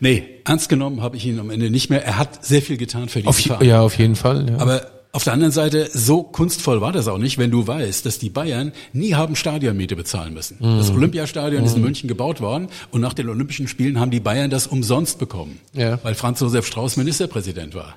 nee, 0.00 0.24
ernst 0.44 0.68
genommen 0.68 1.02
habe 1.02 1.16
ich 1.16 1.26
ihn 1.26 1.38
am 1.38 1.50
Ende 1.50 1.70
nicht 1.70 1.90
mehr. 1.90 2.04
Er 2.04 2.18
hat 2.18 2.44
sehr 2.44 2.62
viel 2.62 2.76
getan 2.76 3.08
für 3.08 3.20
die 3.20 3.28
auf, 3.28 3.38
Verein. 3.38 3.66
Ja, 3.66 3.80
auf 3.80 3.98
jeden 3.98 4.16
Fall. 4.16 4.46
Ja. 4.48 4.58
Aber 4.58 4.95
auf 5.16 5.24
der 5.24 5.32
anderen 5.32 5.50
Seite, 5.52 5.88
so 5.94 6.22
kunstvoll 6.22 6.82
war 6.82 6.92
das 6.92 7.08
auch 7.08 7.16
nicht, 7.16 7.38
wenn 7.38 7.50
du 7.50 7.66
weißt, 7.66 8.04
dass 8.04 8.18
die 8.18 8.28
Bayern 8.28 8.72
nie 8.92 9.14
haben 9.14 9.34
Stadionmiete 9.34 9.96
bezahlen 9.96 10.34
müssen. 10.34 10.58
Mhm. 10.60 10.76
Das 10.76 10.90
Olympiastadion 10.90 11.62
mhm. 11.62 11.66
ist 11.66 11.72
in 11.72 11.78
mhm. 11.78 11.86
München 11.86 12.06
gebaut 12.06 12.42
worden 12.42 12.68
und 12.90 13.00
nach 13.00 13.14
den 13.14 13.30
Olympischen 13.30 13.66
Spielen 13.66 13.98
haben 13.98 14.10
die 14.10 14.20
Bayern 14.20 14.50
das 14.50 14.66
umsonst 14.66 15.18
bekommen, 15.18 15.58
ja. 15.72 15.98
weil 16.02 16.14
Franz 16.14 16.40
Josef 16.40 16.66
Strauß 16.66 16.98
Ministerpräsident 16.98 17.74
war. 17.74 17.94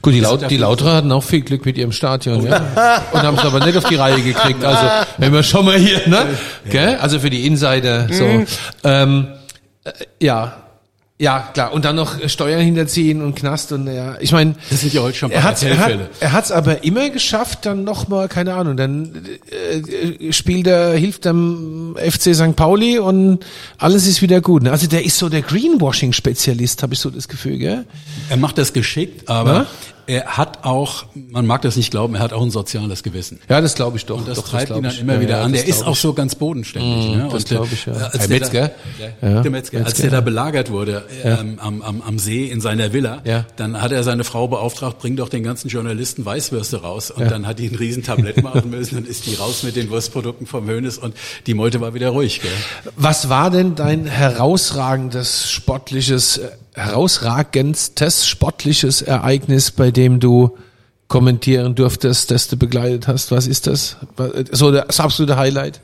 Gut, 0.00 0.14
die, 0.14 0.20
Laut, 0.20 0.50
die 0.50 0.56
Lauterer 0.56 0.94
hatten 0.94 1.12
auch 1.12 1.22
viel 1.22 1.42
Glück 1.42 1.66
mit 1.66 1.76
ihrem 1.76 1.92
Stadion, 1.92 2.42
ja. 2.46 3.02
Und 3.12 3.22
haben 3.22 3.36
es 3.36 3.44
aber 3.44 3.64
nicht 3.64 3.76
auf 3.76 3.84
die 3.84 3.96
Reihe 3.96 4.22
gekriegt. 4.22 4.64
Also, 4.64 5.06
wenn 5.18 5.32
wir 5.32 5.42
schon 5.42 5.66
mal 5.66 5.76
hier, 5.76 6.08
ne? 6.08 6.26
Gell? 6.70 6.96
Also 6.96 7.18
für 7.18 7.28
die 7.30 7.46
Insider, 7.46 8.08
so. 8.10 8.24
Mhm. 8.24 8.46
Ähm, 8.84 9.26
äh, 9.84 9.92
ja, 10.20 10.61
ja, 11.22 11.48
klar. 11.54 11.72
Und 11.72 11.84
dann 11.84 11.94
noch 11.94 12.28
Steuern 12.28 12.62
hinterziehen 12.62 13.22
und 13.22 13.36
Knast 13.36 13.70
und 13.70 13.86
ja. 13.86 14.16
Ich 14.18 14.32
meine, 14.32 14.56
das 14.70 14.80
sind 14.80 14.92
ja 14.92 15.02
heute 15.02 15.16
schon 15.16 15.30
er 15.30 15.44
hat, 15.44 15.62
er 15.62 15.78
hat 15.78 15.92
er 16.18 16.32
hat's 16.32 16.50
aber 16.50 16.82
immer 16.82 17.10
geschafft, 17.10 17.64
dann 17.64 17.84
noch 17.84 18.08
mal 18.08 18.26
keine 18.26 18.54
Ahnung, 18.54 18.76
dann 18.76 19.24
äh, 19.48 20.32
spielt 20.32 20.66
er 20.66 20.94
hilft 20.94 21.24
dem 21.24 21.96
FC 21.96 22.34
St. 22.34 22.56
Pauli 22.56 22.98
und 22.98 23.38
alles 23.78 24.08
ist 24.08 24.20
wieder 24.20 24.40
gut. 24.40 24.66
Also 24.66 24.88
der 24.88 25.04
ist 25.04 25.16
so 25.16 25.28
der 25.28 25.42
Greenwashing 25.42 26.12
Spezialist, 26.12 26.82
habe 26.82 26.94
ich 26.94 26.98
so 26.98 27.08
das 27.08 27.28
Gefühl, 27.28 27.56
gell? 27.56 27.84
Er 28.28 28.36
macht 28.36 28.58
das 28.58 28.72
geschickt, 28.72 29.28
aber? 29.28 29.66
Er 30.06 30.36
hat 30.36 30.64
auch, 30.64 31.04
man 31.14 31.46
mag 31.46 31.62
das 31.62 31.76
nicht 31.76 31.90
glauben, 31.90 32.14
er 32.14 32.20
hat 32.20 32.32
auch 32.32 32.42
ein 32.42 32.50
soziales 32.50 33.02
Gewissen. 33.02 33.40
Ja, 33.48 33.60
das 33.60 33.74
glaube 33.74 33.96
ich 33.96 34.06
doch. 34.06 34.18
Und 34.18 34.28
das 34.28 34.36
doch, 34.36 34.48
treibt 34.48 34.70
das 34.70 34.76
ihn 34.76 34.82
dann 34.82 34.98
immer 34.98 35.14
ja, 35.14 35.20
wieder 35.20 35.38
ja, 35.38 35.44
an. 35.44 35.52
Der 35.52 35.66
ist 35.66 35.84
auch 35.86 35.96
so 35.96 36.12
ganz 36.12 36.34
bodenständig. 36.34 37.14
Mm, 37.14 37.18
ne? 37.18 37.28
Das 37.30 37.44
glaube 37.44 37.68
ich, 37.72 37.86
ja. 37.86 37.92
Als 37.92 38.18
der, 38.18 38.28
Metzger? 38.28 38.70
Da, 38.98 39.04
ja, 39.04 39.42
der 39.42 39.50
Metzger. 39.50 39.78
Metzger. 39.78 39.86
Als 39.86 39.94
der 39.94 40.10
da 40.10 40.20
belagert 40.20 40.70
wurde 40.70 41.04
ähm, 41.24 41.58
am, 41.58 41.82
am, 41.82 42.02
am 42.02 42.18
See 42.18 42.46
in 42.46 42.60
seiner 42.60 42.92
Villa, 42.92 43.22
dann 43.56 43.80
hat 43.80 43.92
er 43.92 44.02
seine 44.02 44.24
Frau 44.24 44.48
beauftragt, 44.48 44.98
bring 44.98 45.16
doch 45.16 45.28
den 45.28 45.42
ganzen 45.42 45.68
Journalisten 45.68 46.24
Weißwürste 46.24 46.82
raus. 46.82 47.10
Und 47.10 47.30
dann 47.30 47.46
hat 47.46 47.58
die 47.58 47.68
ein 47.68 47.74
riesen 47.74 48.02
Tablett 48.02 48.42
machen 48.42 48.70
müssen 48.70 48.98
und 48.98 49.08
ist 49.08 49.26
die 49.26 49.34
raus 49.34 49.62
mit 49.62 49.76
den 49.76 49.90
Wurstprodukten 49.90 50.46
vom 50.46 50.68
Hönes 50.68 50.98
und 50.98 51.14
die 51.46 51.54
Meute 51.54 51.80
war 51.80 51.94
wieder 51.94 52.10
ruhig. 52.10 52.40
Gell? 52.40 52.50
Was 52.96 53.28
war 53.28 53.50
denn 53.50 53.74
dein 53.74 54.06
herausragendes 54.06 55.50
sportliches 55.50 56.38
äh, 56.38 56.48
herausragendstes 56.74 58.26
sportliches 58.26 59.02
Ereignis, 59.02 59.70
bei 59.70 59.90
dem 59.90 60.20
du 60.20 60.56
kommentieren 61.08 61.74
durftest, 61.74 62.30
das 62.30 62.48
du 62.48 62.56
begleitet 62.56 63.06
hast? 63.06 63.30
Was 63.30 63.46
ist 63.46 63.66
das? 63.66 63.96
So 64.50 64.70
das 64.70 64.98
absolute 64.98 65.36
Highlight? 65.36 65.80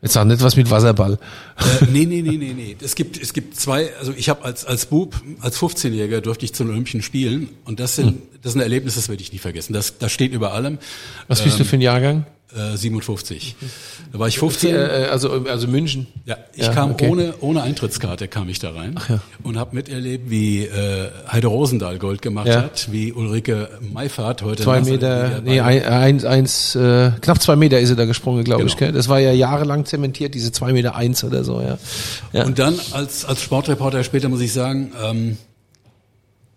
Jetzt 0.00 0.12
sag 0.12 0.26
nicht 0.26 0.40
was 0.42 0.54
mit 0.54 0.70
Wasserball. 0.70 1.14
Äh, 1.58 1.86
nee, 1.90 2.06
nee, 2.06 2.22
nee, 2.22 2.36
nee, 2.36 2.54
nee. 2.54 2.76
Es 2.80 2.94
gibt, 2.94 3.20
es 3.20 3.32
gibt 3.32 3.56
zwei, 3.56 3.92
also 3.98 4.14
ich 4.16 4.28
habe 4.28 4.44
als, 4.44 4.64
als 4.64 4.86
Bub, 4.86 5.20
als 5.40 5.58
15-Jähriger 5.58 6.20
durfte 6.20 6.44
ich 6.44 6.54
zu 6.54 6.62
den 6.62 6.70
Olympischen 6.70 7.02
Spielen 7.02 7.48
und 7.64 7.80
das 7.80 7.96
sind, 7.96 8.06
hm. 8.06 8.22
das 8.40 8.52
sind 8.52 8.60
Erlebnisse, 8.62 8.96
das 8.96 9.08
werde 9.08 9.22
ich 9.22 9.32
nie 9.32 9.40
vergessen. 9.40 9.72
Das, 9.72 9.98
das 9.98 10.12
steht 10.12 10.32
über 10.32 10.52
allem. 10.52 10.78
Was 11.26 11.42
bist 11.42 11.56
ähm, 11.56 11.64
du 11.64 11.68
für 11.68 11.76
ein 11.76 11.80
Jahrgang? 11.80 12.26
57. 12.54 13.56
Äh, 13.60 13.66
da 14.12 14.18
war 14.18 14.28
ich 14.28 14.38
15. 14.38 14.74
Äh, 14.74 14.78
also, 15.10 15.44
also 15.48 15.68
München. 15.68 16.06
Ja, 16.24 16.38
ich 16.54 16.64
ja, 16.64 16.72
kam 16.72 16.92
okay. 16.92 17.08
ohne, 17.08 17.34
ohne 17.40 17.62
Eintrittskarte 17.62 18.26
kam 18.26 18.48
ich 18.48 18.58
da 18.58 18.70
rein 18.70 18.94
Ach 18.96 19.08
ja. 19.10 19.20
und 19.42 19.58
habe 19.58 19.76
miterlebt, 19.76 20.30
wie 20.30 20.64
äh, 20.64 21.10
Heide 21.30 21.48
Rosendahl 21.48 21.98
Gold 21.98 22.22
gemacht 22.22 22.48
ja. 22.48 22.62
hat, 22.62 22.88
wie 22.90 23.12
Ulrike 23.12 23.68
Meifert 23.92 24.42
heute. 24.42 24.62
Zwei 24.62 24.80
Meter, 24.80 25.42
nee, 25.44 25.60
ein, 25.60 25.84
eins, 25.84 26.24
eins, 26.24 26.74
äh, 26.74 27.10
knapp 27.20 27.42
zwei 27.42 27.56
Meter 27.56 27.80
ist 27.80 27.90
sie 27.90 27.96
da 27.96 28.06
gesprungen, 28.06 28.44
glaube 28.44 28.62
genau. 28.62 28.72
ich. 28.72 28.78
Gell? 28.78 28.92
Das 28.92 29.08
war 29.08 29.18
ja 29.18 29.32
jahrelang 29.32 29.84
zementiert, 29.84 30.34
diese 30.34 30.50
zwei 30.50 30.72
Meter 30.72 30.94
eins 30.94 31.24
oder 31.24 31.44
so. 31.44 31.60
Ja. 31.60 31.78
ja. 32.32 32.44
Und 32.46 32.58
dann 32.58 32.74
als 32.92 33.26
als 33.26 33.42
Sportreporter 33.42 34.02
später 34.04 34.28
muss 34.30 34.40
ich 34.40 34.52
sagen. 34.52 34.92
Ähm, 35.04 35.36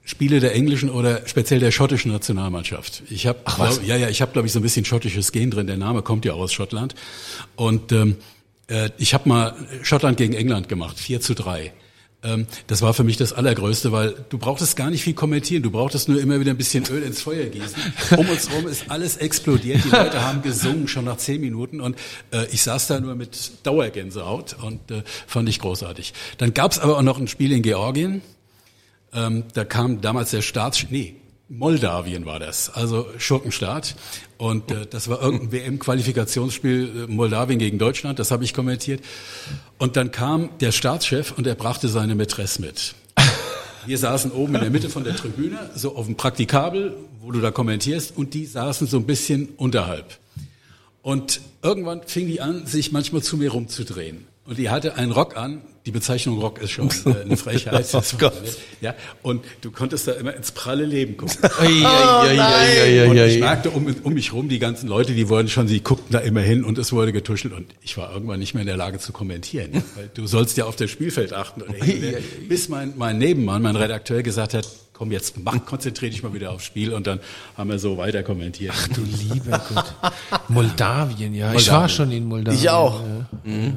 Spiele 0.04 0.40
der 0.40 0.56
englischen 0.56 0.90
oder 0.90 1.28
speziell 1.28 1.60
der 1.60 1.72
schottischen 1.72 2.12
Nationalmannschaft. 2.12 3.04
Ich 3.10 3.28
habe, 3.28 3.40
ja, 3.86 3.96
ja, 3.96 4.10
ich 4.10 4.22
habe, 4.22 4.32
glaube 4.32 4.48
ich, 4.48 4.54
so 4.54 4.60
ein 4.60 4.64
bisschen 4.64 4.86
schottisches 4.86 5.32
Gen 5.32 5.52
drin. 5.52 5.68
Der 5.68 5.78
Name 5.78 6.02
kommt 6.02 6.26
ja 6.26 6.34
aus 6.34 6.52
Schottland. 6.52 6.96
Und 7.56 7.92
ähm, 7.92 8.18
äh, 8.68 8.90
ich 8.98 9.14
habe 9.14 9.30
mal 9.30 9.56
Schottland 9.84 10.18
gegen 10.18 10.34
England 10.34 10.70
gemacht, 10.70 11.00
4 11.00 11.22
zu 11.22 11.36
3. 11.36 11.72
Ähm, 12.24 12.46
das 12.68 12.82
war 12.82 12.94
für 12.94 13.04
mich 13.04 13.18
das 13.18 13.34
Allergrößte, 13.34 13.92
weil 13.92 14.16
du 14.30 14.38
brauchtest 14.38 14.76
gar 14.76 14.90
nicht 14.90 15.04
viel 15.04 15.14
kommentieren, 15.14 15.64
du 15.64 15.72
brauchtest 15.72 16.08
nur 16.08 16.22
immer 16.22 16.40
wieder 16.40 16.52
ein 16.52 16.58
bisschen 16.58 16.86
Öl 16.86 17.04
ins 17.04 17.22
Feuer 17.22 17.46
gießen. 17.46 17.82
Um 18.18 18.30
uns 18.30 18.50
herum 18.50 18.68
ist 18.68 18.90
alles 18.90 19.18
explodiert, 19.18 19.84
die 19.84 19.90
Leute 19.90 20.24
haben 20.24 20.42
gesungen 20.42 20.88
schon 20.88 21.06
nach 21.06 21.18
zehn 21.18 21.42
Minuten 21.42 21.82
und 21.82 21.98
äh, 22.32 22.46
ich 22.52 22.62
saß 22.62 22.88
da 22.88 23.00
nur 23.00 23.16
mit 23.16 23.52
Dauergänsehaut 23.64 24.56
und 24.62 24.92
äh, 24.92 25.04
fand 25.26 25.50
ich 25.50 25.60
großartig. 25.60 26.14
Dann 26.38 26.54
gab 26.54 26.72
es 26.72 26.80
aber 26.80 26.98
auch 26.98 27.02
noch 27.02 27.20
ein 27.20 27.28
Spiel 27.28 27.52
in 27.52 27.64
Georgien, 27.64 28.22
ähm, 29.14 29.46
da 29.54 29.66
kam 29.66 30.02
damals 30.02 30.32
der 30.32 30.42
Staats... 30.42 30.86
Nee, 30.90 31.16
Moldawien 31.52 32.26
war 32.26 32.40
das, 32.40 32.70
also 32.70 33.08
Schurkenstaat. 33.18 33.96
Und 34.38 34.72
äh, 34.72 34.88
das 34.90 35.10
war 35.10 35.22
irgendein 35.22 35.52
WM-Qualifikationsspiel 35.52 37.08
äh, 37.10 37.12
Moldawien 37.12 37.60
gegen 37.60 37.78
Deutschland, 37.78 38.20
das 38.20 38.32
habe 38.32 38.46
ich 38.46 38.54
kommentiert. 38.54 39.04
Und 39.78 39.98
dann 39.98 40.12
kam 40.12 40.50
der 40.60 40.72
Staatschef 40.72 41.34
und 41.38 41.46
er 41.46 41.56
brachte 41.56 41.90
seine 41.90 42.16
Mätresse 42.16 42.62
mit. 42.62 42.96
Wir 43.86 43.98
saßen 43.98 44.32
oben 44.32 44.56
in 44.56 44.62
der 44.62 44.70
Mitte 44.70 44.90
von 44.90 45.04
der 45.04 45.16
Tribüne, 45.16 45.72
so 45.76 45.96
auf 45.96 46.06
dem 46.06 46.16
Praktikabel, 46.16 46.96
wo 47.20 47.32
du 47.32 47.42
da 47.42 47.52
kommentierst, 47.52 48.16
und 48.16 48.34
die 48.34 48.46
saßen 48.46 48.88
so 48.88 48.98
ein 48.98 49.06
bisschen 49.06 49.50
unterhalb. 49.58 50.20
Und 51.02 51.42
irgendwann 51.64 52.04
fing 52.04 52.28
die 52.28 52.42
an, 52.42 52.66
sich 52.66 52.92
manchmal 52.92 53.24
zu 53.24 53.36
mir 53.38 53.52
rumzudrehen. 53.52 54.26
Und 54.46 54.58
die 54.58 54.70
hatte 54.70 54.96
einen 54.96 55.12
Rock 55.12 55.38
an. 55.38 55.62
Die 55.86 55.92
Bezeichnung 55.92 56.40
Rock 56.40 56.62
ist 56.62 56.72
schon 56.72 56.90
äh, 57.06 57.22
eine 57.22 57.38
Frechheit. 57.38 57.88
Oh 57.94 58.02
Gott. 58.18 58.34
ja, 58.82 58.96
und 59.24 59.44
du 59.62 59.72
konntest 59.72 60.08
da 60.08 60.12
immer 60.14 60.36
ins 60.36 60.52
pralle 60.52 60.86
Leben 60.86 61.18
gucken. 61.18 61.38
Ei, 61.60 61.86
ei, 61.86 63.10
Und 63.10 63.18
ich 63.18 63.40
merkte 63.40 63.70
um, 63.72 63.88
um 64.04 64.14
mich 64.14 64.34
rum, 64.34 64.50
die 64.50 64.60
ganzen 64.60 64.88
Leute, 64.88 65.14
die 65.14 65.30
wurden 65.30 65.48
schon, 65.48 65.68
sie 65.68 65.82
guckten 65.82 66.12
da 66.12 66.20
immer 66.20 66.42
hin 66.42 66.64
und 66.64 66.78
es 66.78 66.92
wurde 66.92 67.14
getuschelt 67.14 67.54
und 67.54 67.68
ich 67.82 67.98
war 67.98 68.14
irgendwann 68.14 68.40
nicht 68.40 68.54
mehr 68.54 68.62
in 68.62 68.68
der 68.68 68.78
Lage 68.78 69.00
zu 69.00 69.12
kommentieren. 69.12 69.72
Weil 69.96 70.10
du 70.14 70.28
sollst 70.28 70.58
ja 70.58 70.66
auf 70.66 70.76
das 70.76 70.90
Spielfeld 70.92 71.34
achten. 71.34 71.62
Und 71.62 71.76
ich, 71.78 72.48
bis 72.48 72.70
mein, 72.70 72.94
mein 72.98 73.18
Nebenmann, 73.18 73.62
mein 73.62 73.76
Redakteur 73.76 74.22
gesagt 74.22 74.54
hat, 74.54 74.68
komm 74.94 75.12
jetzt, 75.12 75.36
mach, 75.44 75.66
konzentrier 75.66 76.12
dich 76.12 76.22
mal 76.22 76.34
wieder 76.34 76.52
aufs 76.52 76.66
Spiel 76.66 76.94
und 76.94 77.08
dann 77.08 77.20
haben 77.58 77.70
wir 77.72 77.80
so 77.80 77.98
weiter 77.98 78.22
kommentiert. 78.22 78.74
Ach 78.76 78.88
du 78.90 79.02
lieber 79.02 79.60
Gott. 79.74 79.96
Moldawien, 80.48 81.34
ja. 81.34 81.48
Ich 81.54 81.54
Moldawien. 81.54 81.82
war 81.82 81.90
schon 81.90 82.12
in 82.12 82.26
Moldawien. 82.26 82.60
Ich 82.60 82.70
auch. 82.70 83.02
Ja. 83.46 83.74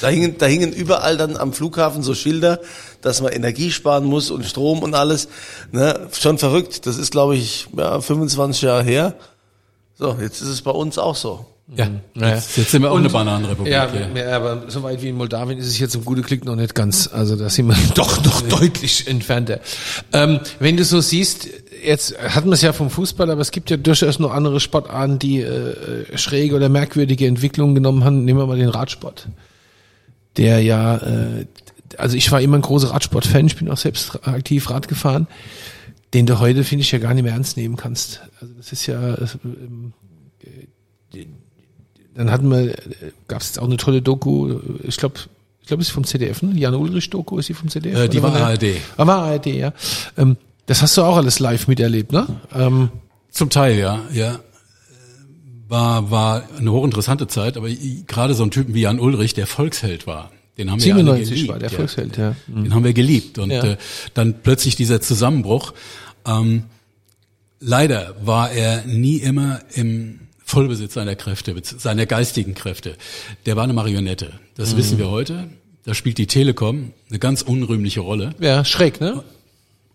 Da 0.00 0.08
hingen, 0.08 0.36
da 0.38 0.46
hingen 0.46 0.72
überall 0.72 1.16
dann 1.16 1.36
am 1.36 1.52
Flughafen 1.52 2.02
so 2.02 2.14
Schilder, 2.14 2.60
dass 3.02 3.20
man 3.20 3.32
Energie 3.32 3.70
sparen 3.70 4.04
muss 4.04 4.30
und 4.30 4.44
Strom 4.44 4.82
und 4.82 4.94
alles. 4.94 5.28
Ne? 5.72 6.08
Schon 6.12 6.38
verrückt. 6.38 6.86
Das 6.86 6.96
ist, 6.96 7.10
glaube 7.10 7.36
ich, 7.36 7.66
ja, 7.76 8.00
25 8.00 8.62
Jahre 8.62 8.82
her. 8.82 9.14
So, 9.96 10.16
jetzt 10.20 10.40
ist 10.40 10.48
es 10.48 10.62
bei 10.62 10.70
uns 10.70 10.98
auch 10.98 11.14
so. 11.16 11.46
Ja, 11.74 11.88
Naja. 12.12 12.34
jetzt, 12.34 12.58
jetzt 12.58 12.72
sind 12.72 12.82
wir 12.82 12.92
auch 12.92 12.98
eine 12.98 13.08
Bananenrepublik. 13.08 13.72
Ja, 13.72 13.90
hier. 13.90 14.10
ja, 14.14 14.36
aber 14.36 14.64
so 14.68 14.82
weit 14.82 15.00
wie 15.00 15.08
in 15.08 15.16
Moldawien 15.16 15.58
ist 15.58 15.66
es 15.66 15.78
jetzt 15.78 15.94
im 15.94 16.04
gute 16.04 16.20
Klick 16.20 16.44
noch 16.44 16.56
nicht 16.56 16.74
ganz. 16.74 17.08
Also 17.10 17.36
da 17.36 17.48
sind 17.48 17.68
wir 17.68 17.76
doch 17.94 18.22
noch 18.22 18.42
deutlich 18.42 19.06
entfernter. 19.06 19.60
Ähm, 20.12 20.40
wenn 20.58 20.76
du 20.76 20.84
so 20.84 21.00
siehst, 21.00 21.48
jetzt 21.82 22.18
hatten 22.18 22.48
wir 22.48 22.54
es 22.54 22.60
ja 22.62 22.74
vom 22.74 22.90
Fußball, 22.90 23.30
aber 23.30 23.40
es 23.40 23.50
gibt 23.50 23.70
ja 23.70 23.78
durchaus 23.78 24.18
noch 24.18 24.32
andere 24.32 24.60
Sportarten, 24.60 25.18
die 25.18 25.40
äh, 25.40 26.18
schräge 26.18 26.54
oder 26.54 26.68
merkwürdige 26.68 27.26
Entwicklungen 27.26 27.74
genommen 27.74 28.04
haben. 28.04 28.24
Nehmen 28.26 28.40
wir 28.40 28.46
mal 28.46 28.58
den 28.58 28.68
Radsport. 28.68 29.28
Der 30.36 30.60
ja, 30.60 30.96
äh, 30.96 31.46
also 31.98 32.16
ich 32.16 32.30
war 32.32 32.40
immer 32.40 32.58
ein 32.58 32.62
großer 32.62 32.90
Radsport-Fan, 32.90 33.46
ich 33.46 33.56
bin 33.56 33.70
auch 33.70 33.76
selbst 33.76 34.26
aktiv 34.26 34.68
Rad 34.70 34.88
gefahren, 34.88 35.26
den 36.12 36.26
du 36.26 36.40
heute, 36.40 36.64
finde 36.64 36.82
ich, 36.82 36.92
ja 36.92 36.98
gar 36.98 37.14
nicht 37.14 37.24
mehr 37.24 37.32
ernst 37.32 37.56
nehmen 37.56 37.76
kannst. 37.76 38.20
Also 38.40 38.54
das 38.54 38.72
ist 38.72 38.86
ja, 38.86 39.14
äh, 39.14 39.26
ähm, 39.44 39.92
dann 42.14 42.30
hatten 42.30 42.48
wir, 42.50 42.74
gab 43.28 43.42
es 43.42 43.48
jetzt 43.48 43.58
auch 43.58 43.64
eine 43.64 43.76
tolle 43.76 44.02
Doku, 44.02 44.58
ich 44.82 44.96
glaube, 44.96 45.16
ich 45.60 45.68
glaube, 45.68 45.80
es 45.80 45.88
ist 45.88 45.94
vom 45.94 46.04
ZDF, 46.04 46.42
ne? 46.42 46.52
Jan 46.54 46.74
Ulrich 46.74 47.08
Doku, 47.08 47.38
ist 47.38 47.46
sie 47.46 47.54
vom 47.54 47.68
ZDF? 47.68 47.98
Äh, 47.98 48.08
die 48.08 48.22
war 48.22 48.34
ARD. 48.34 48.64
Ah, 48.98 49.06
war 49.06 49.22
ARD, 49.24 49.46
ja. 49.46 49.72
Ähm, 50.18 50.36
das 50.66 50.82
hast 50.82 50.96
du 50.96 51.02
auch 51.02 51.16
alles 51.16 51.38
live 51.38 51.68
miterlebt, 51.68 52.12
ne? 52.12 52.26
Ähm, 52.54 52.90
Zum 53.30 53.48
Teil, 53.48 53.78
ja, 53.78 54.02
ja. 54.12 54.40
War, 55.68 56.10
war 56.10 56.44
eine 56.58 56.70
hochinteressante 56.72 57.26
Zeit, 57.26 57.56
aber 57.56 57.68
gerade 58.06 58.34
so 58.34 58.42
ein 58.44 58.50
Typen 58.50 58.74
wie 58.74 58.82
Jan 58.82 59.00
Ulrich, 59.00 59.32
der 59.34 59.46
Volksheld 59.46 60.06
war, 60.06 60.30
den 60.58 60.70
haben 60.70 60.82
wir 60.84 60.94
alle 60.94 61.02
97 61.04 61.30
geliebt. 61.34 61.48
war 61.50 61.58
der 61.58 61.70
ja. 61.70 61.76
Volksheld, 61.76 62.16
ja. 62.16 62.36
Den 62.46 62.74
haben 62.74 62.84
wir 62.84 62.92
geliebt. 62.92 63.38
Und 63.38 63.50
Ja. 63.50 63.64
äh, 63.64 63.76
dann 64.12 64.34
plötzlich 64.42 64.76
dieser 64.76 65.00
Zusammenbruch. 65.00 65.72
Ähm, 66.26 66.64
leider 67.60 68.14
war 68.22 68.50
er 68.52 68.84
nie 68.84 69.16
immer 69.16 69.60
im 69.74 70.20
Vollbesitz 70.44 70.94
seiner 70.94 71.16
Kräfte, 71.16 71.54
seiner 71.62 72.06
geistigen 72.06 72.54
Kräfte. 72.54 72.96
Der 73.46 73.56
war 73.56 73.64
eine 73.64 73.72
Marionette. 73.72 74.32
Das 74.56 74.76
wissen 74.76 74.98
wir 74.98 75.10
heute. 75.10 75.48
Da 75.84 75.94
spielt 75.94 76.18
die 76.18 76.26
Telekom 76.26 76.92
eine 77.10 77.18
ganz 77.18 77.42
unrühmliche 77.42 78.00
Rolle. 78.00 78.34
Ja, 78.40 78.64
schräg, 78.64 79.00
ne? 79.00 79.24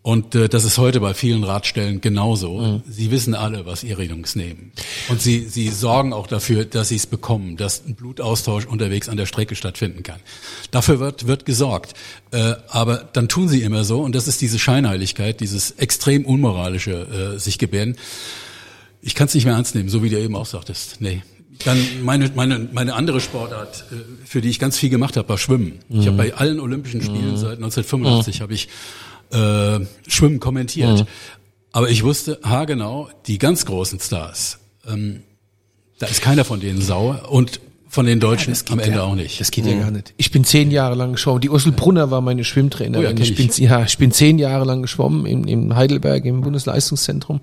Und 0.02 0.34
äh, 0.34 0.48
das 0.48 0.64
ist 0.64 0.78
heute 0.78 1.00
bei 1.00 1.12
vielen 1.12 1.44
Radstellen 1.44 2.00
genauso. 2.00 2.80
Sie 2.88 3.10
wissen 3.10 3.34
alle, 3.34 3.66
was 3.66 3.84
ihre 3.84 4.02
Jungs 4.02 4.34
nehmen. 4.34 4.72
Und 5.10 5.20
sie, 5.20 5.40
sie 5.40 5.68
sorgen 5.68 6.14
auch 6.14 6.26
dafür, 6.26 6.64
dass 6.64 6.88
sie 6.88 6.96
es 6.96 7.06
bekommen, 7.06 7.58
dass 7.58 7.84
ein 7.86 7.96
Blutaustausch 7.96 8.64
unterwegs 8.64 9.10
an 9.10 9.18
der 9.18 9.26
Strecke 9.26 9.54
stattfinden 9.56 10.02
kann. 10.02 10.18
Dafür 10.70 11.00
wird, 11.00 11.26
wird 11.26 11.44
gesorgt. 11.44 11.92
Äh, 12.30 12.54
aber 12.68 13.08
dann 13.12 13.28
tun 13.28 13.48
sie 13.48 13.62
immer 13.62 13.84
so, 13.84 14.00
und 14.00 14.14
das 14.14 14.26
ist 14.26 14.40
diese 14.40 14.58
Scheinheiligkeit, 14.58 15.40
dieses 15.40 15.72
extrem 15.72 16.24
unmoralische 16.24 17.34
äh, 17.34 17.38
sich 17.38 17.58
gebärden. 17.58 17.96
Ich 19.02 19.14
kann 19.14 19.26
es 19.26 19.34
nicht 19.34 19.44
mehr 19.44 19.54
ernst 19.54 19.74
nehmen, 19.74 19.90
so 19.90 20.02
wie 20.02 20.08
du 20.08 20.18
eben 20.18 20.34
auch 20.34 20.46
sagtest. 20.46 21.00
Nee. 21.00 21.22
Dann 21.64 21.78
meine, 22.02 22.30
meine, 22.34 22.68
meine 22.72 22.94
andere 22.94 23.20
Sportart, 23.20 23.84
äh, 23.92 23.96
für 24.24 24.40
die 24.40 24.48
ich 24.48 24.58
ganz 24.58 24.78
viel 24.78 24.88
gemacht 24.88 25.18
habe, 25.18 25.28
war 25.28 25.36
Schwimmen. 25.36 25.80
Ich 25.90 26.06
habe 26.06 26.16
bei 26.16 26.32
allen 26.32 26.58
Olympischen 26.58 27.02
Spielen 27.02 27.36
seit 27.36 27.58
1985 27.58 28.40
habe 28.40 28.54
ich 28.54 28.68
äh, 29.30 29.80
Schwimmen 30.06 30.40
kommentiert. 30.40 31.06
Aber 31.72 31.88
ich 31.88 32.02
wusste 32.02 32.40
haargenau, 32.42 33.08
die 33.26 33.38
ganz 33.38 33.64
großen 33.64 34.00
Stars, 34.00 34.58
ähm, 34.88 35.22
da 35.98 36.06
ist 36.06 36.22
keiner 36.22 36.44
von 36.44 36.60
denen 36.60 36.80
sauer 36.80 37.30
und 37.30 37.60
von 37.90 38.06
den 38.06 38.20
Deutschen 38.20 38.54
am 38.70 38.78
Ende 38.78 38.98
ja, 38.98 39.02
auch 39.02 39.16
nicht. 39.16 39.40
Das 39.40 39.50
geht 39.50 39.66
ja 39.66 39.76
gar 39.76 39.90
nicht. 39.90 40.14
Ich 40.16 40.30
bin 40.30 40.44
zehn 40.44 40.70
Jahre 40.70 40.94
lang 40.94 41.12
geschwommen. 41.12 41.40
Die 41.40 41.50
Ursel 41.50 41.72
Brunner 41.72 42.12
war 42.12 42.20
meine 42.20 42.44
Schwimmtrainerin. 42.44 43.04
Oh 43.04 43.10
ja, 43.10 43.20
ich, 43.20 43.34
bin, 43.34 43.50
ich. 43.50 43.58
ja, 43.58 43.82
ich 43.82 43.98
bin 43.98 44.12
zehn 44.12 44.38
Jahre 44.38 44.64
lang 44.64 44.82
geschwommen 44.82 45.26
in, 45.26 45.48
in 45.48 45.74
Heidelberg 45.74 46.24
im 46.24 46.40
Bundesleistungszentrum. 46.42 47.40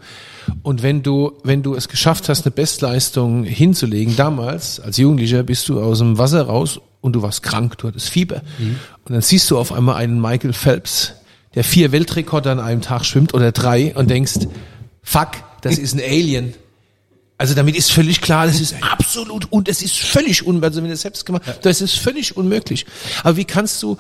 Und 0.64 0.84
wenn 0.84 1.04
du, 1.04 1.34
wenn 1.44 1.64
du 1.64 1.76
es 1.76 1.90
geschafft 1.90 2.30
hast, 2.30 2.46
eine 2.46 2.52
Bestleistung 2.52 3.44
hinzulegen, 3.44 4.16
damals 4.16 4.80
als 4.80 4.96
Jugendlicher 4.96 5.44
bist 5.44 5.68
du 5.68 5.82
aus 5.82 6.00
dem 6.00 6.18
Wasser 6.18 6.44
raus 6.44 6.80
und 7.02 7.14
du 7.14 7.22
warst 7.22 7.44
krank, 7.44 7.78
du 7.80 7.90
hattest 7.90 8.10
Fieber. 8.10 8.42
Mhm. 8.58 8.78
Und 9.04 9.14
dann 9.14 9.22
siehst 9.22 9.52
du 9.52 9.58
auf 9.58 9.74
einmal 9.74 9.96
einen 9.98 10.22
Michael 10.22 10.54
Phelps, 10.54 11.12
der 11.58 11.64
vier 11.64 11.92
Weltrekorde 11.92 12.52
an 12.52 12.60
einem 12.60 12.82
Tag 12.82 13.04
schwimmt 13.04 13.34
oder 13.34 13.52
drei 13.52 13.96
und 13.96 14.12
denkst, 14.12 14.42
fuck, 15.02 15.30
das 15.62 15.80
ist 15.80 15.96
ein 15.96 16.02
Alien. 16.02 16.54
Also 17.40 17.56
damit 17.56 17.76
ist 17.76 17.92
völlig 17.92 18.22
klar, 18.22 18.46
das 18.46 18.62
ist 18.62 18.76
absolut 18.80 19.52
und 19.52 19.68
es 19.68 19.82
ist 19.82 19.98
völlig 19.98 20.46
unmöglich, 20.46 20.68
also 20.68 20.82
wenn 20.84 20.90
du 20.90 20.94
es 20.94 21.02
selbst 21.02 21.26
gemacht 21.26 21.42
das 21.64 21.82
ist 21.82 21.96
völlig 21.96 22.38
unmöglich. 22.38 22.86
Aber 23.24 23.38
wie 23.38 23.46
kannst 23.46 23.82
du, 23.82 23.98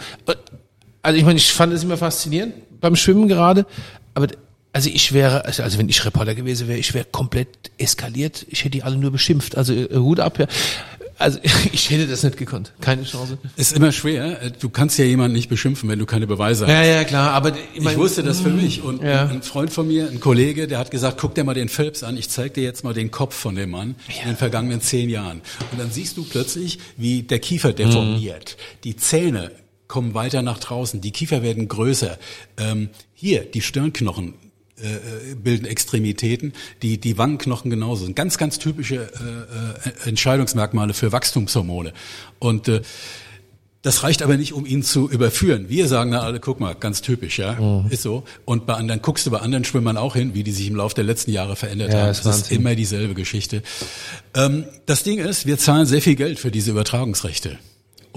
also 1.01 1.17
ich 1.17 1.25
meine, 1.25 1.37
ich 1.37 1.51
fand 1.51 1.73
es 1.73 1.81
immer 1.81 1.97
faszinierend 1.97 2.53
beim 2.79 2.95
Schwimmen 2.95 3.27
gerade, 3.27 3.65
aber 4.13 4.27
also 4.71 4.91
ich 4.91 5.11
wäre, 5.11 5.43
also 5.45 5.63
also 5.63 5.79
wenn 5.79 5.89
ich 5.89 6.05
Reporter 6.05 6.35
gewesen 6.35 6.67
wäre, 6.67 6.77
ich 6.77 6.93
wäre 6.93 7.05
komplett 7.05 7.71
eskaliert, 7.79 8.45
ich 8.51 8.59
hätte 8.59 8.69
die 8.69 8.83
alle 8.83 8.97
nur 8.97 9.09
beschimpft, 9.09 9.57
also 9.57 9.73
äh, 9.73 9.95
Hut 9.95 10.19
ab, 10.19 10.37
ja. 10.37 10.45
Also 11.19 11.39
ich 11.71 11.89
hätte 11.89 12.07
das 12.07 12.23
nicht 12.23 12.37
gekonnt, 12.37 12.73
keine 12.79 13.03
Chance. 13.03 13.37
Ist 13.55 13.73
immer 13.73 13.91
schwer. 13.91 14.51
Du 14.59 14.69
kannst 14.69 14.97
ja 14.99 15.05
jemanden 15.05 15.35
nicht 15.35 15.49
beschimpfen, 15.49 15.89
wenn 15.89 15.99
du 15.99 16.05
keine 16.05 16.27
Beweise 16.27 16.65
hast. 16.67 16.71
Ja, 16.71 16.83
ja, 16.83 17.03
klar, 17.03 17.31
aber 17.33 17.53
ich, 17.73 17.83
Ich 17.85 17.97
wusste 17.97 18.23
das 18.23 18.39
für 18.41 18.49
mich. 18.49 18.83
Und 18.83 19.01
Ja. 19.01 19.27
ein 19.27 19.41
Freund 19.41 19.71
von 19.71 19.87
mir, 19.87 20.09
ein 20.09 20.19
Kollege, 20.19 20.67
der 20.67 20.77
hat 20.79 20.91
gesagt, 20.91 21.17
guck 21.19 21.33
dir 21.35 21.43
mal 21.43 21.53
den 21.55 21.69
Phelps 21.69 22.03
an, 22.03 22.17
ich 22.17 22.29
zeig 22.29 22.53
dir 22.53 22.63
jetzt 22.63 22.83
mal 22.83 22.93
den 22.93 23.09
Kopf 23.11 23.35
von 23.35 23.55
dem 23.55 23.71
Mann 23.71 23.95
in 24.21 24.27
den 24.29 24.37
vergangenen 24.37 24.81
zehn 24.81 25.09
Jahren. 25.09 25.41
Und 25.71 25.79
dann 25.79 25.91
siehst 25.91 26.17
du 26.17 26.23
plötzlich, 26.23 26.79
wie 26.97 27.23
der 27.23 27.39
Kiefer 27.39 27.73
deformiert. 27.73 28.57
Die 28.83 28.95
Zähne 28.95 29.51
kommen 29.87 30.13
weiter 30.13 30.41
nach 30.41 30.59
draußen, 30.59 31.01
die 31.01 31.11
Kiefer 31.11 31.41
werden 31.41 31.67
größer. 31.67 32.17
Ähm, 32.57 32.89
hier, 33.13 33.41
die 33.45 33.61
Stirnknochen 33.61 34.33
äh, 34.81 35.35
bilden 35.35 35.65
Extremitäten, 35.65 36.53
die, 36.81 36.99
die 36.99 37.17
Wangenknochen 37.17 37.69
genauso. 37.71 38.05
sind 38.05 38.15
ganz, 38.15 38.37
ganz 38.37 38.59
typische 38.59 38.95
äh, 38.95 39.89
äh, 40.05 40.09
Entscheidungsmerkmale 40.09 40.93
für 40.93 41.11
Wachstumshormone. 41.11 41.93
Und 42.39 42.67
äh, 42.67 42.81
das 43.83 44.03
reicht 44.03 44.21
aber 44.21 44.35
nicht, 44.37 44.53
um 44.53 44.65
ihn 44.65 44.83
zu 44.83 45.09
überführen. 45.09 45.69
Wir 45.69 45.87
sagen 45.87 46.11
da 46.11 46.19
alle, 46.21 46.39
guck 46.39 46.59
mal, 46.59 46.75
ganz 46.75 47.01
typisch, 47.01 47.39
ja, 47.39 47.53
Mhm. 47.53 47.89
ist 47.89 48.01
so. 48.01 48.23
Und 48.43 48.65
bei 48.65 48.73
anderen 48.73 49.01
guckst 49.01 49.25
du 49.25 49.31
bei 49.31 49.39
anderen 49.39 49.63
Schwimmern 49.63 49.95
auch 49.97 50.15
hin, 50.15 50.33
wie 50.33 50.43
die 50.43 50.51
sich 50.51 50.67
im 50.67 50.75
Laufe 50.75 50.95
der 50.95 51.05
letzten 51.05 51.31
Jahre 51.31 51.55
verändert 51.55 51.93
Ja, 51.93 51.99
haben. 51.99 52.07
Das 52.07 52.25
ist 52.25 52.51
immer 52.51 52.75
dieselbe 52.75 53.13
Geschichte. 53.13 53.61
Ähm, 54.33 54.65
das 54.87 55.03
Ding 55.03 55.19
ist, 55.19 55.45
wir 55.45 55.57
zahlen 55.57 55.85
sehr 55.85 56.01
viel 56.01 56.15
Geld 56.15 56.37
für 56.39 56.51
diese 56.51 56.71
Übertragungsrechte. 56.71 57.59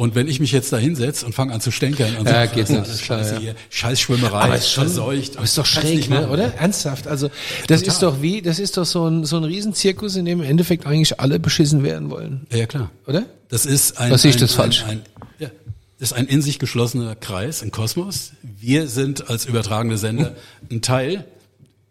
Und 0.01 0.15
wenn 0.15 0.29
ich 0.29 0.41
mich 0.41 0.51
jetzt 0.51 0.73
da 0.73 0.79
hinsetze 0.79 1.27
und 1.27 1.35
fange 1.35 1.53
an 1.53 1.61
zu 1.61 1.71
stänkern 1.71 2.17
und 2.17 2.27
Ja, 2.27 2.47
so, 2.47 2.55
geht 2.55 2.71
das 2.71 2.89
nicht, 2.89 3.05
Scheiße 3.05 3.35
ja. 3.35 3.41
hier, 3.41 3.55
Scheißschwimmerei, 3.69 4.39
aber 4.45 4.57
ist 4.57 4.71
schon, 4.73 4.85
verseucht. 4.85 5.37
aber 5.37 5.45
ist 5.45 5.59
doch 5.59 5.67
schräg, 5.67 6.09
ne, 6.09 6.27
oder? 6.31 6.55
Ernsthaft, 6.55 7.07
also 7.07 7.29
das 7.67 7.81
Total. 7.81 7.93
ist 7.93 8.03
doch 8.03 8.23
wie, 8.23 8.41
das 8.41 8.59
ist 8.59 8.79
doch 8.79 8.87
so 8.87 9.07
ein 9.07 9.27
so 9.27 9.37
ein 9.37 9.45
Riesenzirkus, 9.45 10.17
in 10.17 10.25
dem 10.25 10.41
im 10.41 10.47
Endeffekt 10.49 10.87
eigentlich 10.87 11.21
alle 11.21 11.39
beschissen 11.39 11.83
werden 11.85 12.09
wollen, 12.09 12.47
Ja, 12.51 12.57
ja, 12.61 12.67
klar. 12.67 12.91
oder? 13.07 13.27
Das 13.51 13.67
ist 13.67 13.99
ein. 13.99 14.11
Was 14.11 14.23
sehe 14.23 14.31
ich 14.31 14.39
ein, 14.39 14.41
das 14.41 14.53
ein, 14.53 14.57
falsch? 14.57 14.85
Ein, 14.89 15.03
ja. 15.39 15.51
ist 15.99 16.15
ein 16.15 16.27
in 16.29 16.41
sich 16.41 16.59
geschlossener 16.59 17.15
Kreis, 17.15 17.63
ein 17.63 17.71
Kosmos. 17.71 18.31
Wir 18.43 18.89
sind 18.89 19.29
als 19.29 19.45
übertragende 19.45 19.99
Sender 19.99 20.35
ein 20.71 20.81
Teil. 20.81 21.27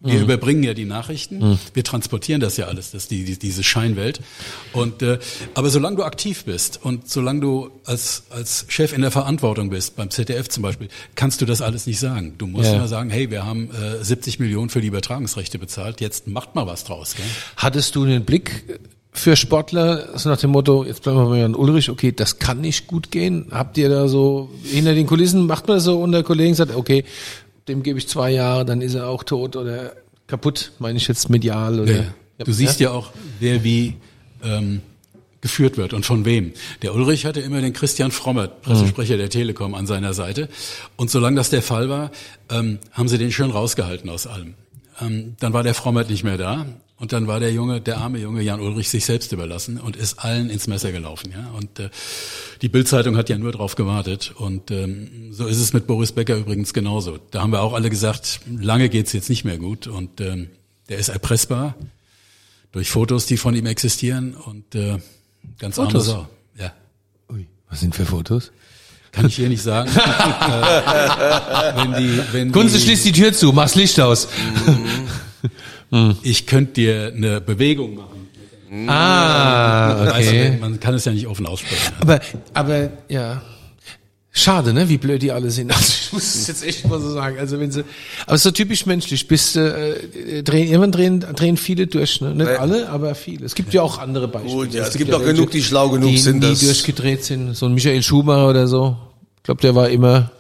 Wir 0.02 0.16
mhm. 0.16 0.24
überbringen 0.24 0.64
ja 0.64 0.74
die 0.74 0.86
Nachrichten, 0.86 1.40
mhm. 1.40 1.60
wir 1.74 1.84
transportieren 1.84 2.40
das 2.40 2.56
ja 2.56 2.68
alles, 2.68 2.92
das 2.92 3.10
die, 3.10 3.26
die 3.26 3.38
diese 3.38 3.66
Scheinwelt. 3.66 4.22
Und 4.72 5.02
äh, 5.02 5.20
aber 5.56 5.70
solange 5.70 5.98
du 5.98 6.04
aktiv 6.04 6.46
bist 6.46 6.80
und 6.82 7.10
solange 7.10 7.42
du 7.42 7.70
als 7.84 8.24
als 8.30 8.66
Chef 8.70 8.94
in 8.94 9.02
der 9.02 9.12
Verantwortung 9.12 9.70
bist, 9.70 9.98
beim 9.98 10.10
ZDF 10.10 10.48
zum 10.48 10.64
Beispiel, 10.64 10.88
kannst 11.16 11.42
du 11.42 11.46
das 11.46 11.62
alles 11.62 11.86
nicht 11.86 12.00
sagen. 12.00 12.36
Du 12.38 12.48
musst 12.48 12.70
ja. 12.70 12.78
immer 12.78 12.88
sagen, 12.88 13.10
hey, 13.10 13.30
wir 13.30 13.46
haben 13.46 13.72
äh, 13.72 14.02
70 14.02 14.40
Millionen 14.40 14.70
für 14.70 14.80
die 14.80 14.88
Übertragungsrechte 14.88 15.60
bezahlt, 15.60 16.00
jetzt 16.00 16.28
macht 16.28 16.56
mal 16.56 16.66
was 16.66 16.86
draus. 16.86 17.16
Gell? 17.16 17.26
Hattest 17.58 17.94
du 17.96 18.06
den 18.06 18.24
Blick 18.24 18.80
für 19.12 19.36
Sportler, 19.36 20.18
so 20.18 20.30
nach 20.30 20.38
dem 20.38 20.52
Motto, 20.52 20.86
jetzt 20.86 21.04
bleiben 21.04 21.18
wir 21.18 21.26
mal 21.26 21.44
an 21.44 21.56
Ulrich, 21.56 21.90
okay, 21.90 22.14
das 22.14 22.40
kann 22.40 22.62
nicht 22.62 22.88
gut 22.88 23.12
gehen. 23.12 23.48
Habt 23.52 23.78
ihr 23.78 23.90
da 23.90 24.08
so 24.08 24.50
hinter 24.64 24.94
den 24.94 25.08
Kulissen, 25.08 25.46
macht 25.46 25.68
man 25.68 25.78
das 25.78 25.84
so 25.84 26.00
unter 26.00 26.24
Kollegen, 26.24 26.54
sagt, 26.54 26.74
okay, 26.76 27.04
dem 27.70 27.84
gebe 27.84 28.00
ich 28.00 28.08
zwei 28.08 28.32
Jahre, 28.32 28.66
dann 28.66 28.82
ist 28.82 28.96
er 28.96 29.08
auch 29.08 29.24
tot 29.24 29.56
oder 29.56 29.94
kaputt, 30.28 30.74
meine 30.80 30.98
ich 30.98 31.08
jetzt 31.08 31.30
medial 31.30 31.80
oder. 31.80 31.96
Ja. 31.96 32.06
Du 32.46 32.54
siehst 32.54 32.80
ja 32.80 32.92
auch, 32.92 33.12
wer 33.40 33.64
wie 33.64 33.96
ähm, 34.44 34.82
geführt 35.42 35.78
wird 35.78 35.94
und 35.94 36.06
von 36.06 36.26
wem. 36.26 36.54
Der 36.82 36.94
Ulrich 36.94 37.26
hatte 37.26 37.40
immer 37.40 37.62
den 37.62 37.74
Christian 37.74 38.12
Frommert, 38.12 38.62
Pressesprecher 38.62 39.16
mhm. 39.16 39.20
der 39.20 39.30
Telekom, 39.30 39.76
an 39.76 39.88
seiner 39.88 40.14
Seite. 40.14 40.50
Und 40.96 41.10
solange 41.10 41.38
das 41.38 41.50
der 41.50 41.62
Fall 41.62 41.90
war, 41.90 42.12
ähm, 42.50 42.80
haben 42.92 43.08
sie 43.08 43.18
den 43.18 43.32
schön 43.32 43.52
rausgehalten 43.52 44.10
aus 44.10 44.28
allem. 44.28 44.56
Ähm, 45.02 45.36
dann 45.40 45.54
war 45.54 45.64
der 45.64 45.74
Frommert 45.74 46.10
nicht 46.10 46.24
mehr 46.24 46.38
da. 46.38 46.66
Und 47.00 47.14
dann 47.14 47.28
war 47.28 47.40
der 47.40 47.54
Junge, 47.54 47.80
der 47.80 47.98
arme 47.98 48.20
Junge 48.20 48.42
Jan 48.42 48.60
Ulrich 48.60 48.90
sich 48.90 49.06
selbst 49.06 49.32
überlassen 49.32 49.80
und 49.80 49.96
ist 49.96 50.20
allen 50.20 50.50
ins 50.50 50.68
Messer 50.68 50.92
gelaufen. 50.92 51.32
Ja? 51.32 51.50
Und 51.52 51.80
äh, 51.80 51.90
die 52.62 52.68
Bildzeitung 52.68 53.16
hat 53.16 53.30
ja 53.30 53.38
nur 53.38 53.54
drauf 53.54 53.76
gewartet. 53.76 54.34
Und 54.36 54.70
ähm, 54.70 55.32
so 55.32 55.48
ist 55.48 55.60
es 55.60 55.72
mit 55.72 55.88
Boris 55.88 56.12
Becker 56.12 56.36
übrigens 56.36 56.74
genauso. 56.74 57.18
Da 57.32 57.42
haben 57.42 57.54
wir 57.54 57.62
auch 57.62 57.72
alle 57.74 57.90
gesagt, 57.90 58.42
lange 58.50 58.90
geht's 58.90 59.14
jetzt 59.14 59.30
nicht 59.30 59.46
mehr 59.46 59.58
gut. 59.58 59.88
Und 59.88 60.20
ähm, 60.20 60.50
der 60.90 60.98
ist 60.98 61.08
erpressbar 61.08 61.76
durch 62.74 62.90
Fotos, 62.90 63.26
die 63.26 63.38
von 63.38 63.56
ihm 63.56 63.66
existieren. 63.66 64.34
Und 64.34 64.76
äh, 64.76 64.98
ganz 65.58 65.78
Fotos? 65.78 66.10
arme 66.10 66.28
Sau. 66.58 66.64
Ja. 66.64 66.74
Ui, 67.32 67.48
was 67.70 67.80
sind 67.80 67.96
für 67.96 68.06
Fotos? 68.06 68.52
Kann 69.12 69.26
ich 69.26 69.36
hier 69.38 69.50
nicht 69.50 69.64
sagen. 69.64 69.90
äh, 69.96 70.02
wenn 71.76 71.94
die, 71.94 72.22
wenn 72.32 72.52
Kunze 72.52 72.78
die, 72.78 72.84
schließt 72.84 73.06
die 73.06 73.12
Tür 73.12 73.34
zu, 73.34 73.54
mach's 73.54 73.76
Licht 73.76 74.00
aus. 74.00 74.28
Mhm. 75.92 76.18
Ich 76.24 76.46
könnte 76.46 76.74
dir 76.74 77.14
eine 77.16 77.42
Bewegung 77.42 77.96
machen. 77.96 78.20
Ah, 78.88 80.04
okay. 80.04 80.12
Also, 80.14 80.60
man 80.62 80.80
kann 80.80 80.94
es 80.94 81.06
ja 81.06 81.12
nicht 81.12 81.28
offen 81.28 81.46
aussprechen. 81.46 81.94
Aber, 82.00 82.20
aber, 82.54 82.92
ja. 83.08 83.42
Schade, 84.32 84.74
ne, 84.74 84.88
wie 84.88 84.98
blöd 84.98 85.22
die 85.22 85.32
alle 85.32 85.50
sind. 85.50 85.72
Also 85.76 85.94
ich 86.02 86.14
muss 86.14 86.36
es 86.36 86.48
jetzt 86.48 86.64
echt 86.64 86.88
mal 86.88 87.00
so 87.00 87.12
sagen. 87.12 87.38
Also 87.40 87.60
wenn 87.60 87.72
sie, 87.72 87.84
aber 88.26 88.36
es 88.36 88.42
ist 88.42 88.44
so 88.44 88.52
typisch 88.52 88.86
menschlich. 88.86 89.28
Bist 89.28 89.56
äh, 89.56 90.44
drehen, 90.44 90.68
irgendwann 90.68 90.92
drehen, 90.92 91.20
drehen 91.20 91.58
viele 91.58 91.88
durch, 91.88 92.22
ne? 92.22 92.34
Nicht 92.34 92.48
ja. 92.48 92.58
alle, 92.58 92.90
aber 92.90 93.16
viele. 93.16 93.46
Es 93.46 93.54
gibt 93.54 93.74
ja 93.74 93.82
auch 93.82 93.98
andere 93.98 94.28
Beispiele. 94.28 94.56
Gut, 94.56 94.74
ja, 94.74 94.84
es, 94.84 94.90
es 94.90 94.98
gibt, 94.98 95.12
gibt 95.12 95.22
auch 95.22 95.26
genug, 95.26 95.52
die 95.52 95.64
schlau 95.64 95.90
genug 95.90 96.10
die, 96.10 96.18
sind, 96.18 96.44
die 96.44 96.56
durchgedreht 96.56 97.24
sind. 97.24 97.56
So 97.56 97.66
ein 97.66 97.74
Michael 97.74 98.02
Schumacher 98.02 98.50
oder 98.50 98.68
so. 98.68 98.98
Ich 99.38 99.44
glaube, 99.44 99.62
der 99.62 99.76
war 99.76 99.90
immer. 99.90 100.32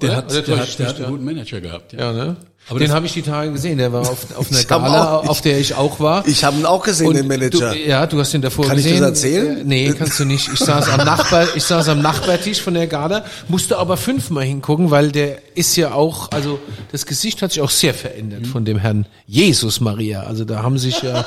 Der 0.00 0.16
hat, 0.16 0.32
der, 0.32 0.58
hat, 0.58 0.78
der 0.78 0.88
hat 0.88 0.96
einen 0.96 1.10
guten 1.10 1.24
Manager 1.24 1.60
gehabt. 1.60 1.92
Ja, 1.92 1.98
ja 1.98 2.12
ne? 2.12 2.36
Aber 2.70 2.78
den 2.78 2.92
habe 2.92 3.04
ich 3.04 3.12
die 3.12 3.22
Tage 3.22 3.50
gesehen. 3.50 3.78
Der 3.78 3.92
war 3.92 4.02
auf, 4.02 4.26
auf 4.36 4.48
einer 4.50 4.62
Gala, 4.62 5.18
auch, 5.18 5.28
auf 5.28 5.40
der 5.40 5.58
ich 5.58 5.74
auch 5.74 5.98
war. 5.98 6.26
Ich 6.28 6.44
habe 6.44 6.56
ihn 6.56 6.64
auch 6.64 6.84
gesehen, 6.84 7.08
und 7.08 7.16
den 7.16 7.26
Manager. 7.26 7.72
Du, 7.72 7.78
ja, 7.78 8.06
du 8.06 8.20
hast 8.20 8.32
ihn 8.32 8.42
davor 8.42 8.64
Kann 8.64 8.76
gesehen. 8.76 9.00
Kann 9.00 9.12
ich 9.12 9.20
das 9.20 9.24
erzählen? 9.24 9.58
Äh, 9.58 9.64
nee, 9.64 9.92
kannst 9.92 10.20
du 10.20 10.24
nicht. 10.24 10.48
Ich 10.52 10.60
saß 10.60 10.88
am 10.88 11.04
Nachbar, 11.04 11.48
ich 11.56 11.64
saß 11.64 11.88
am 11.88 12.00
Nachbartisch 12.00 12.62
von 12.62 12.74
der 12.74 12.86
Gala, 12.86 13.24
musste 13.48 13.76
aber 13.76 13.96
fünfmal 13.96 14.44
hingucken, 14.44 14.92
weil 14.92 15.10
der 15.10 15.38
ist 15.56 15.74
ja 15.74 15.92
auch, 15.92 16.30
also 16.30 16.60
das 16.92 17.06
Gesicht 17.06 17.42
hat 17.42 17.50
sich 17.50 17.60
auch 17.60 17.70
sehr 17.70 17.92
verändert 17.92 18.46
von 18.46 18.64
dem 18.64 18.78
Herrn 18.78 19.06
Jesus 19.26 19.80
Maria. 19.80 20.22
Also 20.22 20.44
da 20.44 20.62
haben 20.62 20.78
sich 20.78 21.02
ja 21.02 21.24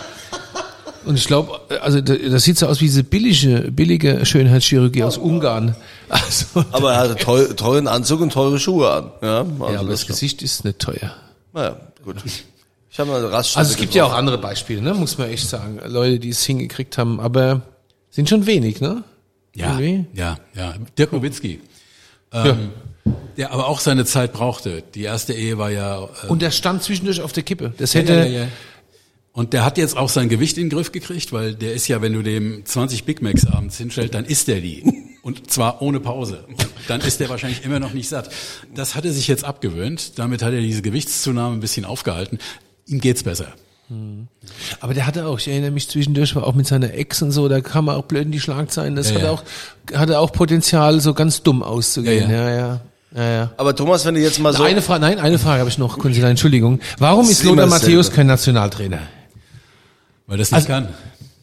und 1.05 1.17
ich 1.17 1.27
glaube, 1.27 1.59
also 1.81 1.99
das 1.99 2.43
sieht 2.43 2.57
so 2.57 2.67
aus 2.67 2.79
wie 2.79 2.85
diese 2.85 3.03
billige, 3.03 3.71
billige 3.71 4.25
Schönheitschirurgie 4.25 5.03
aus 5.03 5.17
Ungarn. 5.17 5.75
Also, 6.09 6.63
aber 6.71 6.93
er 6.93 6.99
hatte 6.99 7.55
teuren 7.55 7.87
Anzug 7.87 8.21
und 8.21 8.31
teure 8.31 8.59
Schuhe 8.59 8.89
an. 8.89 9.11
Ja, 9.21 9.39
also 9.39 9.73
ja 9.73 9.79
aber 9.79 9.89
das, 9.89 10.01
das 10.01 10.07
Gesicht 10.07 10.41
ist 10.41 10.63
nicht 10.63 10.79
teuer. 10.79 11.13
Naja, 11.53 11.77
gut. 12.03 12.17
Ich 12.89 12.99
habe 12.99 13.09
mal 13.11 13.25
Raststätte 13.25 13.59
Also 13.59 13.71
es 13.71 13.77
gibt 13.77 13.93
gebraucht. 13.93 14.09
ja 14.09 14.13
auch 14.13 14.17
andere 14.17 14.37
Beispiele, 14.37 14.81
ne? 14.81 14.93
muss 14.93 15.17
man 15.17 15.29
echt 15.29 15.47
sagen. 15.47 15.79
Leute, 15.85 16.19
die 16.19 16.29
es 16.29 16.43
hingekriegt 16.43 16.97
haben, 16.97 17.19
aber 17.19 17.61
sind 18.11 18.29
schon 18.29 18.45
wenig, 18.45 18.81
ne? 18.81 19.03
Ja, 19.55 19.79
Irgendwie? 19.79 20.05
ja, 20.13 20.37
ja. 20.55 20.75
Dirk 20.97 21.13
Nowitzki. 21.13 21.59
Ähm, 22.31 22.45
ja. 23.05 23.11
Der 23.37 23.51
aber 23.51 23.67
auch 23.67 23.79
seine 23.79 24.05
Zeit 24.05 24.33
brauchte. 24.33 24.83
Die 24.95 25.03
erste 25.03 25.33
Ehe 25.33 25.57
war 25.57 25.71
ja... 25.71 26.03
Äh, 26.03 26.27
Und 26.27 26.41
der 26.41 26.51
stand 26.51 26.83
zwischendurch 26.83 27.21
auf 27.21 27.31
der 27.33 27.43
Kippe. 27.43 27.73
Das 27.77 27.93
hätte... 27.95 28.13
Ja, 28.13 28.25
ja, 28.25 28.39
ja. 28.43 28.47
Und 29.31 29.53
der 29.53 29.65
hat 29.65 29.79
jetzt 29.79 29.97
auch 29.97 30.09
sein 30.09 30.29
Gewicht 30.29 30.57
in 30.59 30.65
den 30.65 30.69
Griff 30.69 30.91
gekriegt, 30.91 31.33
weil 31.33 31.55
der 31.55 31.73
ist 31.73 31.87
ja, 31.87 32.03
wenn 32.03 32.13
du 32.13 32.21
dem 32.21 32.63
20 32.63 33.03
Big 33.05 33.23
Macs 33.23 33.47
abends 33.47 33.77
hinstellst, 33.79 34.13
dann 34.13 34.25
isst 34.25 34.47
der 34.47 34.61
die. 34.61 34.83
Und 35.23 35.49
zwar 35.49 35.81
ohne 35.81 36.01
Pause. 36.01 36.43
Und 36.49 36.67
dann 36.87 36.99
ist 36.99 37.21
der 37.21 37.29
wahrscheinlich 37.29 37.63
immer 37.63 37.79
noch 37.79 37.93
nicht 37.93 38.09
satt. 38.09 38.29
Das 38.75 38.93
hat 38.93 39.05
er 39.05 39.13
sich 39.13 39.29
jetzt 39.29 39.45
abgewöhnt. 39.45 40.19
Damit 40.19 40.43
hat 40.43 40.51
er 40.53 40.59
diese 40.59 40.81
Gewichtszunahme 40.81 41.55
ein 41.55 41.61
bisschen 41.61 41.85
aufgehalten. 41.85 42.39
Ihm 42.87 42.99
geht's 42.99 43.23
besser. 43.23 43.47
Hm. 43.87 44.27
Aber 44.81 44.93
der 44.93 45.07
hatte 45.07 45.25
auch, 45.25 45.39
ich 45.39 45.47
erinnere 45.47 45.71
mich 45.71 45.89
zwischendurch, 45.89 46.35
auch 46.35 46.55
mit 46.55 46.67
seiner 46.67 46.93
Ex 46.93 47.21
und 47.21 47.31
so, 47.31 47.47
da 47.47 47.61
kam 47.61 47.87
er 47.87 47.95
auch 47.95 48.03
blöd 48.03 48.25
in 48.25 48.31
die 48.33 48.41
Schlagzeilen. 48.41 48.97
Das 48.97 49.09
ja, 49.09 49.15
hatte 49.15 49.25
ja. 49.25 49.31
auch, 49.31 49.43
hatte 49.93 50.19
auch 50.19 50.33
Potenzial, 50.33 50.99
so 50.99 51.13
ganz 51.13 51.41
dumm 51.41 51.63
auszugehen. 51.63 52.29
Ja, 52.29 52.49
ja. 52.49 52.55
ja. 52.57 52.81
Ja, 53.15 53.29
ja. 53.29 53.51
Aber 53.57 53.75
Thomas, 53.75 54.05
wenn 54.05 54.15
du 54.15 54.21
jetzt 54.21 54.39
mal 54.39 54.53
so. 54.53 54.63
Eine 54.63 54.81
Frage, 54.81 55.01
nein, 55.01 55.19
eine 55.19 55.37
Frage 55.37 55.59
habe 55.59 55.69
ich 55.69 55.77
noch, 55.77 55.99
Kunzi, 55.99 56.21
Entschuldigung. 56.21 56.79
Warum 56.97 57.29
ist 57.29 57.43
Lothar 57.43 57.67
Matthäus 57.67 58.11
kein 58.11 58.27
Nationaltrainer? 58.27 59.01
Weil 60.25 60.37
das 60.37 60.51
nicht 60.51 60.55
also, 60.55 60.67
kann. 60.67 60.87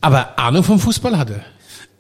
Aber 0.01 0.39
Ahnung 0.39 0.65
vom 0.65 0.81
Fußball 0.81 1.17
hatte. 1.17 1.45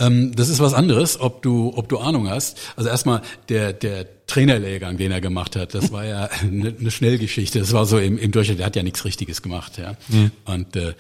Ähm, 0.00 0.34
das 0.34 0.48
ist 0.48 0.58
was 0.60 0.74
anderes, 0.74 1.20
ob 1.20 1.42
du, 1.42 1.72
ob 1.76 1.88
du 1.88 1.98
Ahnung 1.98 2.28
hast. 2.28 2.58
Also 2.76 2.88
erstmal 2.88 3.22
der, 3.48 3.72
der 3.72 4.06
Trainerlehrgang, 4.26 4.96
den 4.96 5.12
er 5.12 5.20
gemacht 5.20 5.56
hat, 5.56 5.74
das 5.74 5.92
war 5.92 6.04
ja 6.04 6.28
eine, 6.40 6.74
eine 6.80 6.90
Schnellgeschichte. 6.90 7.58
Das 7.58 7.72
war 7.72 7.86
so 7.86 7.98
im, 7.98 8.18
im 8.18 8.32
Durchschnitt, 8.32 8.58
der 8.58 8.66
hat 8.66 8.76
ja 8.76 8.82
nichts 8.82 9.04
Richtiges 9.04 9.42
gemacht, 9.42 9.78
ja. 9.78 9.96
Mhm. 10.08 10.30
Und 10.46 10.76
äh, 10.76 10.94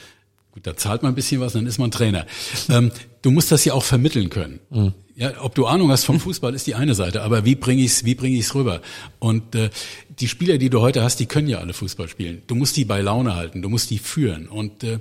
gut, 0.52 0.66
da 0.66 0.76
zahlt 0.76 1.02
man 1.02 1.12
ein 1.12 1.14
bisschen 1.14 1.40
was, 1.40 1.54
dann 1.54 1.66
ist 1.66 1.78
man 1.78 1.90
Trainer. 1.90 2.26
Ähm, 2.68 2.92
du 3.22 3.30
musst 3.30 3.50
das 3.50 3.64
ja 3.64 3.72
auch 3.72 3.84
vermitteln 3.84 4.30
können. 4.30 4.60
Mhm. 4.70 4.92
Ja, 5.16 5.32
ob 5.42 5.54
du 5.54 5.66
Ahnung 5.66 5.90
hast 5.90 6.04
vom 6.04 6.18
Fußball 6.18 6.54
ist 6.54 6.66
die 6.66 6.74
eine 6.74 6.94
Seite, 6.94 7.22
aber 7.22 7.44
wie 7.44 7.54
bringe 7.54 7.82
ich's, 7.82 8.04
wie 8.04 8.14
bringe 8.14 8.38
ich's 8.38 8.54
rüber? 8.54 8.80
Und 9.18 9.54
äh, 9.54 9.68
die 10.18 10.28
Spieler, 10.28 10.56
die 10.56 10.70
du 10.70 10.80
heute 10.80 11.02
hast, 11.02 11.20
die 11.20 11.26
können 11.26 11.48
ja 11.48 11.58
alle 11.58 11.74
Fußball 11.74 12.08
spielen. 12.08 12.42
Du 12.46 12.54
musst 12.54 12.76
die 12.76 12.86
bei 12.86 13.02
Laune 13.02 13.34
halten, 13.34 13.60
du 13.60 13.68
musst 13.68 13.90
die 13.90 13.98
führen. 13.98 14.48
Und 14.48 14.82
äh, 14.82 14.98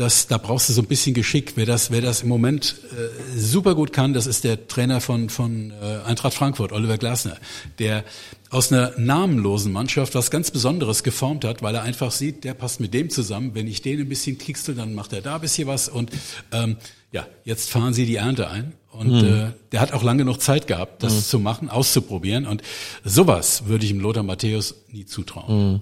das, 0.00 0.26
da 0.26 0.38
brauchst 0.38 0.70
du 0.70 0.72
so 0.72 0.80
ein 0.80 0.86
bisschen 0.86 1.12
Geschick. 1.12 1.52
Wer 1.56 1.66
das, 1.66 1.90
wer 1.90 2.00
das 2.00 2.22
im 2.22 2.28
Moment 2.28 2.76
äh, 2.92 3.38
super 3.38 3.74
gut 3.74 3.92
kann, 3.92 4.14
das 4.14 4.26
ist 4.26 4.44
der 4.44 4.66
Trainer 4.66 5.02
von, 5.02 5.28
von 5.28 5.72
äh, 5.72 6.08
Eintracht 6.08 6.32
Frankfurt, 6.32 6.72
Oliver 6.72 6.96
Glasner, 6.96 7.36
der 7.78 8.04
aus 8.48 8.72
einer 8.72 8.94
namenlosen 8.96 9.70
Mannschaft 9.72 10.14
was 10.14 10.30
ganz 10.30 10.50
Besonderes 10.50 11.02
geformt 11.02 11.44
hat, 11.44 11.60
weil 11.62 11.74
er 11.74 11.82
einfach 11.82 12.12
sieht, 12.12 12.44
der 12.44 12.54
passt 12.54 12.80
mit 12.80 12.94
dem 12.94 13.10
zusammen. 13.10 13.54
Wenn 13.54 13.66
ich 13.66 13.82
den 13.82 14.00
ein 14.00 14.08
bisschen 14.08 14.38
kicksel, 14.38 14.74
dann 14.74 14.94
macht 14.94 15.12
er 15.12 15.20
da 15.20 15.34
ein 15.34 15.42
bisschen 15.42 15.68
was. 15.68 15.90
Und 15.90 16.10
ähm, 16.50 16.78
ja, 17.12 17.26
jetzt 17.44 17.68
fahren 17.68 17.92
sie 17.92 18.06
die 18.06 18.16
Ernte 18.16 18.48
ein. 18.48 18.72
Und 18.92 19.10
mhm. 19.10 19.28
äh, 19.28 19.52
der 19.72 19.80
hat 19.80 19.92
auch 19.92 20.02
lange 20.02 20.24
noch 20.24 20.38
Zeit 20.38 20.66
gehabt, 20.66 21.02
das 21.02 21.14
mhm. 21.14 21.20
zu 21.20 21.38
machen, 21.40 21.68
auszuprobieren. 21.68 22.46
Und 22.46 22.62
sowas 23.04 23.66
würde 23.66 23.84
ich 23.84 23.92
dem 23.92 24.00
Lothar 24.00 24.22
Matthäus 24.22 24.76
nie 24.88 25.04
zutrauen. 25.04 25.72
Mhm. 25.72 25.80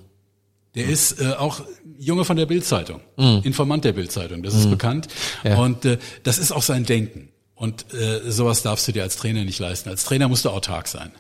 Der 0.79 0.89
ist 0.89 1.21
äh, 1.21 1.33
auch 1.33 1.61
Junge 1.99 2.25
von 2.25 2.37
der 2.37 2.47
Bildzeitung, 2.47 3.01
mm. 3.17 3.41
Informant 3.43 3.85
der 3.85 3.93
Bildzeitung, 3.93 4.45
das 4.45 4.55
ist 4.55 4.67
mm. 4.67 4.71
bekannt. 4.71 5.09
Ja. 5.43 5.59
Und 5.59 5.85
äh, 5.85 5.99
das 6.23 6.39
ist 6.39 6.53
auch 6.53 6.63
sein 6.63 6.85
Denken. 6.85 7.31
Und 7.57 7.93
äh, 7.93 8.31
sowas 8.31 8.63
darfst 8.63 8.87
du 8.87 8.93
dir 8.93 9.03
als 9.03 9.17
Trainer 9.17 9.45
nicht 9.45 9.59
leisten. 9.59 9.89
Als 9.89 10.05
Trainer 10.05 10.29
musst 10.29 10.45
du 10.45 10.51
autark 10.51 10.87
sein. 10.87 11.11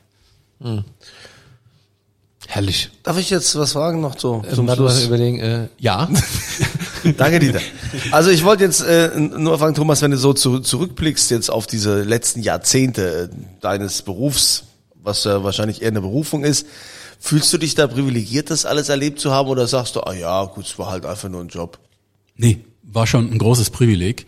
Mm. 0.60 0.78
Herrlich. 2.46 2.90
Darf 3.02 3.18
ich 3.18 3.30
jetzt 3.30 3.58
was 3.58 3.72
fragen 3.72 4.00
noch 4.00 4.16
so 4.16 4.44
äh, 4.48 4.54
zum 4.54 4.68
Schluss? 4.70 5.04
Überlegen, 5.04 5.40
äh, 5.40 5.68
ja. 5.78 6.08
Danke, 7.16 7.40
Dieter. 7.40 7.60
Also 8.12 8.30
ich 8.30 8.44
wollte 8.44 8.62
jetzt 8.62 8.80
äh, 8.80 9.10
nur 9.18 9.58
fragen, 9.58 9.74
Thomas, 9.74 10.00
wenn 10.02 10.12
du 10.12 10.16
so 10.16 10.32
zu, 10.32 10.60
zurückblickst 10.60 11.32
jetzt 11.32 11.50
auf 11.50 11.66
diese 11.66 12.04
letzten 12.04 12.40
Jahrzehnte 12.40 13.30
äh, 13.32 13.36
deines 13.60 14.02
Berufs, 14.02 14.64
was 14.94 15.24
ja 15.24 15.42
wahrscheinlich 15.42 15.82
eher 15.82 15.88
eine 15.88 16.00
Berufung 16.00 16.44
ist, 16.44 16.66
Fühlst 17.18 17.52
du 17.52 17.58
dich 17.58 17.74
da 17.74 17.86
privilegiert, 17.86 18.50
das 18.50 18.64
alles 18.64 18.88
erlebt 18.88 19.20
zu 19.20 19.32
haben 19.32 19.48
oder 19.48 19.66
sagst 19.66 19.96
du, 19.96 20.00
ah 20.00 20.14
ja, 20.14 20.44
gut, 20.44 20.66
es 20.66 20.78
war 20.78 20.90
halt 20.90 21.04
einfach 21.04 21.28
nur 21.28 21.40
ein 21.40 21.48
Job? 21.48 21.78
Nee, 22.36 22.60
war 22.82 23.06
schon 23.06 23.30
ein 23.30 23.38
großes 23.38 23.70
Privileg, 23.70 24.26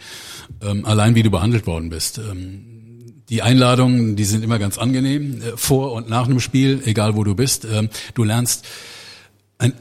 ähm, 0.61 0.84
allein 0.84 1.14
wie 1.14 1.22
du 1.22 1.30
behandelt 1.30 1.66
worden 1.66 1.88
bist. 1.88 2.18
Ähm, 2.18 3.22
die 3.28 3.43
Einladungen, 3.43 4.16
die 4.16 4.24
sind 4.24 4.43
immer 4.43 4.59
ganz 4.59 4.76
angenehm, 4.76 5.41
äh, 5.41 5.57
vor 5.57 5.93
und 5.93 6.11
nach 6.11 6.26
einem 6.26 6.41
Spiel, 6.41 6.82
egal 6.84 7.14
wo 7.14 7.22
du 7.22 7.36
bist. 7.36 7.64
Ähm, 7.64 7.88
du 8.14 8.24
lernst 8.24 8.66
ein 9.59 9.72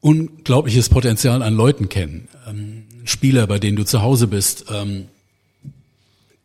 unglaubliches 0.00 0.88
Potenzial 0.88 1.42
an 1.42 1.54
Leuten 1.54 1.88
kennen. 1.88 2.28
Ähm, 2.48 2.84
Spieler, 3.04 3.48
bei 3.48 3.58
denen 3.58 3.76
du 3.76 3.84
zu 3.84 4.00
Hause 4.00 4.28
bist, 4.28 4.66
ähm, 4.72 5.06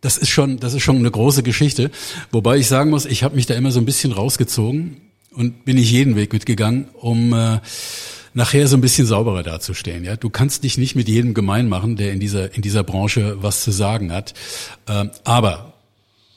das 0.01 0.17
ist 0.17 0.29
schon, 0.29 0.59
das 0.59 0.73
ist 0.73 0.81
schon 0.81 0.97
eine 0.97 1.11
große 1.11 1.43
Geschichte. 1.43 1.91
Wobei 2.31 2.57
ich 2.57 2.67
sagen 2.67 2.89
muss, 2.89 3.05
ich 3.05 3.23
habe 3.23 3.35
mich 3.35 3.45
da 3.45 3.53
immer 3.53 3.71
so 3.71 3.79
ein 3.79 3.85
bisschen 3.85 4.11
rausgezogen 4.11 4.97
und 5.34 5.65
bin 5.65 5.75
nicht 5.77 5.91
jeden 5.91 6.15
Weg 6.15 6.34
mitgegangen, 6.34 6.89
um 6.93 7.34
äh, 7.34 7.59
nachher 8.34 8.67
so 8.67 8.77
ein 8.77 8.81
bisschen 8.81 9.05
sauberer 9.05 9.43
dazustehen. 9.43 10.03
Ja, 10.03 10.15
du 10.15 10.29
kannst 10.29 10.63
dich 10.63 10.77
nicht 10.77 10.95
mit 10.95 11.07
jedem 11.07 11.34
gemein 11.34 11.69
machen, 11.69 11.95
der 11.95 12.13
in 12.13 12.19
dieser 12.19 12.53
in 12.55 12.61
dieser 12.61 12.84
Branche 12.84 13.41
was 13.41 13.63
zu 13.63 13.71
sagen 13.71 14.11
hat. 14.11 14.34
Ähm, 14.88 15.11
aber 15.23 15.73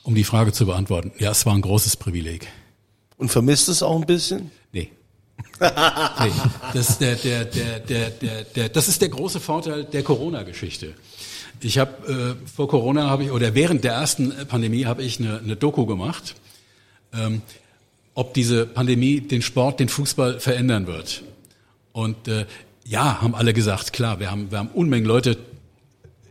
um 0.03 0.15
die 0.15 0.25
Frage 0.25 0.53
zu 0.53 0.67
beantworten, 0.67 1.13
ja, 1.19 1.33
es 1.33 1.47
war 1.47 1.55
ein 1.55 1.63
großes 1.63 1.97
Privileg. 1.97 2.47
Und 3.17 3.31
vermisst 3.31 3.69
es 3.69 3.83
auch 3.83 3.97
ein 3.97 4.07
bisschen? 4.07 4.51
Nee. 4.73 4.91
nee. 5.61 5.67
Das, 6.73 6.99
der, 6.99 7.17
der, 7.17 7.45
der, 7.45 7.81
der, 7.81 8.11
der, 8.11 8.45
der, 8.45 8.69
das 8.69 8.89
ist 8.89 9.01
der 9.03 9.09
große 9.09 9.41
Vorteil 9.41 9.85
der 9.85 10.03
Corona-Geschichte. 10.03 10.95
Ich 11.61 11.79
habe 11.79 12.37
äh, 12.39 12.49
vor 12.49 12.69
Corona 12.69 13.09
habe 13.09 13.25
ich 13.25 13.31
oder 13.31 13.55
während 13.55 13.83
der 13.83 13.95
ersten 13.95 14.33
Pandemie 14.47 14.85
habe 14.85 15.03
ich 15.03 15.19
eine, 15.19 15.39
eine 15.39 15.57
Doku 15.57 15.87
gemacht, 15.87 16.37
ähm, 17.15 17.43
ob 18.17 18.35
diese 18.35 18.67
Pandemie 18.67 19.21
den 19.21 19.43
Sport, 19.43 19.79
den 19.79 19.89
Fußball 19.89 20.41
verändern 20.41 20.89
wird. 20.89 21.23
Und 21.93 22.27
äh, 22.27 22.47
ja, 22.85 23.21
haben 23.21 23.35
alle 23.35 23.53
gesagt, 23.53 23.93
klar, 23.93 24.19
wir 24.19 24.31
haben, 24.31 24.51
wir 24.51 24.59
haben 24.59 24.71
Unmengen 24.75 25.07
Leute 25.07 25.39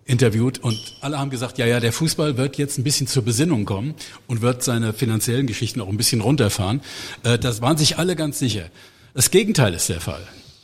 interviewt 0.04 0.60
und 0.60 0.78
alle 1.02 1.18
haben 1.18 1.30
gesagt, 1.30 1.58
ja, 1.58 1.66
ja, 1.66 1.80
der 1.80 1.94
Fußball 1.94 2.38
wird 2.38 2.58
jetzt 2.58 2.78
ein 2.78 2.84
bisschen 2.84 3.08
zur 3.08 3.24
Besinnung 3.24 3.66
kommen 3.66 3.96
und 4.28 4.42
wird 4.42 4.64
seine 4.64 4.94
finanziellen 4.94 5.48
Geschichten 5.48 5.80
auch 5.80 5.88
ein 5.88 5.98
bisschen 5.98 6.22
runterfahren. 6.22 6.82
Äh, 7.24 7.40
das 7.40 7.62
waren 7.62 7.78
sich 7.78 7.98
alle 7.98 8.16
ganz 8.16 8.40
sicher. 8.40 8.66
Das 9.14 9.32
Gegenteil 9.32 9.74
ist 9.74 9.88
der 9.88 10.02
Fall 10.02 10.22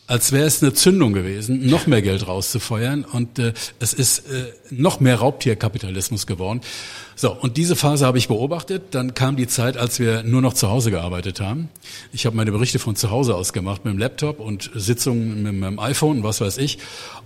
als 0.07 0.31
wäre 0.31 0.45
es 0.45 0.61
eine 0.61 0.73
Zündung 0.73 1.13
gewesen, 1.13 1.67
noch 1.69 1.87
mehr 1.87 2.01
Geld 2.01 2.27
rauszufeuern 2.27 3.05
und 3.05 3.39
äh, 3.39 3.53
es 3.79 3.93
ist 3.93 4.29
äh, 4.29 4.51
noch 4.69 4.99
mehr 4.99 5.15
Raubtierkapitalismus 5.15 6.27
geworden. 6.27 6.61
So, 7.15 7.31
und 7.31 7.57
diese 7.57 7.75
Phase 7.75 8.05
habe 8.05 8.17
ich 8.17 8.27
beobachtet. 8.27 8.83
Dann 8.91 9.13
kam 9.13 9.35
die 9.35 9.47
Zeit, 9.47 9.77
als 9.77 9.99
wir 9.99 10.23
nur 10.23 10.41
noch 10.41 10.53
zu 10.53 10.69
Hause 10.69 10.91
gearbeitet 10.91 11.39
haben. 11.39 11.69
Ich 12.11 12.25
habe 12.25 12.35
meine 12.35 12.51
Berichte 12.51 12.79
von 12.79 12.95
zu 12.95 13.11
Hause 13.11 13.35
aus 13.35 13.53
gemacht 13.53 13.85
mit 13.85 13.93
dem 13.93 13.99
Laptop 13.99 14.39
und 14.39 14.71
Sitzungen 14.73 15.43
mit 15.43 15.53
meinem 15.53 15.79
iPhone 15.79 16.17
und 16.17 16.23
was 16.23 16.41
weiß 16.41 16.57
ich. 16.57 16.79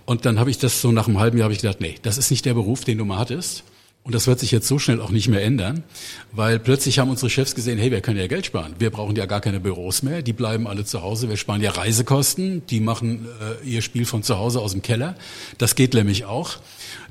Und 0.05 0.25
dann 0.25 0.39
habe 0.39 0.49
ich 0.49 0.57
das 0.57 0.81
so 0.81 0.91
nach 0.91 1.07
einem 1.07 1.19
halben 1.19 1.37
Jahr 1.37 1.45
habe 1.45 1.53
ich 1.53 1.61
gedacht, 1.61 1.81
nee, 1.81 1.95
das 2.01 2.17
ist 2.17 2.29
nicht 2.29 2.45
der 2.45 2.53
Beruf, 2.53 2.83
den 2.83 2.97
du 2.97 3.05
mal 3.05 3.17
hattest. 3.17 3.63
Und 4.05 4.13
das 4.13 4.27
wird 4.27 4.39
sich 4.39 4.51
jetzt 4.51 4.67
so 4.67 4.77
schnell 4.77 5.01
auch 5.01 5.09
nicht 5.09 5.29
mehr 5.29 5.43
ändern, 5.43 5.83
weil 6.31 6.59
plötzlich 6.59 6.99
haben 6.99 7.09
unsere 7.09 7.31
Chefs 7.31 7.55
gesehen, 7.55 7.79
hey, 7.79 7.89
wir 7.89 8.01
können 8.01 8.19
ja 8.19 8.27
Geld 8.27 8.45
sparen. 8.45 8.75
Wir 8.77 8.91
brauchen 8.91 9.15
ja 9.15 9.25
gar 9.25 9.41
keine 9.41 9.59
Büros 9.59 10.03
mehr, 10.03 10.21
die 10.21 10.31
bleiben 10.31 10.67
alle 10.67 10.85
zu 10.85 11.01
Hause. 11.01 11.27
Wir 11.27 11.37
sparen 11.37 11.59
ja 11.59 11.71
Reisekosten, 11.71 12.61
die 12.67 12.81
machen 12.81 13.25
äh, 13.63 13.67
ihr 13.67 13.81
Spiel 13.81 14.05
von 14.05 14.21
zu 14.21 14.37
Hause 14.37 14.59
aus 14.59 14.73
dem 14.73 14.83
Keller. 14.83 15.15
Das 15.57 15.73
geht 15.73 15.95
nämlich 15.95 16.25
auch. 16.25 16.57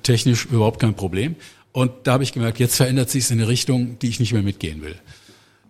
Technisch 0.04 0.44
überhaupt 0.44 0.78
kein 0.78 0.94
Problem. 0.94 1.34
Und 1.72 1.90
da 2.04 2.12
habe 2.12 2.22
ich 2.22 2.32
gemerkt, 2.32 2.60
jetzt 2.60 2.76
verändert 2.76 3.10
sich 3.10 3.24
es 3.24 3.30
in 3.32 3.40
eine 3.40 3.48
Richtung, 3.48 3.98
die 3.98 4.08
ich 4.08 4.20
nicht 4.20 4.32
mehr 4.32 4.42
mitgehen 4.42 4.80
will. 4.80 4.94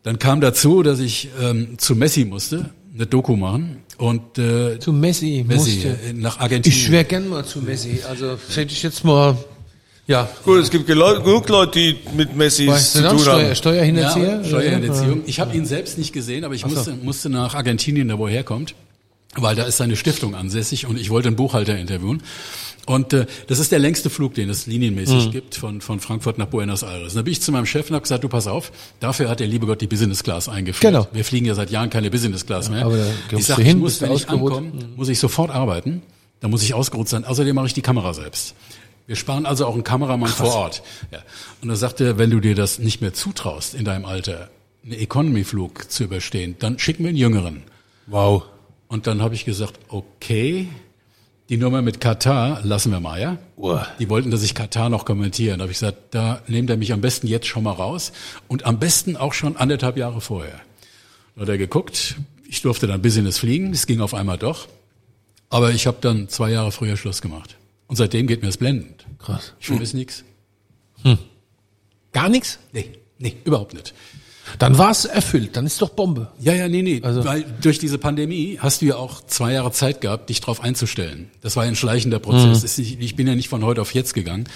Dann 0.02 0.18
kam 0.18 0.42
dazu, 0.42 0.82
dass 0.82 1.00
ich 1.00 1.30
ähm, 1.40 1.78
zu 1.78 1.96
Messi 1.96 2.26
musste, 2.26 2.68
eine 2.94 3.06
Doku 3.06 3.36
machen 3.36 3.78
und 3.96 4.38
äh, 4.38 4.78
zu 4.78 4.92
Messi, 4.92 5.42
Messi 5.48 5.76
musste. 5.76 5.88
äh, 6.06 6.12
nach 6.12 6.38
Argentinien. 6.38 6.78
Ich 6.78 6.90
wäre 6.90 7.04
gern 7.04 7.30
mal 7.30 7.46
zu 7.46 7.62
Messi. 7.62 8.00
Also 8.06 8.36
hätte 8.54 8.74
ich 8.74 8.82
jetzt 8.82 9.02
mal 9.04 9.38
ja. 10.06 10.28
Gut, 10.44 10.60
es 10.60 10.70
gibt 10.70 10.86
genug 10.86 11.48
Leute, 11.48 11.78
die 11.78 11.98
mit 12.16 12.36
Messi 12.36 12.66
zu 12.66 13.08
tun 13.08 13.18
Steuer, 13.18 13.44
haben. 13.44 13.54
Steuerhinterzieher? 13.54 14.40
Ja, 14.42 14.44
Steuerhinterziehung. 14.44 15.22
Ich 15.26 15.40
habe 15.40 15.56
ihn 15.56 15.66
selbst 15.66 15.98
nicht 15.98 16.12
gesehen, 16.12 16.44
aber 16.44 16.54
ich 16.54 16.66
musste, 16.66 16.92
musste 16.94 17.30
nach 17.30 17.54
Argentinien, 17.54 18.08
da 18.08 18.18
wo 18.18 18.26
er 18.26 18.32
herkommt, 18.32 18.74
weil 19.36 19.56
da 19.56 19.64
ist 19.64 19.78
seine 19.78 19.96
Stiftung 19.96 20.34
ansässig 20.34 20.86
und 20.86 20.98
ich 20.98 21.10
wollte 21.10 21.28
einen 21.28 21.36
Buchhalter 21.36 21.76
interviewen. 21.76 22.22
Und 22.86 23.12
äh, 23.12 23.26
das 23.46 23.58
ist 23.58 23.72
der 23.72 23.78
längste 23.78 24.10
Flug, 24.10 24.34
den 24.34 24.50
es 24.50 24.66
linienmäßig 24.66 25.26
mhm. 25.26 25.30
gibt, 25.30 25.54
von, 25.54 25.80
von 25.80 26.00
Frankfurt 26.00 26.38
nach 26.38 26.46
Buenos 26.46 26.82
Aires. 26.82 27.12
Und 27.12 27.16
da 27.16 27.22
bin 27.22 27.32
ich 27.32 27.40
zu 27.40 27.50
meinem 27.50 27.66
Chef 27.66 27.88
und 27.88 27.94
habe 27.94 28.02
gesagt, 28.02 28.24
du 28.24 28.28
pass 28.28 28.46
auf, 28.46 28.72
dafür 29.00 29.28
hat 29.28 29.40
der 29.40 29.46
liebe 29.46 29.66
Gott 29.66 29.80
die 29.80 29.86
Business 29.86 30.22
Class 30.22 30.48
eingeführt. 30.48 30.92
Genau. 30.92 31.08
Wir 31.12 31.24
fliegen 31.24 31.46
ja 31.46 31.54
seit 31.54 31.70
Jahren 31.70 31.90
keine 31.90 32.10
Business 32.10 32.44
Class 32.44 32.68
mehr. 32.68 32.84
aber 32.84 32.98
da 32.98 33.06
ich 33.06 33.28
kommst 33.30 33.46
sag, 33.48 33.56
du 33.56 33.62
ich 33.62 33.76
muss, 33.76 34.00
wenn 34.02 34.12
ich 34.12 34.28
ankomme, 34.28 34.72
muss 34.96 35.08
ich 35.08 35.18
sofort 35.18 35.50
arbeiten. 35.50 36.02
Da 36.40 36.48
muss 36.48 36.62
ich 36.62 36.74
ausgeruht 36.74 37.08
sein. 37.08 37.24
Außerdem 37.24 37.54
mache 37.54 37.68
ich 37.68 37.72
die 37.72 37.80
Kamera 37.80 38.12
selbst. 38.12 38.54
Wir 39.06 39.16
sparen 39.16 39.44
also 39.44 39.66
auch 39.66 39.74
einen 39.74 39.84
Kameramann 39.84 40.30
vor 40.30 40.54
Ort. 40.54 40.82
Ja. 41.10 41.18
Und 41.60 41.68
er 41.68 41.76
sagte, 41.76 42.16
wenn 42.18 42.30
du 42.30 42.40
dir 42.40 42.54
das 42.54 42.78
nicht 42.78 43.00
mehr 43.00 43.12
zutraust 43.12 43.74
in 43.74 43.84
deinem 43.84 44.06
Alter, 44.06 44.50
einen 44.82 44.92
Economy-Flug 44.92 45.90
zu 45.90 46.04
überstehen, 46.04 46.56
dann 46.58 46.78
schick 46.78 47.00
mir 47.00 47.08
einen 47.08 47.18
Jüngeren. 47.18 47.62
Wow. 48.06 48.44
Und 48.88 49.06
dann 49.06 49.22
habe 49.22 49.34
ich 49.34 49.44
gesagt, 49.44 49.78
okay, 49.88 50.68
die 51.50 51.58
Nummer 51.58 51.82
mit 51.82 52.00
Katar 52.00 52.60
lassen 52.62 52.90
wir 52.92 53.00
mal, 53.00 53.20
ja? 53.20 53.36
Uah. 53.56 53.86
Die 53.98 54.08
wollten, 54.08 54.30
dass 54.30 54.42
ich 54.42 54.54
Katar 54.54 54.88
noch 54.88 55.04
kommentiere. 55.04 55.56
Da 55.56 55.62
habe 55.62 55.72
ich 55.72 55.78
gesagt, 55.78 56.14
da 56.14 56.40
nehmt 56.46 56.70
er 56.70 56.78
mich 56.78 56.92
am 56.92 57.02
besten 57.02 57.26
jetzt 57.26 57.46
schon 57.46 57.64
mal 57.64 57.72
raus 57.72 58.12
und 58.48 58.64
am 58.64 58.78
besten 58.78 59.16
auch 59.16 59.34
schon 59.34 59.56
anderthalb 59.56 59.98
Jahre 59.98 60.22
vorher. 60.22 60.60
Da 61.36 61.42
hat 61.42 61.48
er 61.50 61.58
geguckt, 61.58 62.16
ich 62.48 62.62
durfte 62.62 62.86
dann 62.86 63.02
Business 63.02 63.38
fliegen, 63.38 63.72
es 63.72 63.86
ging 63.86 64.00
auf 64.00 64.14
einmal 64.14 64.38
doch. 64.38 64.68
Aber 65.50 65.72
ich 65.72 65.86
habe 65.86 65.98
dann 66.00 66.28
zwei 66.28 66.50
Jahre 66.50 66.72
früher 66.72 66.96
Schluss 66.96 67.20
gemacht. 67.20 67.56
Und 67.94 67.98
seitdem 67.98 68.26
geht 68.26 68.42
mir 68.42 68.48
es 68.48 68.56
blendend. 68.56 69.06
Krass. 69.20 69.52
Ich 69.60 69.66
vermisse 69.68 69.96
nix. 69.96 70.24
Gar 72.12 72.28
nichts? 72.28 72.58
Nee, 72.72 72.90
nee, 73.20 73.36
überhaupt 73.44 73.72
nicht. 73.72 73.94
Dann 74.58 74.76
war 74.78 74.90
es 74.90 75.04
erfüllt, 75.04 75.56
dann 75.56 75.64
ist 75.64 75.80
doch 75.80 75.90
Bombe. 75.90 76.32
Ja, 76.40 76.54
ja, 76.54 76.66
nee, 76.66 76.82
nee. 76.82 77.00
Also- 77.04 77.24
Weil 77.24 77.44
durch 77.60 77.78
diese 77.78 77.98
Pandemie 77.98 78.58
hast 78.60 78.82
du 78.82 78.86
ja 78.86 78.96
auch 78.96 79.24
zwei 79.24 79.52
Jahre 79.52 79.70
Zeit 79.70 80.00
gehabt, 80.00 80.28
dich 80.28 80.40
drauf 80.40 80.60
einzustellen. 80.60 81.30
Das 81.40 81.54
war 81.54 81.62
ein 81.62 81.76
schleichender 81.76 82.18
Prozess. 82.18 82.58
Mhm. 82.62 82.64
Ist- 82.64 82.78
Ich 83.00 83.14
bin 83.14 83.28
ja 83.28 83.36
nicht 83.36 83.48
von 83.48 83.64
heute 83.64 83.80
auf 83.80 83.94
jetzt 83.94 84.12
gegangen. 84.12 84.48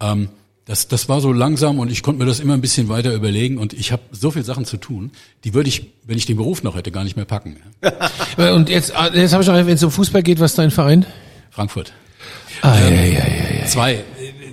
Ähm, 0.00 0.30
das, 0.64 0.88
das 0.88 1.10
war 1.10 1.20
so 1.20 1.30
langsam 1.30 1.78
und 1.80 1.92
ich 1.92 2.02
konnte 2.02 2.20
mir 2.20 2.26
das 2.26 2.40
immer 2.40 2.54
ein 2.54 2.62
bisschen 2.62 2.88
weiter 2.88 3.12
überlegen 3.12 3.58
und 3.58 3.74
ich 3.74 3.92
habe 3.92 4.00
so 4.12 4.30
viel 4.30 4.44
Sachen 4.44 4.64
zu 4.64 4.78
tun, 4.78 5.10
die 5.44 5.52
würde 5.52 5.68
ich, 5.68 5.88
wenn 6.04 6.16
ich 6.16 6.24
den 6.24 6.38
Beruf 6.38 6.62
noch 6.62 6.74
hätte, 6.74 6.90
gar 6.90 7.04
nicht 7.04 7.16
mehr 7.16 7.26
packen. 7.26 7.58
Äh, 8.38 8.52
Und 8.52 8.70
jetzt, 8.70 8.96
ah, 8.96 9.12
jetzt 9.14 9.32
habe 9.34 9.42
ich 9.42 9.48
noch, 9.48 9.54
wenn 9.56 9.68
es 9.68 9.82
um 9.82 9.90
Fußball 9.90 10.22
geht, 10.22 10.40
was 10.40 10.52
ist 10.52 10.58
dein 10.58 10.70
Verein? 10.70 11.04
Frankfurt. 11.50 11.92
Ah, 12.62 12.78
ja, 12.78 12.88
ja, 12.88 13.02
ja, 13.02 13.58
ja. 13.60 13.66
Zwei, 13.66 13.94
äh, 13.94 14.02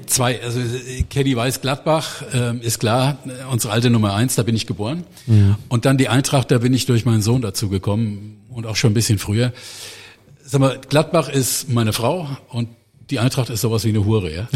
zwei, 0.05 0.41
also 0.41 0.59
äh, 0.59 1.03
Caddy 1.09 1.35
Weiß 1.35 1.61
Gladbach 1.61 2.23
ähm, 2.33 2.61
ist 2.61 2.79
klar, 2.79 3.17
äh, 3.25 3.51
unsere 3.51 3.73
alte 3.73 3.89
Nummer 3.89 4.13
eins, 4.13 4.35
da 4.35 4.43
bin 4.43 4.55
ich 4.55 4.67
geboren. 4.67 5.03
Und 5.69 5.85
dann 5.85 5.97
die 5.97 6.09
Eintracht, 6.09 6.51
da 6.51 6.59
bin 6.59 6.73
ich 6.73 6.85
durch 6.85 7.05
meinen 7.05 7.21
Sohn 7.21 7.41
dazu 7.41 7.69
gekommen 7.69 8.37
und 8.49 8.65
auch 8.65 8.75
schon 8.75 8.91
ein 8.91 8.93
bisschen 8.93 9.19
früher. 9.19 9.53
Sag 10.43 10.61
mal, 10.61 10.79
Gladbach 10.89 11.29
ist 11.29 11.69
meine 11.69 11.91
Frau 11.93 12.29
und 12.49 12.69
die 13.09 13.19
Eintracht 13.19 13.49
ist 13.51 13.61
sowas 13.61 13.83
wie 13.83 13.89
eine 13.89 14.03
Hure, 14.03 14.31
ja? 14.31 14.47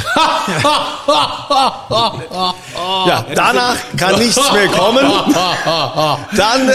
Ja, 3.08 3.26
danach 3.34 3.76
kann 3.97 4.20
nichts 4.20 4.39
mehr 4.52 4.68
kommen. 4.68 5.06
Dann 6.36 6.70
äh, 6.70 6.74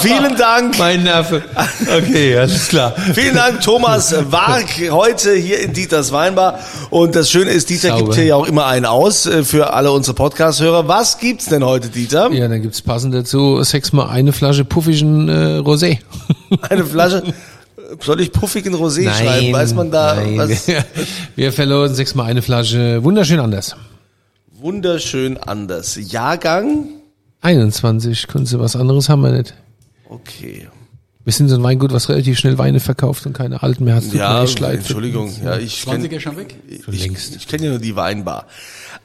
vielen 0.00 0.36
Dank. 0.36 0.78
Mein 0.78 1.02
Neffe. 1.02 1.42
Okay, 1.98 2.36
alles 2.38 2.68
klar. 2.68 2.94
Vielen 3.14 3.34
Dank, 3.34 3.60
Thomas 3.60 4.14
Wark, 4.30 4.68
heute 4.90 5.34
hier 5.34 5.60
in 5.60 5.72
Dieters 5.72 6.12
Weinbar. 6.12 6.58
Und 6.90 7.14
das 7.14 7.30
Schöne 7.30 7.50
ist, 7.50 7.70
Dieter 7.70 7.88
Sauber. 7.88 8.02
gibt 8.04 8.14
hier 8.16 8.24
ja 8.24 8.36
auch 8.36 8.46
immer 8.46 8.66
einen 8.66 8.86
aus 8.86 9.26
äh, 9.26 9.44
für 9.44 9.72
alle 9.72 9.92
unsere 9.92 10.14
Podcast-Hörer. 10.14 10.88
Was 10.88 11.18
gibt's 11.18 11.46
denn 11.46 11.64
heute, 11.64 11.88
Dieter? 11.88 12.30
Ja, 12.32 12.48
dann 12.48 12.62
gibt's 12.62 12.82
passend 12.82 13.14
dazu 13.14 13.62
sechsmal 13.62 14.08
eine 14.08 14.32
Flasche 14.32 14.64
puffigen 14.64 15.28
äh, 15.28 15.58
Rosé. 15.60 15.98
Eine 16.68 16.84
Flasche. 16.84 17.22
Soll 18.00 18.20
ich 18.20 18.32
puffigen 18.32 18.74
Rosé 18.74 19.10
schreiben? 19.12 19.52
Weiß 19.52 19.74
man 19.74 19.90
da 19.90 20.14
nein. 20.16 20.38
was? 20.38 20.66
Wir 21.36 21.52
verlosen 21.52 21.94
sechsmal 21.96 22.30
eine 22.30 22.42
Flasche 22.42 23.02
wunderschön 23.02 23.40
anders. 23.40 23.76
Wunderschön 24.52 25.36
anders. 25.38 25.98
Jahrgang? 26.00 26.86
21, 27.40 28.26
können 28.26 28.46
Sie 28.46 28.60
was 28.60 28.76
anderes 28.76 29.08
haben 29.08 29.22
wir 29.22 29.32
nicht. 29.32 29.54
Okay. 30.08 30.68
Wir 31.24 31.32
sind 31.32 31.48
so 31.48 31.56
ein 31.56 31.62
Weingut, 31.62 31.92
was 31.92 32.08
relativ 32.08 32.38
schnell 32.38 32.58
Weine 32.58 32.80
verkauft 32.80 33.24
und 33.26 33.32
keine 33.32 33.62
alten 33.62 33.84
mehr 33.84 33.94
hat. 33.96 34.04
Ja. 34.12 34.42
Entschuldigung. 34.42 35.32
Ja, 35.44 35.56
ich 35.58 35.82
kenn- 35.84 36.02
20er 36.04 36.20
schon 36.20 36.36
weg? 36.36 36.54
Ich, 36.90 37.06
ich 37.36 37.48
kenne 37.48 37.64
ja 37.64 37.70
nur 37.70 37.78
die 37.78 37.96
Weinbar. 37.96 38.46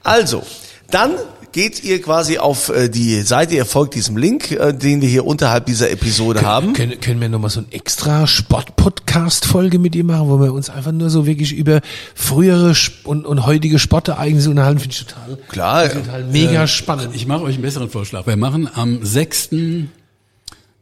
Also, 0.04 0.44
dann 0.92 1.12
geht 1.56 1.86
ihr 1.86 2.02
quasi 2.02 2.38
auf 2.38 2.68
äh, 2.68 2.90
die 2.90 3.22
Seite, 3.22 3.56
ihr 3.56 3.64
folgt 3.64 3.96
diesem 3.96 4.18
Link, 4.18 4.52
äh, 4.52 4.74
den 4.74 5.02
wir 5.02 5.08
hier 5.08 5.26
unterhalb 5.26 5.66
dieser 5.66 5.90
Episode 5.90 6.42
haben. 6.42 6.74
Können, 6.74 7.00
können 7.00 7.22
wir 7.22 7.30
nochmal 7.30 7.50
so 7.50 7.62
ein 7.62 7.68
extra 7.72 8.28
Sport-Podcast-Folge 8.28 9.80
mit 9.80 9.96
ihr 9.96 10.04
machen, 10.04 10.28
wo 10.28 10.42
wir 10.42 10.52
uns 10.52 10.70
einfach 10.70 10.92
nur 10.92 11.10
so 11.10 11.26
wirklich 11.26 11.54
über 11.54 11.80
frühere 12.14 12.76
und, 13.06 13.26
und 13.26 13.46
heutige 13.46 13.80
Sportereignisse 13.80 14.50
unterhalten, 14.50 14.80
finde 14.80 14.96
ich 14.96 15.06
total, 15.06 15.38
Klar, 15.48 15.90
total 15.90 16.26
mega 16.26 16.68
spannend. 16.68 17.16
Ich 17.16 17.26
mache 17.26 17.44
euch 17.44 17.54
einen 17.54 17.64
besseren 17.64 17.90
Vorschlag. 17.90 18.28
Wir 18.28 18.36
machen 18.36 18.70
am 18.74 19.06
6. 19.06 19.52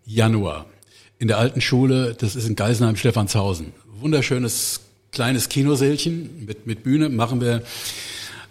Januar 0.08 0.66
in 1.20 1.28
der 1.28 1.38
alten 1.38 1.62
Schule, 1.62 2.16
das 2.18 2.36
ist 2.36 2.48
in 2.48 2.56
Geisenheim, 2.56 2.96
Stephanshausen. 2.96 3.74
Wunderschönes 4.02 4.80
kleines 5.12 5.50
Kinosälchen 5.50 6.48
mit, 6.48 6.66
mit 6.66 6.84
Bühne 6.84 7.10
machen 7.10 7.42
wir 7.42 7.62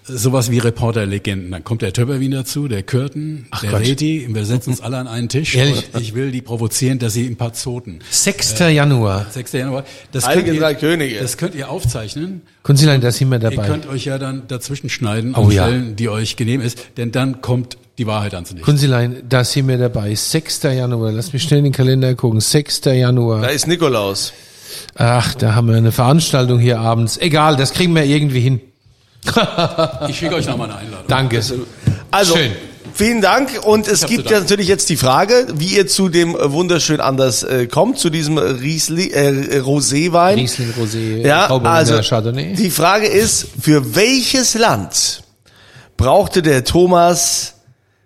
sowas 0.04 0.50
wie 0.50 0.58
Reporterlegenden. 0.58 1.50
Dann 1.50 1.64
kommt 1.64 1.82
der 1.82 1.92
Töpperwien 1.92 2.32
dazu, 2.32 2.68
der 2.68 2.82
Kürten, 2.82 3.46
der 3.62 3.70
Gott. 3.70 3.80
Reti, 3.80 4.26
wir 4.30 4.44
setzen 4.44 4.70
uns 4.70 4.80
alle 4.80 4.98
an 4.98 5.06
einen 5.08 5.28
Tisch 5.28 5.54
Ehrlich? 5.54 5.88
und 5.92 6.00
ich 6.00 6.14
will 6.14 6.30
die 6.30 6.42
provozieren, 6.42 6.98
dass 6.98 7.12
sie 7.14 7.26
ein 7.26 7.36
paar 7.36 7.52
Zoten. 7.52 8.00
6. 8.10 8.58
Januar. 8.58 9.26
6. 9.30 9.52
Januar. 9.52 9.84
Das 10.12 10.26
könnt, 10.26 10.46
ihr, 10.48 10.74
Könige. 10.74 11.18
das 11.20 11.36
könnt 11.36 11.54
ihr 11.54 11.70
aufzeichnen. 11.70 12.42
Kunzilein, 12.62 13.00
da 13.00 13.10
sind 13.12 13.28
wir 13.28 13.36
Ihr 13.36 13.50
dabei. 13.50 13.66
könnt 13.66 13.86
euch 13.88 14.04
ja 14.04 14.18
dann 14.18 14.42
dazwischen 14.48 14.88
schneiden 14.88 15.34
Oh 15.36 15.42
und 15.42 15.52
ja. 15.52 15.66
Stellen, 15.66 15.96
die 15.96 16.08
euch 16.08 16.36
genehm 16.36 16.60
ist, 16.60 16.78
denn 16.96 17.12
dann 17.12 17.40
kommt 17.40 17.76
die 17.98 18.06
Wahrheit 18.06 18.34
ans 18.34 18.50
Licht. 18.52 18.64
Kunzilein, 18.64 19.22
da 19.28 19.44
sind 19.44 19.68
wir 19.68 19.78
dabei. 19.78 20.14
6. 20.14 20.62
Januar. 20.64 21.12
Lass 21.12 21.32
mich 21.32 21.42
schnell 21.42 21.58
in 21.58 21.64
den 21.64 21.72
Kalender 21.72 22.14
gucken. 22.14 22.40
6. 22.40 22.80
Da 22.82 22.92
Januar. 22.92 23.50
ist 23.50 23.66
Nikolaus. 23.66 24.32
Ach, 24.94 25.34
da 25.34 25.54
haben 25.54 25.68
wir 25.68 25.76
eine 25.76 25.92
Veranstaltung 25.92 26.58
hier 26.58 26.78
abends. 26.80 27.18
Egal, 27.18 27.56
das 27.56 27.72
kriegen 27.72 27.94
wir 27.94 28.04
irgendwie 28.04 28.40
hin. 28.40 28.60
Ich 30.08 30.18
schicke 30.18 30.34
euch 30.34 30.46
nochmal 30.46 30.70
eine 30.70 30.78
Einladung. 30.78 31.06
Danke. 31.08 31.42
Also, 32.10 32.36
Schön. 32.36 32.52
vielen 32.92 33.20
Dank. 33.20 33.64
Und 33.64 33.88
es 33.88 34.06
gibt 34.06 34.30
ja 34.30 34.40
natürlich 34.40 34.68
jetzt 34.68 34.88
die 34.88 34.96
Frage, 34.96 35.46
wie 35.54 35.76
ihr 35.76 35.86
zu 35.86 36.08
dem 36.08 36.34
äh, 36.36 36.52
wunderschön 36.52 37.00
anders 37.00 37.42
äh, 37.42 37.66
kommt, 37.66 37.98
zu 37.98 38.10
diesem 38.10 38.36
Riesli, 38.38 39.10
äh, 39.10 39.60
Roséwein. 39.60 40.34
Riesling, 40.36 40.72
Rosé, 40.78 41.24
Ja, 41.26 41.46
also 41.48 42.00
Chardonnay. 42.02 42.54
die 42.54 42.70
Frage 42.70 43.06
ist, 43.06 43.46
für 43.60 43.94
welches 43.94 44.54
Land 44.54 45.22
brauchte 45.96 46.42
der 46.42 46.64
Thomas 46.64 47.54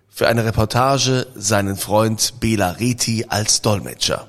für 0.09 0.27
eine 0.27 0.45
Reportage 0.45 1.27
seinen 1.35 1.75
Freund 1.75 2.35
Bela 2.39 2.71
Reti 2.71 3.25
als 3.27 3.61
Dolmetscher? 3.61 4.27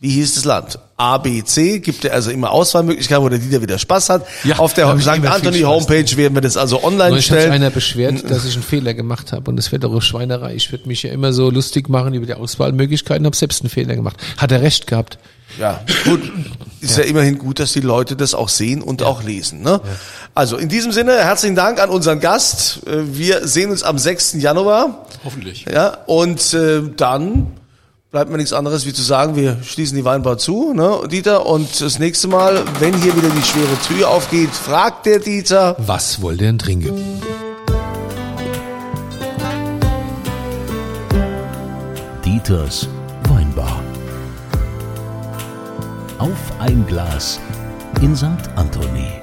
Wie 0.00 0.10
hieß 0.10 0.36
das 0.36 0.44
Land? 0.44 0.78
A, 0.96 1.18
B, 1.18 1.42
C, 1.42 1.80
gibt 1.80 2.04
er 2.04 2.12
also 2.14 2.30
immer 2.30 2.52
Auswahlmöglichkeiten, 2.52 3.24
wo 3.24 3.28
der 3.28 3.40
Dieter 3.40 3.60
wieder 3.62 3.78
Spaß 3.78 4.10
hat. 4.10 4.26
Ja, 4.44 4.58
Auf 4.58 4.72
der 4.74 4.94
ich 4.94 5.02
St. 5.02 5.08
Anthony. 5.08 5.60
Homepage 5.62 6.16
werden 6.16 6.34
wir 6.34 6.40
das 6.40 6.56
also 6.56 6.84
online 6.84 7.10
Neulich 7.10 7.30
hat 7.30 7.36
sich 7.36 7.42
stellen. 7.46 7.52
einer 7.52 7.70
beschwert, 7.70 8.30
dass 8.30 8.44
ich 8.44 8.54
einen 8.54 8.62
Fehler 8.62 8.94
gemacht 8.94 9.32
habe 9.32 9.50
und 9.50 9.56
das 9.56 9.72
wäre 9.72 9.80
doch 9.80 9.90
eine 9.90 10.00
Schweinerei. 10.00 10.54
Ich 10.54 10.70
würde 10.70 10.86
mich 10.86 11.02
ja 11.02 11.10
immer 11.10 11.32
so 11.32 11.50
lustig 11.50 11.88
machen 11.88 12.14
über 12.14 12.26
die 12.26 12.34
Auswahlmöglichkeiten, 12.34 13.26
habe 13.26 13.34
selbst 13.34 13.62
einen 13.62 13.70
Fehler 13.70 13.96
gemacht. 13.96 14.16
Hat 14.36 14.52
er 14.52 14.62
recht 14.62 14.86
gehabt. 14.86 15.18
Ja, 15.58 15.80
gut. 16.04 16.20
Ist 16.80 16.98
ja. 16.98 17.04
immerhin 17.04 17.38
gut, 17.38 17.58
dass 17.58 17.72
die 17.72 17.80
Leute 17.80 18.14
das 18.14 18.34
auch 18.34 18.48
sehen 18.48 18.82
und 18.82 19.02
auch 19.02 19.24
lesen. 19.24 19.62
Ne? 19.62 19.80
Also 20.34 20.56
in 20.56 20.68
diesem 20.68 20.92
Sinne, 20.92 21.12
herzlichen 21.12 21.56
Dank 21.56 21.80
an 21.80 21.90
unseren 21.90 22.20
Gast. 22.20 22.86
Äh, 22.86 23.16
Wir 23.16 23.48
sehen 23.48 23.70
uns 23.70 23.82
am 23.82 23.98
6. 23.98 24.34
Januar. 24.34 25.06
Hoffentlich. 25.24 25.64
Ja, 25.72 25.98
und 26.06 26.54
äh, 26.54 26.82
dann 26.96 27.48
bleibt 28.10 28.30
mir 28.30 28.38
nichts 28.38 28.52
anderes 28.52 28.86
wie 28.86 28.92
zu 28.92 29.02
sagen, 29.02 29.36
wir 29.36 29.62
schließen 29.62 29.96
die 29.96 30.04
Weinbar 30.04 30.38
zu, 30.38 30.72
ne, 30.72 31.00
Dieter. 31.10 31.46
Und 31.46 31.80
das 31.80 31.98
nächste 31.98 32.28
Mal, 32.28 32.64
wenn 32.80 32.94
hier 33.00 33.16
wieder 33.16 33.28
die 33.28 33.42
schwere 33.42 33.78
Tür 33.86 34.08
aufgeht, 34.08 34.50
fragt 34.50 35.06
der 35.06 35.18
Dieter. 35.18 35.76
Was 35.78 36.22
wollt 36.22 36.40
ihr 36.40 36.46
denn 36.46 36.58
trinken? 36.58 37.20
Dieters 42.24 42.88
Weinbar. 43.28 43.82
Auf 46.18 46.30
ein 46.58 46.86
Glas 46.86 47.38
in 48.00 48.16
St. 48.16 48.26
Anthony. 48.56 49.17